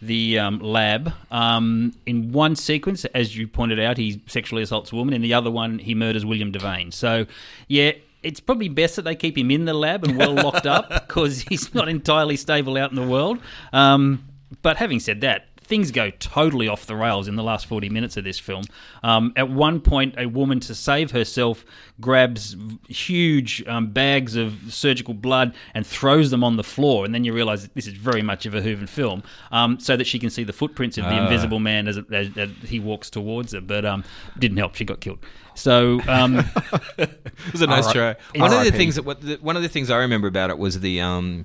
the 0.06 0.38
um, 0.38 0.58
lab. 0.60 1.12
Um, 1.30 1.94
in 2.06 2.32
one 2.32 2.56
sequence, 2.56 3.04
as 3.06 3.36
you 3.36 3.46
pointed 3.48 3.80
out, 3.80 3.96
he 3.96 4.22
sexually 4.26 4.62
assaults 4.62 4.92
a 4.92 4.96
woman. 4.96 5.14
In 5.14 5.22
the 5.22 5.34
other 5.34 5.50
one, 5.50 5.78
he 5.78 5.94
murders 5.94 6.24
William 6.24 6.52
Devane. 6.52 6.92
So, 6.92 7.26
yeah. 7.68 7.92
It's 8.22 8.40
probably 8.40 8.70
best 8.70 8.96
that 8.96 9.02
they 9.02 9.16
keep 9.16 9.36
him 9.36 9.50
in 9.50 9.66
the 9.66 9.74
lab 9.74 10.02
and 10.02 10.16
well 10.16 10.32
locked 10.32 10.64
up 10.64 10.88
because 11.06 11.42
he's 11.42 11.74
not 11.74 11.90
entirely 11.90 12.38
stable 12.38 12.78
out 12.78 12.88
in 12.88 12.96
the 12.96 13.06
world. 13.06 13.38
Um, 13.70 14.26
but 14.62 14.78
having 14.78 14.98
said 14.98 15.20
that, 15.20 15.46
things 15.64 15.90
go 15.90 16.10
totally 16.20 16.68
off 16.68 16.86
the 16.86 16.94
rails 16.96 17.26
in 17.28 17.36
the 17.36 17.42
last 17.42 17.66
40 17.66 17.88
minutes 17.88 18.16
of 18.16 18.24
this 18.24 18.38
film. 18.38 18.64
Um, 19.02 19.32
at 19.36 19.48
one 19.50 19.80
point, 19.80 20.14
a 20.18 20.26
woman, 20.26 20.60
to 20.60 20.74
save 20.74 21.10
herself, 21.12 21.64
grabs 22.00 22.56
huge 22.88 23.66
um, 23.66 23.88
bags 23.90 24.36
of 24.36 24.54
surgical 24.72 25.14
blood 25.14 25.54
and 25.74 25.86
throws 25.86 26.30
them 26.30 26.44
on 26.44 26.56
the 26.56 26.64
floor. 26.64 27.04
And 27.04 27.14
then 27.14 27.24
you 27.24 27.32
realize 27.32 27.62
that 27.62 27.74
this 27.74 27.86
is 27.86 27.94
very 27.94 28.22
much 28.22 28.46
of 28.46 28.54
a 28.54 28.60
Verhoeven 28.60 28.88
film, 28.88 29.22
um, 29.52 29.78
so 29.80 29.96
that 29.96 30.06
she 30.06 30.18
can 30.18 30.30
see 30.30 30.44
the 30.44 30.52
footprints 30.52 30.98
of 30.98 31.04
the 31.04 31.10
Ah. 31.10 31.24
invisible 31.24 31.58
man 31.60 31.88
as, 31.88 31.98
as, 32.12 32.28
as 32.36 32.50
he 32.66 32.78
walks 32.80 33.10
towards 33.10 33.52
her. 33.52 33.60
But 33.60 33.84
um, 33.84 34.04
didn't 34.38 34.58
help. 34.58 34.74
She 34.74 34.84
got 34.84 35.00
killed. 35.00 35.18
So 35.56 36.00
um, 36.08 36.38
It 36.98 37.10
was 37.52 37.62
a 37.62 37.66
nice 37.66 37.86
R- 37.86 37.92
try. 37.92 38.16
One 38.34 38.52
of 38.52 38.58
the 38.58 38.64
RIP. 38.70 38.74
things 38.74 38.94
that 38.96 39.04
one 39.42 39.56
of 39.56 39.62
the 39.62 39.68
things 39.68 39.90
I 39.90 39.98
remember 39.98 40.26
about 40.28 40.50
it 40.50 40.58
was 40.58 40.80
the 40.80 41.00
um 41.00 41.44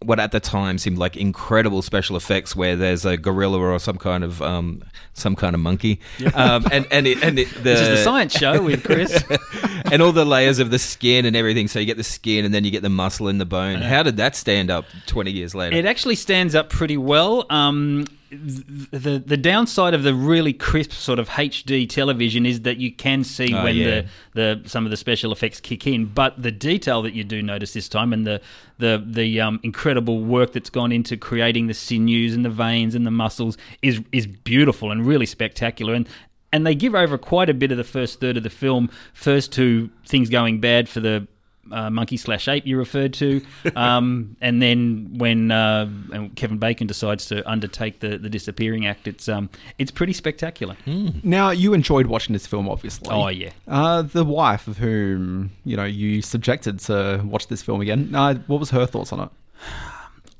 what 0.00 0.20
at 0.20 0.32
the 0.32 0.40
time 0.40 0.76
seemed 0.76 0.98
like 0.98 1.16
incredible 1.16 1.80
special 1.80 2.16
effects 2.16 2.54
where 2.54 2.76
there's 2.76 3.06
a 3.06 3.16
gorilla 3.16 3.58
or 3.58 3.78
some 3.78 3.96
kind 3.96 4.22
of 4.22 4.42
um 4.42 4.82
some 5.14 5.34
kind 5.34 5.54
of 5.54 5.60
monkey. 5.60 6.00
Um 6.34 6.66
and 6.70 6.86
and 6.90 7.06
it, 7.06 7.22
and 7.22 7.38
it, 7.38 7.48
the, 7.54 7.60
this 7.60 7.80
is 7.80 7.88
the 7.88 8.04
science 8.04 8.32
show 8.36 8.62
with 8.62 8.84
Chris. 8.84 9.24
and 9.90 10.02
all 10.02 10.12
the 10.12 10.24
layers 10.26 10.58
of 10.58 10.70
the 10.70 10.78
skin 10.78 11.24
and 11.24 11.34
everything. 11.34 11.68
So 11.68 11.78
you 11.78 11.86
get 11.86 11.96
the 11.96 12.04
skin 12.04 12.44
and 12.44 12.52
then 12.52 12.64
you 12.64 12.70
get 12.70 12.82
the 12.82 12.90
muscle 12.90 13.28
and 13.28 13.40
the 13.40 13.46
bone. 13.46 13.80
How 13.80 14.02
did 14.02 14.16
that 14.18 14.36
stand 14.36 14.70
up 14.70 14.84
20 15.06 15.30
years 15.30 15.54
later? 15.54 15.76
It 15.76 15.86
actually 15.86 16.16
stands 16.16 16.54
up 16.54 16.68
pretty 16.68 16.96
well. 16.96 17.46
Um, 17.48 18.04
th- 18.06 18.23
the 18.34 19.22
the 19.24 19.36
downside 19.36 19.94
of 19.94 20.02
the 20.02 20.14
really 20.14 20.52
crisp 20.52 20.92
sort 20.92 21.18
of 21.18 21.28
HD 21.30 21.88
television 21.88 22.46
is 22.46 22.60
that 22.62 22.78
you 22.78 22.92
can 22.92 23.24
see 23.24 23.54
Oh, 23.54 23.64
when 23.64 23.76
yeah. 23.76 24.02
the, 24.34 24.60
the 24.62 24.68
some 24.68 24.84
of 24.84 24.90
the 24.90 24.96
special 24.96 25.32
effects 25.32 25.60
kick 25.60 25.86
in, 25.86 26.06
but 26.06 26.42
the 26.42 26.50
detail 26.50 27.02
that 27.02 27.14
you 27.14 27.24
do 27.24 27.42
notice 27.42 27.72
this 27.72 27.88
time 27.88 28.12
and 28.12 28.26
the 28.26 28.40
the 28.78 29.02
the 29.06 29.40
um, 29.40 29.60
incredible 29.62 30.20
work 30.20 30.52
that's 30.52 30.70
gone 30.70 30.92
into 30.92 31.16
creating 31.16 31.66
the 31.66 31.74
sinews 31.74 32.34
and 32.34 32.44
the 32.44 32.50
veins 32.50 32.94
and 32.94 33.06
the 33.06 33.10
muscles 33.10 33.56
is 33.82 34.00
is 34.12 34.26
beautiful 34.26 34.90
and 34.90 35.06
really 35.06 35.26
spectacular 35.26 35.94
and. 35.94 36.08
And 36.52 36.64
they 36.64 36.76
give 36.76 36.94
over 36.94 37.18
quite 37.18 37.50
a 37.50 37.52
bit 37.54 37.72
of 37.72 37.78
the 37.78 37.82
first 37.82 38.20
third 38.20 38.36
of 38.36 38.44
the 38.44 38.48
film, 38.48 38.88
first 39.12 39.50
to 39.54 39.90
things 40.06 40.30
going 40.30 40.60
bad 40.60 40.88
for 40.88 41.00
the 41.00 41.26
uh, 41.72 41.90
monkey 41.90 42.16
slash 42.16 42.48
ape 42.48 42.66
you 42.66 42.76
referred 42.76 43.14
to, 43.14 43.44
um, 43.76 44.36
and 44.40 44.60
then 44.60 45.14
when 45.16 45.50
uh, 45.50 45.88
and 46.12 46.34
Kevin 46.36 46.58
Bacon 46.58 46.86
decides 46.86 47.26
to 47.26 47.48
undertake 47.48 48.00
the, 48.00 48.18
the 48.18 48.28
disappearing 48.28 48.86
act, 48.86 49.06
it's 49.06 49.28
um, 49.28 49.50
it's 49.78 49.90
pretty 49.90 50.12
spectacular. 50.12 50.76
Now 51.22 51.50
you 51.50 51.74
enjoyed 51.74 52.06
watching 52.06 52.32
this 52.32 52.46
film, 52.46 52.68
obviously. 52.68 53.08
Oh, 53.10 53.28
yeah. 53.28 53.50
Uh, 53.66 54.02
the 54.02 54.24
wife 54.24 54.68
of 54.68 54.78
whom 54.78 55.52
you 55.64 55.76
know 55.76 55.84
you 55.84 56.22
subjected 56.22 56.80
to 56.80 57.22
watch 57.24 57.48
this 57.48 57.62
film 57.62 57.80
again. 57.80 58.14
Uh, 58.14 58.34
what 58.46 58.60
was 58.60 58.70
her 58.70 58.86
thoughts 58.86 59.12
on 59.12 59.20
it? 59.20 59.28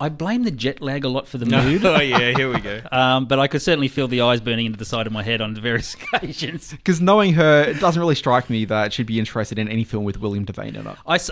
I 0.05 0.09
blame 0.11 0.43
the 0.43 0.51
jet 0.51 0.81
lag 0.83 1.05
a 1.05 1.09
lot 1.09 1.27
for 1.27 1.39
the 1.39 1.47
mood. 1.63 1.85
oh 1.85 2.01
yeah 2.01 2.33
here 2.37 2.53
we 2.53 2.61
go 2.61 2.81
Um, 2.93 3.27
but 3.27 3.39
I 3.39 3.47
could 3.49 3.63
certainly 3.63 3.89
feel 3.89 4.07
the 4.09 4.21
eyes 4.21 4.41
burning 4.41 4.67
into 4.67 4.79
the 4.79 4.85
side 4.85 5.07
of 5.07 5.13
my 5.13 5.23
head 5.23 5.41
on 5.41 5.55
various 5.55 5.95
occasions. 6.13 6.71
Because 6.73 7.01
knowing 7.01 7.33
her, 7.35 7.63
it 7.63 7.81
doesn't 7.81 7.99
really 8.01 8.15
strike 8.15 8.51
me 8.51 8.65
that 8.67 8.93
she'd 8.93 9.07
be 9.07 9.19
interested 9.19 9.59
in 9.59 9.69
any 9.69 9.85
film 9.85 10.05
with 10.05 10.21
William 10.21 10.45
Devane 10.45 10.77
in 10.77 10.87
it. 10.87 10.97
I, 11.07 11.15
s- 11.17 11.31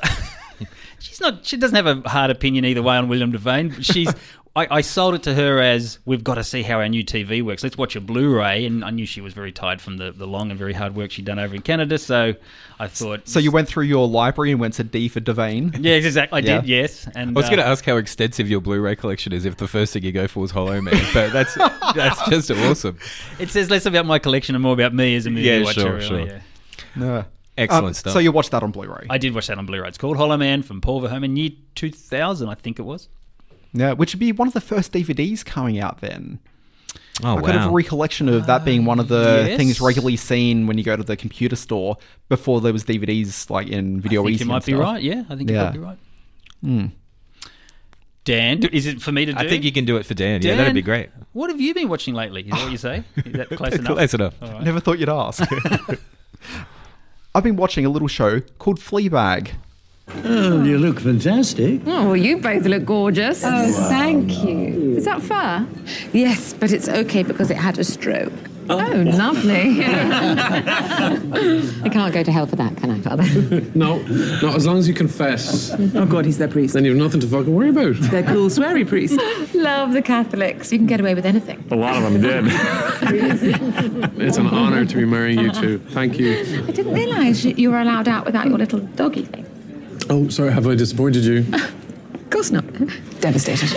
she's 0.98 1.20
not. 1.20 1.44
She 1.44 1.56
doesn't 1.56 1.76
have 1.76 1.86
a 2.04 2.08
hard 2.08 2.30
opinion 2.30 2.64
either 2.64 2.82
way 2.82 2.96
on 2.96 3.08
William 3.08 3.32
Devane. 3.32 3.84
She's. 3.84 4.12
I, 4.54 4.66
I 4.70 4.80
sold 4.82 5.14
it 5.14 5.22
to 5.22 5.34
her 5.34 5.60
as 5.60 5.98
we've 6.04 6.22
got 6.22 6.34
to 6.34 6.44
see 6.44 6.62
how 6.62 6.76
our 6.76 6.88
new 6.88 7.02
TV 7.02 7.42
works. 7.42 7.62
Let's 7.62 7.78
watch 7.78 7.96
a 7.96 8.02
Blu-ray, 8.02 8.66
and 8.66 8.84
I 8.84 8.90
knew 8.90 9.06
she 9.06 9.22
was 9.22 9.32
very 9.32 9.50
tired 9.50 9.80
from 9.80 9.96
the, 9.96 10.12
the 10.12 10.26
long 10.26 10.50
and 10.50 10.58
very 10.58 10.74
hard 10.74 10.94
work 10.94 11.10
she'd 11.10 11.24
done 11.24 11.38
over 11.38 11.54
in 11.54 11.62
Canada. 11.62 11.96
So 11.96 12.34
I 12.78 12.86
thought. 12.88 13.26
So 13.26 13.38
you 13.38 13.50
went 13.50 13.66
through 13.68 13.84
your 13.84 14.06
library 14.06 14.50
and 14.50 14.60
went 14.60 14.74
to 14.74 14.84
D 14.84 15.08
for 15.08 15.20
Devane. 15.20 15.74
Yeah, 15.82 15.94
exactly. 15.94 16.42
I 16.42 16.44
Yeah. 16.44 16.60
did. 16.60 16.68
Yes, 16.68 17.08
and 17.14 17.30
I 17.30 17.32
was 17.32 17.46
going 17.46 17.58
to 17.60 17.66
uh, 17.66 17.70
ask 17.72 17.82
how 17.86 17.96
extensive 17.96 18.50
your 18.50 18.60
Blu-ray 18.60 18.96
collection 18.96 19.32
is 19.32 19.46
if 19.46 19.56
the 19.56 19.66
first 19.68 19.94
thing 19.94 20.02
you 20.02 20.12
go 20.12 20.28
for 20.28 20.40
was 20.40 20.50
Hollow 20.50 20.80
Man, 20.82 21.00
but 21.14 21.32
that's 21.32 21.54
that's 21.94 22.28
just 22.28 22.50
awesome. 22.50 22.98
it 23.38 23.48
says 23.48 23.70
less 23.70 23.86
about 23.86 24.04
my 24.04 24.18
collection 24.18 24.54
and 24.54 24.62
more 24.62 24.74
about 24.74 24.92
me 24.92 25.16
as 25.16 25.24
a 25.24 25.30
movie 25.30 25.42
Yeah, 25.48 25.62
watcher. 25.62 25.80
sure, 25.80 25.92
really, 25.94 26.06
sure. 26.08 26.20
yeah. 26.26 26.40
No. 26.94 27.24
Excellent 27.56 27.86
Um, 27.86 27.94
stuff. 27.94 28.12
So 28.12 28.18
you 28.18 28.32
watched 28.32 28.50
that 28.50 28.62
on 28.62 28.70
Blu-ray. 28.70 29.06
I 29.08 29.16
did 29.18 29.34
watch 29.34 29.46
that 29.46 29.56
on 29.56 29.64
Blu-ray. 29.66 29.88
It's 29.88 29.98
called 29.98 30.16
Hollow 30.18 30.36
Man 30.36 30.62
from 30.62 30.80
Paul 30.82 31.00
Verhoeven, 31.02 31.36
year 31.38 31.50
2000, 31.74 32.48
I 32.48 32.54
think 32.54 32.78
it 32.78 32.82
was. 32.82 33.08
Yeah, 33.72 33.92
which 33.92 34.14
would 34.14 34.20
be 34.20 34.32
one 34.32 34.48
of 34.48 34.54
the 34.54 34.60
first 34.60 34.92
DVDs 34.92 35.44
coming 35.44 35.78
out 35.80 36.00
then. 36.00 36.40
oh 37.22 37.38
I 37.38 37.40
could 37.40 37.54
have 37.54 37.70
a 37.70 37.74
recollection 37.74 38.28
of 38.28 38.46
that 38.46 38.64
being 38.64 38.84
one 38.84 39.00
of 39.00 39.08
the 39.08 39.42
ah, 39.44 39.46
yes. 39.48 39.56
things 39.56 39.80
regularly 39.80 40.16
seen 40.16 40.66
when 40.66 40.76
you 40.78 40.84
go 40.84 40.96
to 40.96 41.02
the 41.02 41.16
computer 41.16 41.56
store 41.56 41.96
before 42.28 42.60
there 42.60 42.72
was 42.72 42.84
DVDs 42.84 43.48
like 43.50 43.68
in 43.68 44.00
Video 44.00 44.22
I 44.22 44.26
think 44.26 44.36
Ezy 44.36 44.40
you 44.40 44.46
might 44.46 44.56
and 44.56 44.64
be 44.66 44.74
right. 44.74 45.02
Yeah, 45.02 45.24
I 45.30 45.36
think 45.36 45.48
Yeah. 45.50 45.54
you're 45.54 45.62
probably 45.64 45.80
right. 45.80 45.98
Hmm. 46.62 46.86
Dan, 48.24 48.60
do- 48.60 48.68
is 48.72 48.86
it 48.86 49.02
for 49.02 49.10
me 49.10 49.24
to 49.24 49.32
do? 49.32 49.38
I 49.38 49.48
think 49.48 49.64
you 49.64 49.72
can 49.72 49.84
do 49.84 49.96
it 49.96 50.06
for 50.06 50.14
Dan. 50.14 50.42
Yeah, 50.42 50.54
that'd 50.54 50.74
be 50.74 50.82
great. 50.82 51.10
What 51.32 51.50
have 51.50 51.60
you 51.60 51.74
been 51.74 51.88
watching 51.88 52.14
lately? 52.14 52.42
Is 52.42 52.50
that 52.50 52.62
what 52.62 52.70
you 52.70 52.78
say? 52.78 53.02
Is 53.16 53.32
that 53.32 53.48
close 53.48 53.72
enough? 53.74 53.96
Close 53.96 54.14
enough. 54.14 54.34
All 54.40 54.52
right. 54.52 54.62
Never 54.62 54.78
thought 54.80 54.98
you'd 55.00 55.08
ask. 55.08 55.42
I've 57.34 57.42
been 57.42 57.56
watching 57.56 57.84
a 57.84 57.88
little 57.88 58.08
show 58.08 58.40
called 58.58 58.78
Fleabag. 58.78 59.52
Oh, 60.08 60.62
you 60.62 60.78
look 60.78 61.00
fantastic. 61.00 61.80
Oh, 61.86 62.06
well, 62.08 62.16
you 62.16 62.38
both 62.38 62.64
look 62.66 62.84
gorgeous. 62.84 63.42
Oh, 63.44 63.72
thank 63.88 64.30
you. 64.44 64.96
Is 64.96 65.04
that 65.04 65.22
fur? 65.22 65.66
Yes, 66.12 66.52
but 66.52 66.72
it's 66.72 66.88
okay 66.88 67.22
because 67.22 67.50
it 67.50 67.56
had 67.56 67.78
a 67.78 67.84
stroke. 67.84 68.32
Oh, 68.68 68.76
lovely. 68.76 69.80
I 69.84 71.18
can't 71.92 72.14
go 72.14 72.22
to 72.22 72.30
hell 72.32 72.46
for 72.46 72.56
that, 72.56 72.76
can 72.76 72.90
I, 72.90 73.00
Father? 73.00 73.24
No, 73.74 73.98
not 74.42 74.54
as 74.54 74.66
long 74.66 74.78
as 74.78 74.86
you 74.86 74.94
confess. 74.94 75.72
Oh 75.94 76.06
God, 76.06 76.24
he's 76.24 76.38
their 76.38 76.48
priest. 76.48 76.74
Then 76.74 76.84
you've 76.84 76.96
nothing 76.96 77.20
to 77.20 77.26
fucking 77.26 77.52
worry 77.54 77.70
about. 77.70 77.96
They're 77.96 78.22
cool 78.22 78.48
sweary 78.48 78.86
priest. 78.86 79.14
Love 79.54 79.92
the 79.92 80.02
Catholics. 80.02 80.70
You 80.72 80.78
can 80.78 80.86
get 80.86 81.00
away 81.00 81.14
with 81.14 81.26
anything. 81.26 81.64
A 81.70 81.76
lot 81.76 81.96
of 81.96 82.02
them 82.04 82.20
did. 82.20 82.44
it's 84.20 84.36
an 84.36 84.46
honour 84.46 84.84
to 84.84 84.96
be 84.96 85.04
marrying 85.06 85.40
you 85.40 85.50
two. 85.52 85.78
Thank 85.78 86.18
you. 86.18 86.64
I 86.68 86.70
didn't 86.70 86.92
realise 86.94 87.44
you 87.44 87.54
you 87.56 87.70
were 87.70 87.80
allowed 87.80 88.08
out 88.08 88.26
without 88.26 88.46
your 88.46 88.58
little 88.58 88.80
doggy 88.80 89.24
thing. 89.24 89.46
Oh, 90.12 90.28
sorry, 90.28 90.52
have 90.52 90.66
I 90.66 90.74
disappointed 90.74 91.24
you? 91.24 91.38
Of 91.54 92.28
course 92.30 92.50
not. 92.50 92.64
Devastated. 93.20 93.74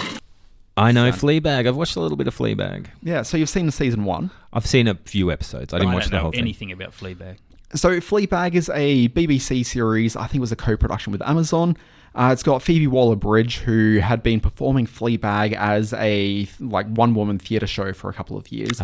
I 0.75 0.91
know 0.91 1.09
Fleabag. 1.11 1.65
I've 1.65 1.77
watched 1.77 1.95
a 1.95 2.01
little 2.01 2.17
bit 2.17 2.27
of 2.27 2.35
Fleabag. 2.37 2.87
Yeah, 3.01 3.21
so 3.21 3.37
you've 3.37 3.47
seen 3.47 3.71
season 3.71 4.03
one. 4.03 4.31
I've 4.51 4.65
seen 4.65 4.89
a 4.89 4.95
few 4.95 5.31
episodes. 5.31 5.73
I 5.73 5.77
didn't 5.77 5.91
I 5.91 5.93
watch 5.95 6.03
don't 6.03 6.11
the 6.11 6.15
know 6.17 6.21
whole 6.23 6.31
thing. 6.31 6.41
anything 6.41 6.71
about 6.73 6.91
Fleabag. 6.91 7.37
So 7.73 8.01
Fleabag 8.01 8.53
is 8.53 8.69
a 8.73 9.07
BBC 9.09 9.65
series. 9.65 10.17
I 10.17 10.23
think 10.27 10.35
it 10.35 10.39
was 10.41 10.51
a 10.51 10.57
co-production 10.57 11.13
with 11.13 11.21
Amazon. 11.21 11.77
Uh, 12.13 12.29
it's 12.33 12.43
got 12.43 12.61
Phoebe 12.61 12.87
Waller-Bridge, 12.87 13.57
who 13.59 13.99
had 13.99 14.21
been 14.21 14.39
performing 14.41 14.87
Fleabag 14.87 15.53
as 15.53 15.93
a 15.93 16.47
like 16.59 16.87
one-woman 16.87 17.39
theatre 17.39 17.67
show 17.67 17.93
for 17.93 18.09
a 18.09 18.13
couple 18.13 18.35
of 18.37 18.49
years. 18.51 18.79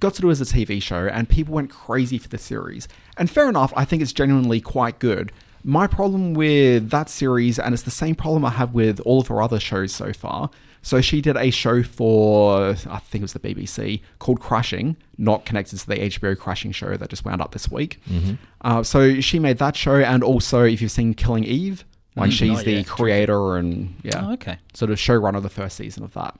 Got 0.00 0.14
to 0.14 0.22
do 0.22 0.28
it 0.28 0.32
as 0.32 0.40
a 0.40 0.44
TV 0.46 0.82
show, 0.82 1.06
and 1.06 1.28
people 1.28 1.54
went 1.54 1.68
crazy 1.70 2.16
for 2.16 2.28
the 2.28 2.38
series. 2.38 2.88
And 3.18 3.28
fair 3.30 3.48
enough, 3.50 3.72
I 3.76 3.84
think 3.84 4.00
it's 4.02 4.12
genuinely 4.14 4.60
quite 4.62 4.98
good. 4.98 5.32
My 5.66 5.86
problem 5.86 6.34
with 6.34 6.90
that 6.90 7.08
series, 7.08 7.58
and 7.58 7.72
it's 7.72 7.84
the 7.84 7.90
same 7.90 8.14
problem 8.14 8.44
I 8.44 8.50
have 8.50 8.74
with 8.74 9.00
all 9.00 9.20
of 9.20 9.28
her 9.28 9.40
other 9.42 9.58
shows 9.58 9.92
so 9.92 10.12
far, 10.12 10.50
So 10.82 11.00
she 11.00 11.22
did 11.22 11.38
a 11.38 11.50
show 11.50 11.82
for, 11.82 12.76
I 12.90 12.98
think 12.98 13.22
it 13.22 13.22
was 13.22 13.32
the 13.32 13.38
BBC, 13.40 14.02
called 14.18 14.38
Crashing, 14.38 14.96
not 15.16 15.46
connected 15.46 15.78
to 15.78 15.86
the 15.86 15.94
HBO 15.96 16.36
Crashing 16.38 16.72
show 16.72 16.98
that 16.98 17.08
just 17.08 17.24
wound 17.24 17.40
up 17.40 17.52
this 17.52 17.70
week. 17.70 17.98
Mhm. 18.06 18.36
Uh, 18.60 18.82
so 18.82 19.18
she 19.22 19.38
made 19.38 19.56
that 19.56 19.76
show, 19.76 19.96
and 19.96 20.22
also 20.22 20.62
if 20.64 20.82
you've 20.82 20.90
seen 20.90 21.14
Killing 21.14 21.44
Eve, 21.44 21.86
like 22.16 22.28
Mm, 22.28 22.32
she's 22.34 22.64
the 22.64 22.72
yet. 22.72 22.86
creator 22.86 23.56
and 23.56 23.94
yeah, 24.02 24.26
Oh, 24.26 24.32
okay. 24.34 24.58
sort 24.74 24.90
of 24.90 24.98
showrunner 24.98 25.36
of 25.38 25.42
the 25.42 25.48
first 25.48 25.78
season 25.78 26.04
of 26.04 26.12
that. 26.12 26.38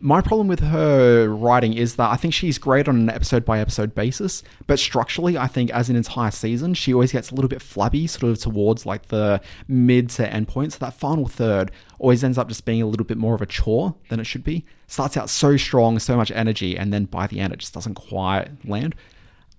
My 0.00 0.20
problem 0.20 0.46
with 0.46 0.60
her 0.60 1.28
writing 1.28 1.72
is 1.72 1.96
that 1.96 2.10
I 2.10 2.16
think 2.16 2.32
she's 2.32 2.56
great 2.56 2.86
on 2.86 2.96
an 2.96 3.10
episode 3.10 3.44
by 3.44 3.58
episode 3.58 3.96
basis, 3.96 4.44
but 4.68 4.78
structurally, 4.78 5.36
I 5.36 5.48
think 5.48 5.70
as 5.70 5.90
an 5.90 5.96
entire 5.96 6.30
season, 6.30 6.74
she 6.74 6.94
always 6.94 7.10
gets 7.10 7.32
a 7.32 7.34
little 7.34 7.48
bit 7.48 7.60
flabby, 7.60 8.06
sort 8.06 8.30
of 8.30 8.38
towards 8.38 8.86
like 8.86 9.08
the 9.08 9.40
mid 9.66 10.08
to 10.10 10.32
end 10.32 10.46
point. 10.46 10.72
So 10.72 10.78
that 10.80 10.94
final 10.94 11.26
third 11.26 11.72
always 11.98 12.22
ends 12.22 12.38
up 12.38 12.46
just 12.46 12.64
being 12.64 12.80
a 12.80 12.86
little 12.86 13.06
bit 13.06 13.18
more 13.18 13.34
of 13.34 13.42
a 13.42 13.46
chore 13.46 13.96
than 14.08 14.20
it 14.20 14.24
should 14.24 14.44
be. 14.44 14.64
Starts 14.86 15.16
out 15.16 15.30
so 15.30 15.56
strong, 15.56 15.98
so 15.98 16.16
much 16.16 16.30
energy, 16.30 16.78
and 16.78 16.92
then 16.92 17.06
by 17.06 17.26
the 17.26 17.40
end, 17.40 17.52
it 17.52 17.58
just 17.58 17.74
doesn't 17.74 17.94
quite 17.94 18.64
land. 18.64 18.94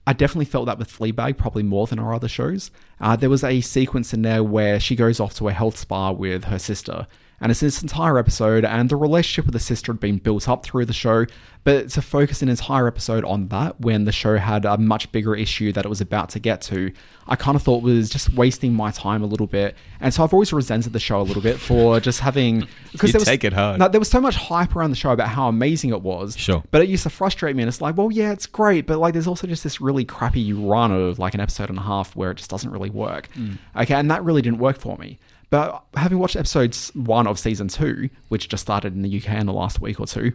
I 0.07 0.13
definitely 0.13 0.45
felt 0.45 0.67
that 0.67 0.79
with 0.79 0.91
Fleabag, 0.91 1.37
probably 1.37 1.63
more 1.63 1.85
than 1.85 1.99
our 1.99 2.13
other 2.13 2.29
shows. 2.29 2.71
Uh, 3.01 3.15
there 3.15 3.29
was 3.29 3.43
a 3.43 3.61
sequence 3.61 4.13
in 4.13 4.21
there 4.21 4.43
where 4.43 4.79
she 4.79 4.95
goes 4.95 5.19
off 5.19 5.33
to 5.35 5.47
a 5.47 5.53
health 5.53 5.77
spa 5.77 6.11
with 6.11 6.45
her 6.45 6.59
sister, 6.59 7.07
and 7.41 7.51
it's 7.51 7.61
this 7.61 7.81
entire 7.81 8.17
episode, 8.17 8.65
and 8.65 8.89
the 8.89 8.95
relationship 8.95 9.45
with 9.45 9.53
the 9.53 9.59
sister 9.59 9.93
had 9.93 9.99
been 9.99 10.17
built 10.17 10.49
up 10.49 10.63
through 10.63 10.85
the 10.85 10.93
show, 10.93 11.25
but 11.63 11.89
to 11.89 12.01
focus 12.01 12.41
an 12.41 12.49
entire 12.49 12.87
episode 12.87 13.23
on 13.25 13.47
that 13.49 13.79
when 13.81 14.05
the 14.05 14.11
show 14.11 14.37
had 14.37 14.65
a 14.65 14.77
much 14.77 15.11
bigger 15.11 15.35
issue 15.35 15.71
that 15.73 15.85
it 15.85 15.89
was 15.89 16.01
about 16.01 16.29
to 16.29 16.39
get 16.39 16.61
to, 16.63 16.91
I 17.27 17.35
kind 17.35 17.55
of 17.55 17.61
thought 17.61 17.83
was 17.83 18.09
just 18.09 18.33
wasting 18.33 18.73
my 18.73 18.91
time 18.91 19.21
a 19.21 19.25
little 19.25 19.45
bit. 19.45 19.75
And 19.99 20.13
so 20.13 20.23
I've 20.23 20.33
always 20.33 20.53
resented 20.53 20.93
the 20.93 20.99
show 20.99 21.21
a 21.21 21.23
little 21.23 21.41
bit 21.41 21.59
for 21.59 21.99
just 22.09 22.21
having 22.21 22.61
You 22.61 22.67
there 22.99 23.13
was, 23.13 23.25
take 23.25 23.43
it 23.43 23.53
hard. 23.53 23.79
No, 23.79 23.87
there 23.87 23.99
was 23.99 24.09
so 24.09 24.21
much 24.21 24.35
hype 24.35 24.75
around 24.75 24.89
the 24.89 24.95
show 24.95 25.11
about 25.11 25.29
how 25.29 25.47
amazing 25.47 25.91
it 25.91 26.01
was. 26.01 26.37
Sure. 26.37 26.63
But 26.71 26.81
it 26.81 26.89
used 26.89 27.03
to 27.03 27.09
frustrate 27.09 27.55
me, 27.55 27.63
and 27.63 27.67
it's 27.67 27.81
like, 27.81 27.97
well, 27.97 28.11
yeah, 28.11 28.31
it's 28.31 28.47
great, 28.47 28.87
but 28.87 28.97
like, 28.97 29.13
there's 29.13 29.27
also 29.27 29.45
just 29.45 29.63
this 29.63 29.81
really 29.81 30.05
crappy 30.05 30.53
run 30.53 30.91
of 30.91 31.19
like 31.19 31.33
an 31.33 31.41
episode 31.41 31.69
and 31.69 31.77
a 31.77 31.83
half 31.83 32.15
where 32.15 32.31
it 32.31 32.35
just 32.35 32.49
doesn't 32.49 32.71
really 32.71 32.88
work. 32.89 33.29
Mm. 33.33 33.57
Okay, 33.75 33.95
and 33.95 34.09
that 34.11 34.23
really 34.23 34.41
didn't 34.41 34.59
work 34.59 34.77
for 34.77 34.97
me. 34.97 35.19
But 35.49 35.83
having 35.95 36.19
watched 36.19 36.35
episodes 36.35 36.91
one 36.93 37.25
of 37.27 37.39
season 37.39 37.67
two, 37.69 38.09
which 38.27 38.49
just 38.49 38.61
started 38.61 38.93
in 38.93 39.01
the 39.01 39.17
UK 39.17 39.29
in 39.39 39.47
the 39.47 39.53
last 39.53 39.81
week 39.81 39.99
or 39.99 40.05
two, 40.05 40.33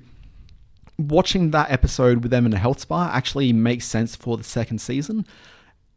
watching 0.98 1.50
that 1.52 1.70
episode 1.70 2.22
with 2.22 2.30
them 2.30 2.46
in 2.46 2.52
a 2.52 2.58
health 2.58 2.80
spa 2.80 3.10
actually 3.12 3.52
makes 3.52 3.86
sense 3.86 4.16
for 4.16 4.36
the 4.36 4.44
second 4.44 4.78
season. 4.80 5.24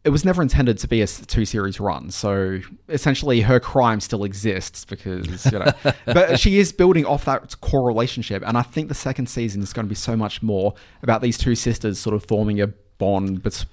It 0.04 0.10
was 0.10 0.24
never 0.24 0.42
intended 0.42 0.78
to 0.78 0.88
be 0.88 1.02
a 1.02 1.08
two 1.08 1.44
series 1.44 1.80
run, 1.80 2.12
so 2.12 2.60
essentially 2.88 3.42
her 3.42 3.60
crime 3.60 4.00
still 4.00 4.24
exists 4.24 4.86
because 4.86 5.52
you 5.52 5.60
know. 5.60 5.72
but 6.06 6.40
she 6.40 6.60
is 6.60 6.72
building 6.72 7.06
off 7.06 7.26
that 7.26 7.60
core 7.60 7.86
relationship, 7.86 8.42
and 8.46 8.58
I 8.58 8.62
think 8.62 8.88
the 8.88 8.96
second 8.96 9.28
season 9.28 9.62
is 9.62 9.74
going 9.74 9.86
to 9.86 9.90
be 9.90 9.96
so 9.96 10.16
much 10.16 10.42
more 10.42 10.76
about 11.04 11.22
these 11.22 11.38
two 11.38 11.56
sisters 11.56 12.00
sort 12.00 12.16
of 12.16 12.24
forming 12.26 12.62
a 12.62 12.68
bond, 12.98 13.44
but 13.44 13.66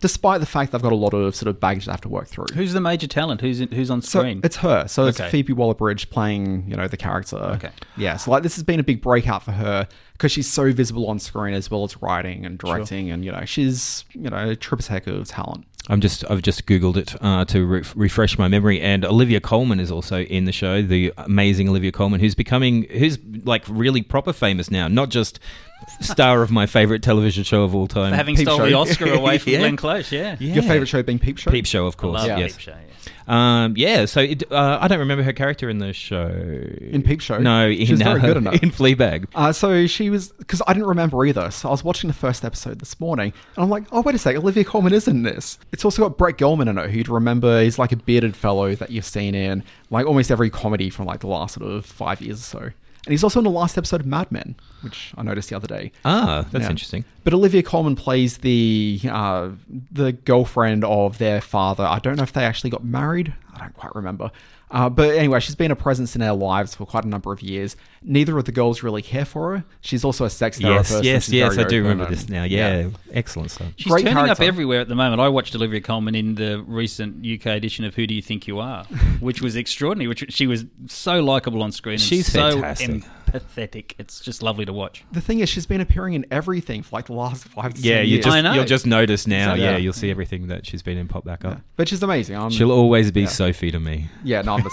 despite 0.00 0.40
the 0.40 0.46
fact 0.46 0.72
they've 0.72 0.82
got 0.82 0.92
a 0.92 0.96
lot 0.96 1.14
of 1.14 1.34
sort 1.34 1.48
of 1.48 1.60
baggage 1.60 1.86
they 1.86 1.92
have 1.92 2.00
to 2.02 2.08
work 2.08 2.26
through. 2.28 2.46
Who's 2.54 2.72
the 2.72 2.80
major 2.80 3.06
talent? 3.06 3.40
Who's 3.40 3.60
in, 3.60 3.70
who's 3.70 3.90
on 3.90 4.02
So 4.02 4.20
screen? 4.20 4.40
it's 4.42 4.56
her. 4.56 4.86
So 4.88 5.06
it's 5.06 5.20
Okay. 5.20 5.30
Phoebe 5.30 5.52
Waller-Bridge 5.52 6.10
playing, 6.10 6.68
you 6.68 6.76
know, 6.76 6.88
the 6.88 6.96
character. 6.96 7.36
Okay. 7.36 7.70
Yeah. 7.96 8.16
So 8.16 8.30
like 8.30 8.42
this 8.42 8.54
has 8.56 8.62
been 8.64 8.80
a 8.80 8.84
big 8.84 9.00
breakout 9.00 9.42
for 9.42 9.52
her 9.52 9.86
because 10.12 10.32
she's 10.32 10.50
so 10.50 10.72
visible 10.72 11.06
on 11.08 11.18
screen 11.18 11.54
as 11.54 11.70
well 11.70 11.84
as 11.84 12.00
writing 12.02 12.44
and 12.46 12.58
directing, 12.58 13.10
and 13.10 13.24
you 13.24 13.32
know 13.32 13.44
she's 13.44 14.04
you 14.12 14.30
know 14.30 14.50
a 14.50 14.56
triples 14.56 14.88
heck 14.88 15.06
of 15.06 15.26
talent. 15.28 15.66
I'm 15.88 16.00
just 16.00 16.24
I've 16.30 16.40
just 16.40 16.64
googled 16.66 16.96
it 16.96 17.14
uh, 17.22 17.44
to 17.46 17.66
re- 17.66 17.82
refresh 17.94 18.38
my 18.38 18.48
memory, 18.48 18.80
and 18.80 19.04
Olivia 19.04 19.38
Colman 19.40 19.80
is 19.80 19.90
also 19.90 20.20
in 20.22 20.44
the 20.46 20.52
show. 20.52 20.80
The 20.82 21.12
amazing 21.18 21.68
Olivia 21.68 21.92
Colman, 21.92 22.20
who's 22.20 22.34
becoming 22.34 22.84
who's 22.84 23.18
like 23.44 23.64
really 23.68 24.00
proper 24.02 24.32
famous 24.32 24.70
now, 24.70 24.88
not 24.88 25.10
just 25.10 25.38
star 26.00 26.42
of 26.42 26.50
my 26.50 26.66
favorite 26.66 27.02
television 27.02 27.44
show 27.44 27.62
of 27.62 27.74
all 27.74 27.86
time, 27.86 28.10
For 28.10 28.16
having 28.16 28.36
Peep 28.36 28.46
stole 28.46 28.58
Show. 28.58 28.66
the 28.66 28.74
Oscar 28.74 29.12
away 29.12 29.38
from 29.38 29.52
Yeah. 29.52 29.58
Glenn 29.60 29.76
Close, 29.76 30.10
yeah. 30.12 30.36
Yeah. 30.40 30.54
Your 30.54 30.62
favorite 30.62 30.86
show 30.88 31.02
being 31.02 31.18
Peep 31.18 31.38
Show. 31.38 31.50
Peep 31.50 31.66
Show, 31.66 31.86
of 31.86 31.96
course. 31.96 32.22
I 32.22 32.26
love 32.28 32.38
yes. 32.38 32.52
Peep 32.52 32.60
Show, 32.60 32.70
yes. 32.72 33.08
Um, 33.26 33.74
yeah. 33.76 34.04
So 34.04 34.20
it, 34.20 34.50
uh, 34.52 34.78
I 34.80 34.88
don't 34.88 34.98
remember 34.98 35.22
her 35.24 35.32
character 35.32 35.70
in 35.70 35.78
the 35.78 35.92
show. 35.94 36.26
In 36.80 37.02
Peep 37.02 37.20
Show? 37.20 37.38
No, 37.38 37.68
in, 37.68 37.86
She 37.86 37.92
was 37.92 38.02
very 38.02 38.20
uh, 38.20 38.26
good 38.26 38.36
in 38.36 38.46
it. 38.46 38.62
in 38.62 38.70
Fleabag. 38.70 39.26
Uh, 39.34 39.52
so 39.52 39.86
she 39.86 40.10
was 40.10 40.28
because 40.32 40.60
I 40.66 40.74
didn't 40.74 40.88
remember 40.88 41.24
either. 41.24 41.50
So 41.50 41.68
I 41.68 41.70
was 41.72 41.82
watching 41.82 42.08
the 42.08 42.14
first 42.14 42.44
episode 42.44 42.80
this 42.80 43.00
morning, 43.00 43.32
and 43.56 43.62
I'm 43.64 43.70
like, 43.70 43.84
oh 43.92 44.02
wait 44.02 44.14
a 44.14 44.18
sec, 44.18 44.36
Olivia 44.36 44.64
Colman 44.64 44.92
is 44.92 45.08
in 45.08 45.22
this. 45.22 45.58
It's 45.72 45.84
also 45.84 46.02
got 46.08 46.18
Brett 46.18 46.36
Gelman 46.36 46.68
in 46.68 46.76
it, 46.76 46.90
who 46.90 46.98
you'd 46.98 47.08
remember 47.08 47.62
he's 47.62 47.78
like 47.78 47.92
a 47.92 47.96
bearded 47.96 48.36
fellow 48.36 48.74
that 48.74 48.90
you've 48.90 49.04
seen 49.06 49.34
in 49.34 49.62
like 49.90 50.06
almost 50.06 50.30
every 50.30 50.50
comedy 50.50 50.90
from 50.90 51.06
like 51.06 51.20
the 51.20 51.26
last 51.26 51.54
sort 51.54 51.70
of 51.70 51.86
five 51.86 52.20
years 52.20 52.40
or 52.40 52.42
so. 52.42 52.70
And 53.06 53.12
he's 53.12 53.22
also 53.22 53.38
in 53.40 53.44
the 53.44 53.50
last 53.50 53.76
episode 53.76 54.00
of 54.00 54.06
Mad 54.06 54.32
Men, 54.32 54.54
which 54.80 55.12
I 55.16 55.22
noticed 55.22 55.50
the 55.50 55.56
other 55.56 55.66
day. 55.66 55.92
Ah, 56.06 56.46
that's 56.50 56.64
Yeah. 56.64 56.70
interesting. 56.70 57.04
But 57.22 57.34
Olivia 57.34 57.62
Colman 57.62 57.96
plays 57.96 58.38
the 58.38 59.00
uh, 59.10 59.50
the 59.92 60.12
girlfriend 60.12 60.84
of 60.84 61.18
their 61.18 61.40
father. 61.40 61.84
I 61.84 61.98
don't 61.98 62.16
know 62.16 62.22
if 62.22 62.32
they 62.32 62.44
actually 62.44 62.70
got 62.70 62.82
married. 62.84 63.34
I 63.54 63.58
don't 63.58 63.74
quite 63.74 63.94
remember. 63.94 64.30
Uh, 64.74 64.90
but 64.90 65.14
anyway, 65.14 65.38
she's 65.38 65.54
been 65.54 65.70
a 65.70 65.76
presence 65.76 66.16
in 66.16 66.20
our 66.22 66.34
lives 66.34 66.74
for 66.74 66.84
quite 66.84 67.04
a 67.04 67.08
number 67.08 67.32
of 67.32 67.40
years. 67.40 67.76
Neither 68.02 68.36
of 68.36 68.44
the 68.44 68.50
girls 68.50 68.82
really 68.82 69.02
care 69.02 69.24
for 69.24 69.56
her. 69.56 69.64
She's 69.80 70.04
also 70.04 70.24
a 70.24 70.30
sex 70.30 70.58
therapist. 70.58 71.04
Yes, 71.04 71.28
yes, 71.28 71.56
yes. 71.56 71.58
I 71.58 71.62
do 71.62 71.80
remember 71.80 72.06
this 72.06 72.28
now. 72.28 72.42
Yeah, 72.42 72.88
excellent 73.12 73.52
stuff. 73.52 73.68
She's 73.76 73.92
Great 73.92 74.04
turning 74.04 74.28
up 74.28 74.40
everywhere 74.40 74.80
at 74.80 74.88
the 74.88 74.96
moment. 74.96 75.20
I 75.20 75.28
watched 75.28 75.54
Olivia 75.54 75.80
Colman 75.80 76.16
in 76.16 76.34
the 76.34 76.60
recent 76.66 77.24
UK 77.24 77.46
edition 77.46 77.84
of 77.84 77.94
Who 77.94 78.04
Do 78.08 78.14
You 78.14 78.20
Think 78.20 78.48
You 78.48 78.58
Are, 78.58 78.82
which 79.20 79.40
was 79.40 79.54
extraordinary. 79.54 80.08
Which 80.08 80.24
she 80.30 80.48
was 80.48 80.64
so 80.88 81.20
likable 81.20 81.62
on 81.62 81.70
screen. 81.70 81.94
And 81.94 82.02
She's 82.02 82.32
so 82.32 82.60
fantastic. 82.60 83.04
Empathetic. 83.34 83.92
It's 83.98 84.20
just 84.20 84.42
lovely 84.42 84.64
to 84.64 84.72
watch. 84.72 85.04
The 85.12 85.20
thing 85.20 85.40
is, 85.40 85.48
she's 85.48 85.66
been 85.66 85.80
appearing 85.80 86.14
in 86.14 86.24
everything 86.30 86.82
for 86.82 86.96
like 86.96 87.06
the 87.06 87.12
last 87.14 87.44
five 87.44 87.74
to 87.74 87.80
Yeah, 87.80 88.00
you 88.00 88.14
years. 88.14 88.24
just 88.24 88.36
I 88.36 88.40
know. 88.40 88.52
you'll 88.54 88.64
just 88.64 88.86
notice 88.86 89.26
now. 89.26 89.36
Exactly. 89.54 89.64
Yeah, 89.64 89.70
Yeah. 89.72 89.76
you'll 89.78 89.92
see 89.92 90.10
everything 90.10 90.46
that 90.48 90.66
she's 90.66 90.82
been 90.82 90.96
in 90.98 91.08
pop 91.08 91.24
back 91.24 91.44
up. 91.44 91.60
But 91.76 91.88
she's 91.88 92.02
amazing. 92.02 92.36
I'm- 92.36 92.50
She'll 92.50 92.72
always 92.72 93.10
be 93.10 93.22
yeah. 93.22 93.26
Sophie 93.28 93.70
to 93.70 93.80
me. 93.80 94.08
Yeah, 94.22 94.42
no, 94.42 94.54
I'm 94.54 94.62
the 94.64 94.70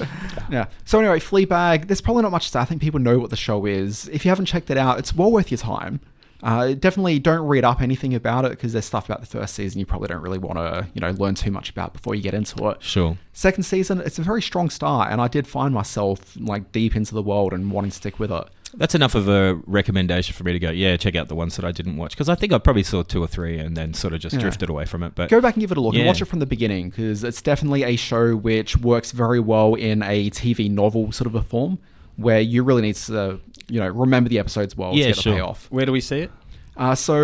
same. 0.00 0.06
yeah. 0.50 0.66
So 0.84 0.98
anyway, 1.00 1.18
Fleabag. 1.20 1.86
There's 1.88 2.00
probably 2.00 2.22
not 2.22 2.32
much 2.32 2.46
to 2.46 2.50
say. 2.52 2.60
I 2.60 2.64
think 2.64 2.80
people 2.82 3.00
know 3.00 3.18
what 3.18 3.30
the 3.30 3.36
show 3.36 3.66
is. 3.66 4.08
If 4.08 4.24
you 4.24 4.30
haven't 4.30 4.46
checked 4.46 4.70
it 4.70 4.76
out, 4.76 4.98
it's 4.98 5.14
well 5.14 5.30
worth 5.30 5.50
your 5.50 5.58
time. 5.58 6.00
Uh, 6.42 6.74
definitely 6.74 7.18
don't 7.20 7.46
read 7.46 7.64
up 7.64 7.80
anything 7.80 8.14
about 8.14 8.44
it 8.44 8.50
because 8.50 8.72
there's 8.72 8.84
stuff 8.84 9.06
about 9.06 9.20
the 9.20 9.26
first 9.26 9.54
season 9.54 9.78
you 9.78 9.86
probably 9.86 10.08
don't 10.08 10.22
really 10.22 10.38
want 10.38 10.58
to, 10.58 10.88
you 10.92 11.00
know, 11.00 11.10
learn 11.10 11.34
too 11.36 11.50
much 11.52 11.70
about 11.70 11.92
before 11.92 12.14
you 12.16 12.22
get 12.22 12.34
into 12.34 12.68
it. 12.68 12.82
Sure. 12.82 13.16
Second 13.32 13.62
season, 13.62 14.00
it's 14.00 14.18
a 14.18 14.22
very 14.22 14.42
strong 14.42 14.68
start, 14.68 15.12
and 15.12 15.20
I 15.20 15.28
did 15.28 15.46
find 15.46 15.72
myself 15.72 16.36
like 16.38 16.72
deep 16.72 16.96
into 16.96 17.14
the 17.14 17.22
world 17.22 17.52
and 17.52 17.70
wanting 17.70 17.90
to 17.92 17.96
stick 17.96 18.18
with 18.18 18.32
it. 18.32 18.44
That's 18.74 18.94
enough 18.94 19.14
of 19.14 19.28
a 19.28 19.60
recommendation 19.66 20.34
for 20.34 20.44
me 20.44 20.52
to 20.54 20.58
go. 20.58 20.70
Yeah, 20.70 20.96
check 20.96 21.14
out 21.14 21.28
the 21.28 21.34
ones 21.34 21.56
that 21.56 21.64
I 21.64 21.72
didn't 21.72 21.98
watch 21.98 22.12
because 22.12 22.30
I 22.30 22.34
think 22.34 22.52
I 22.54 22.58
probably 22.58 22.82
saw 22.82 23.02
two 23.02 23.22
or 23.22 23.26
three 23.26 23.58
and 23.58 23.76
then 23.76 23.92
sort 23.92 24.14
of 24.14 24.20
just 24.20 24.34
Yeah. 24.34 24.40
drifted 24.40 24.70
away 24.70 24.86
from 24.86 25.02
it. 25.02 25.14
But 25.14 25.28
Go 25.28 25.42
back 25.42 25.54
and 25.56 25.60
give 25.60 25.70
it 25.72 25.76
a 25.76 25.80
look 25.80 25.94
and 25.94 26.06
watch 26.06 26.22
it 26.22 26.24
from 26.24 26.38
the 26.38 26.46
beginning 26.46 26.88
because 26.88 27.22
it's 27.22 27.42
definitely 27.42 27.82
a 27.82 27.96
show 27.96 28.34
which 28.34 28.78
works 28.78 29.12
very 29.12 29.40
well 29.40 29.74
in 29.74 30.02
a 30.02 30.30
TV 30.30 30.70
novel 30.70 31.12
sort 31.12 31.26
of 31.26 31.34
a 31.34 31.42
form 31.42 31.78
where 32.16 32.40
you 32.40 32.62
really 32.62 32.82
need 32.82 32.94
to, 32.94 33.40
you 33.68 33.80
know, 33.80 33.88
remember 33.88 34.28
the 34.28 34.38
episodes 34.38 34.76
well 34.76 34.94
Yeah, 34.94 35.08
to 35.08 35.12
get 35.14 35.16
sure. 35.22 35.32
the 35.32 35.36
payoff. 35.38 35.66
Where 35.70 35.86
do 35.86 35.92
we 35.92 36.00
see 36.00 36.20
it? 36.20 36.30
Uh, 36.76 36.94
so 36.94 37.14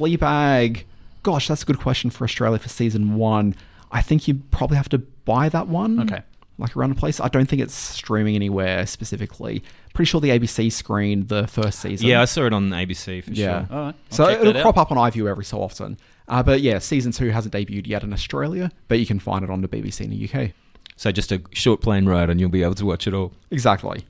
Fleabag, 0.00 0.84
gosh, 1.22 1.48
that's 1.48 1.62
a 1.62 1.66
good 1.66 1.78
question 1.78 2.10
for 2.10 2.24
Australia 2.24 2.58
for 2.58 2.68
season 2.68 3.16
one. 3.16 3.54
I 3.90 4.02
think 4.02 4.26
you 4.28 4.34
probably 4.50 4.76
have 4.76 4.88
to 4.90 4.98
buy 4.98 5.48
that 5.48 5.68
one. 5.68 6.00
Okay. 6.00 6.22
Like 6.58 6.74
around 6.76 6.90
the 6.90 6.96
place. 6.96 7.20
I 7.20 7.28
don't 7.28 7.46
think 7.46 7.60
it's 7.60 7.74
streaming 7.74 8.34
anywhere 8.34 8.86
specifically. 8.86 9.62
Pretty 9.94 10.08
sure 10.08 10.20
the 10.22 10.30
ABC 10.30 10.72
screened 10.72 11.28
the 11.28 11.46
first 11.46 11.80
season. 11.80 12.06
yeah, 12.06 12.22
I 12.22 12.24
saw 12.24 12.46
it 12.46 12.52
on 12.54 12.70
ABC 12.70 13.22
for 13.24 13.30
Yeah. 13.32 13.66
sure. 13.66 13.76
All 13.76 13.84
right. 13.86 13.94
I'll 13.94 14.16
So 14.16 14.26
check 14.26 14.40
it'll 14.40 14.52
that 14.54 14.58
out. 14.60 14.62
crop 14.74 14.78
up 14.78 14.90
on 14.92 14.96
iView 15.10 15.28
every 15.28 15.44
so 15.44 15.60
often. 15.62 15.98
Uh, 16.28 16.42
but 16.42 16.60
yeah, 16.62 16.78
season 16.78 17.12
two 17.12 17.28
hasn't 17.30 17.54
debuted 17.54 17.86
yet 17.86 18.02
in 18.02 18.12
Australia, 18.12 18.70
but 18.88 18.98
you 18.98 19.06
can 19.06 19.18
find 19.18 19.44
it 19.44 19.50
on 19.50 19.60
the 19.60 19.68
BBC 19.68 20.00
in 20.04 20.10
the 20.10 20.24
UK. 20.28 20.52
So 20.96 21.12
just 21.12 21.30
a 21.30 21.42
short 21.52 21.82
plane 21.82 22.06
ride 22.06 22.30
and 22.30 22.40
you'll 22.40 22.48
be 22.48 22.62
able 22.62 22.74
to 22.76 22.86
watch 22.86 23.06
it 23.06 23.12
all. 23.14 23.32
Exactly. 23.50 24.04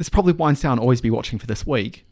This 0.00 0.08
probably 0.08 0.32
winds 0.32 0.62
down 0.62 0.78
always 0.78 1.02
be 1.02 1.10
watching 1.10 1.38
for 1.38 1.46
this 1.46 1.66
week. 1.66 2.06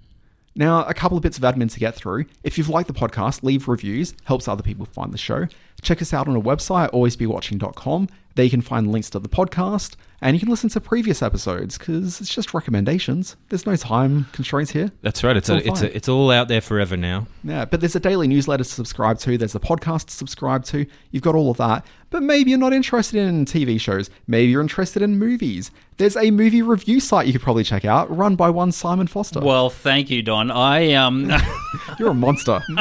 Now, 0.55 0.85
a 0.85 0.93
couple 0.93 1.17
of 1.17 1.23
bits 1.23 1.39
of 1.39 1.43
admin 1.43 1.73
to 1.73 1.81
get 1.81 1.95
through. 1.95 2.27
If 2.45 2.59
you've 2.59 2.69
liked 2.69 2.87
the 2.87 2.93
podcast, 2.93 3.43
leave 3.43 3.67
reviews, 3.67 4.13
helps 4.25 4.47
other 4.47 4.63
people 4.63 4.85
find 4.85 5.11
the 5.11 5.17
show. 5.17 5.47
Check 5.81 6.03
us 6.03 6.13
out 6.13 6.29
on 6.29 6.37
our 6.37 6.43
website, 6.43 6.91
alwaysbewatching.com. 6.91 8.09
There 8.35 8.45
you 8.45 8.51
can 8.51 8.61
find 8.61 8.93
links 8.93 9.09
to 9.11 9.19
the 9.19 9.29
podcast, 9.29 9.97
and 10.21 10.37
you 10.37 10.41
can 10.41 10.51
listen 10.51 10.69
to 10.71 10.81
previous 10.83 11.23
episodes 11.23 11.79
because 11.79 12.21
it's 12.21 12.33
just 12.33 12.53
recommendations. 12.53 13.37
There's 13.49 13.65
no 13.65 13.75
time 13.75 14.27
constraints 14.33 14.73
here. 14.73 14.93
That's 15.01 15.25
right. 15.25 15.37
It's 15.37 15.49
all 15.49 15.57
a, 15.57 15.61
it's 15.61 15.81
a, 15.81 15.97
it's 15.97 16.09
all 16.11 16.31
out 16.31 16.49
there 16.49 16.61
forever 16.61 16.97
now. 16.97 17.27
Yeah, 17.43 17.65
but 17.65 17.81
there's 17.81 17.97
a 17.97 18.01
daily 18.01 18.29
newsletter 18.29 18.65
to 18.65 18.71
subscribe 18.71 19.19
to. 19.21 19.39
There's 19.39 19.55
a 19.55 19.61
podcast 19.61 20.09
to 20.09 20.13
subscribe 20.13 20.65
to. 20.67 20.85
You've 21.11 21.23
got 21.23 21.37
all 21.37 21.51
of 21.51 21.57
that. 21.57 21.87
But 22.11 22.23
maybe 22.23 22.51
you're 22.51 22.59
not 22.59 22.73
interested 22.73 23.19
in 23.19 23.45
TV 23.45 23.81
shows. 23.81 24.09
Maybe 24.27 24.51
you're 24.51 24.63
interested 24.63 25.03
in 25.03 25.19
movies. 25.19 25.71
There's 25.99 26.17
a 26.17 26.31
movie 26.31 26.63
review 26.63 27.01
site 27.01 27.27
you 27.27 27.33
could 27.33 27.43
probably 27.43 27.65
check 27.65 27.85
out, 27.85 28.15
run 28.15 28.37
by 28.37 28.51
one 28.51 28.73
Simon 28.73 29.07
Foster. 29.07 29.41
Well, 29.41 29.69
thank 29.69 30.09
you, 30.09 30.23
Don. 30.23 30.51
I 30.51 30.95
um, 30.95 31.31
You're 31.99 32.11
a 32.11 32.15
monster. 32.15 32.63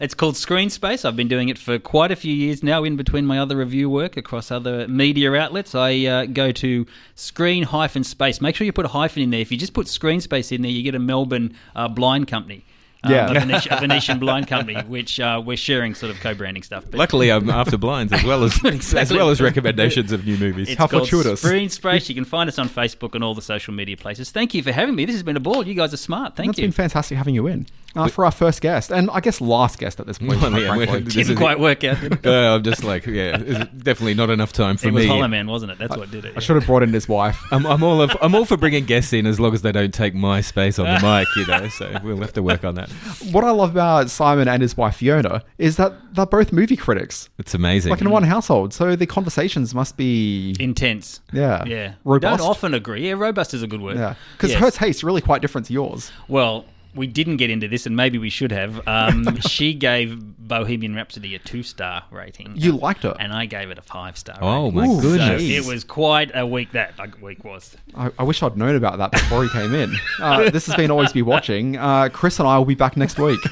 It's 0.00 0.14
called 0.14 0.36
Screen 0.36 0.70
Space. 0.70 1.04
I've 1.04 1.16
been 1.16 1.28
doing 1.28 1.48
it 1.48 1.58
for 1.58 1.78
quite 1.78 2.10
a 2.10 2.16
few 2.16 2.34
years 2.34 2.62
now. 2.62 2.84
In 2.84 2.96
between 2.96 3.26
my 3.26 3.38
other 3.38 3.56
review 3.56 3.90
work 3.90 4.16
across 4.16 4.50
other 4.50 4.88
media 4.88 5.34
outlets, 5.34 5.74
I 5.74 6.04
uh, 6.06 6.24
go 6.26 6.52
to 6.52 6.86
Screen 7.14 7.64
hyphen 7.64 8.04
Space. 8.04 8.40
Make 8.40 8.56
sure 8.56 8.64
you 8.64 8.72
put 8.72 8.86
a 8.86 8.88
hyphen 8.88 9.22
in 9.22 9.30
there. 9.30 9.40
If 9.40 9.52
you 9.52 9.58
just 9.58 9.74
put 9.74 9.88
Screen 9.88 10.20
Space 10.20 10.52
in 10.52 10.62
there, 10.62 10.70
you 10.70 10.82
get 10.82 10.94
a 10.94 10.98
Melbourne 10.98 11.54
uh, 11.74 11.88
blind 11.88 12.28
company. 12.28 12.64
Um, 13.06 13.12
Yeah. 13.12 13.30
a, 13.30 13.80
Venetian, 13.80 14.16
a 14.16 14.20
blind 14.20 14.48
company, 14.48 14.80
which 14.82 15.20
uh, 15.20 15.42
we're 15.44 15.56
sharing 15.56 15.94
sort 15.94 16.10
of 16.10 16.20
co-branding 16.20 16.62
stuff. 16.62 16.84
But 16.90 16.98
Luckily, 16.98 17.30
I'm 17.30 17.50
after 17.50 17.76
blinds 17.76 18.12
as 18.12 18.24
well 18.24 18.44
as 18.44 18.58
as 18.94 19.12
well 19.12 19.30
as 19.30 19.40
recommendations 19.40 20.12
of 20.12 20.26
new 20.26 20.36
movies. 20.36 20.68
It's 20.70 20.78
called 20.78 21.08
Screen 21.38 21.68
Space. 21.68 22.08
You 22.08 22.14
can 22.14 22.24
find 22.24 22.48
us 22.48 22.58
on 22.58 22.68
Facebook 22.68 23.14
and 23.14 23.22
all 23.22 23.34
the 23.34 23.42
social 23.42 23.74
media 23.74 23.96
places. 23.96 24.30
Thank 24.30 24.54
you 24.54 24.62
for 24.62 24.72
having 24.72 24.94
me. 24.94 25.04
This 25.04 25.14
has 25.14 25.22
been 25.22 25.36
a 25.36 25.40
ball. 25.40 25.66
You 25.66 25.74
guys 25.74 25.92
are 25.94 25.98
smart. 25.98 26.36
Thank 26.36 26.50
It's 26.50 26.58
you. 26.58 26.66
It's 26.66 26.76
been 26.76 26.84
fantastic 26.84 27.18
having 27.18 27.34
you 27.34 27.46
in 27.46 27.66
uh, 27.96 28.08
for 28.08 28.24
our 28.24 28.30
first 28.30 28.60
guest, 28.60 28.90
and 28.92 29.10
I 29.10 29.20
guess 29.20 29.40
last 29.40 29.78
guest 29.78 30.00
at 30.00 30.06
this 30.06 30.18
point. 30.18 30.40
Well, 30.40 30.50
quite 30.50 30.62
yeah, 30.62 30.68
frankly. 30.68 30.86
we're- 30.86 31.02
this 31.02 31.14
Didn't 31.14 31.32
is- 31.32 31.38
quite 31.38 31.58
work 31.60 31.82
out. 31.84 32.00
did? 32.00 32.26
Uh, 32.26 32.54
I'm 32.56 32.62
just 32.62 32.84
like, 32.84 33.06
yeah, 33.06 33.36
it's 33.38 33.70
definitely 33.82 34.14
not 34.14 34.30
enough 34.30 34.52
time 34.52 34.76
for 34.76 34.88
it 34.88 34.92
was 34.94 35.04
me. 35.04 35.08
Hollow 35.08 35.28
Man, 35.28 35.46
wasn't 35.46 35.72
it? 35.72 35.78
That's 35.78 35.96
what 35.96 36.10
did 36.10 36.24
it. 36.24 36.34
I 36.36 36.40
should 36.40 36.56
have 36.56 36.66
brought 36.66 36.82
in 36.82 36.92
his 36.92 37.08
wife. 37.08 37.40
I'm, 37.50 37.64
I'm 37.66 37.82
all 37.82 38.00
of, 38.02 38.16
I'm 38.20 38.34
all 38.34 38.44
for 38.44 38.56
bringing 38.56 38.84
guests 38.84 39.12
in 39.12 39.26
as 39.26 39.40
long 39.40 39.54
as 39.54 39.62
they 39.62 39.72
don't 39.72 39.94
take 39.94 40.14
my 40.14 40.40
space 40.40 40.78
on 40.78 40.86
the 40.86 41.00
mic, 41.02 41.26
you 41.36 41.46
know. 41.46 41.68
So 41.68 41.98
we'll 42.04 42.18
have 42.18 42.32
to 42.34 42.42
work 42.42 42.64
on 42.64 42.74
that. 42.76 42.90
What 43.32 43.44
I 43.44 43.50
love 43.50 43.70
about 43.70 44.10
Simon 44.10 44.48
and 44.48 44.60
his 44.62 44.76
wife 44.76 44.96
Fiona 44.96 45.42
is 45.58 45.76
that 45.76 45.94
they're 46.14 46.26
both 46.26 46.52
movie 46.52 46.76
critics, 46.76 47.28
It's 47.38 47.54
amazing. 47.54 47.90
like 47.90 48.00
in 48.00 48.10
one 48.10 48.22
household. 48.24 48.72
So 48.74 48.96
the 48.96 49.06
conversations 49.06 49.74
must 49.74 49.96
be 49.96 50.54
Intense. 50.60 51.20
yeah, 51.32 51.64
Yeah. 51.66 51.94
We 52.04 52.14
robust. 52.14 52.38
don't 52.40 52.48
often 52.50 52.74
agree. 52.74 53.06
Yeah, 53.08 53.14
robust 53.14 53.54
is 53.54 53.62
a 53.62 53.66
good 53.66 53.80
word. 53.80 53.96
yeah, 53.96 54.14
because 54.36 54.50
Yes. 54.52 54.60
her 54.60 54.70
taste's 54.70 55.04
really 55.04 55.20
quite 55.20 55.42
different 55.42 55.66
to 55.68 55.72
yours. 55.72 56.10
Well, 56.28 56.64
we 56.96 57.06
didn't 57.06 57.36
get 57.36 57.50
into 57.50 57.68
this, 57.68 57.86
and 57.86 57.94
maybe 57.96 58.18
we 58.18 58.30
should 58.30 58.50
have. 58.52 58.86
Um, 58.88 59.36
she 59.40 59.74
gave 59.74 60.18
Bohemian 60.38 60.94
Rhapsody 60.94 61.34
a 61.34 61.38
two-star 61.38 62.04
rating. 62.10 62.54
You 62.56 62.72
liked 62.72 63.02
her. 63.02 63.14
and 63.20 63.32
I 63.32 63.46
gave 63.46 63.70
it 63.70 63.78
a 63.78 63.82
five-star. 63.82 64.38
Oh, 64.40 64.64
rating. 64.70 64.74
my 64.74 64.86
So 64.88 65.00
goodness. 65.00 65.42
it 65.42 65.64
was 65.66 65.84
quite 65.84 66.30
a 66.34 66.46
week. 66.46 66.72
That 66.72 66.98
like, 66.98 67.20
week 67.20 67.44
was. 67.44 67.76
I, 67.94 68.10
I 68.18 68.22
wish 68.24 68.42
I'd 68.42 68.56
known 68.56 68.74
about 68.76 68.98
that 68.98 69.12
before 69.12 69.42
he 69.44 69.50
came 69.50 69.74
in. 69.74 69.94
Uh, 70.20 70.50
this 70.50 70.66
has 70.66 70.74
been 70.76 70.90
always 70.90 71.12
be 71.12 71.22
watching. 71.22 71.76
Uh, 71.76 72.08
Chris 72.12 72.38
and 72.38 72.48
I 72.48 72.58
will 72.58 72.64
be 72.64 72.74
back 72.74 72.96
next 72.96 73.18
week. 73.18 73.40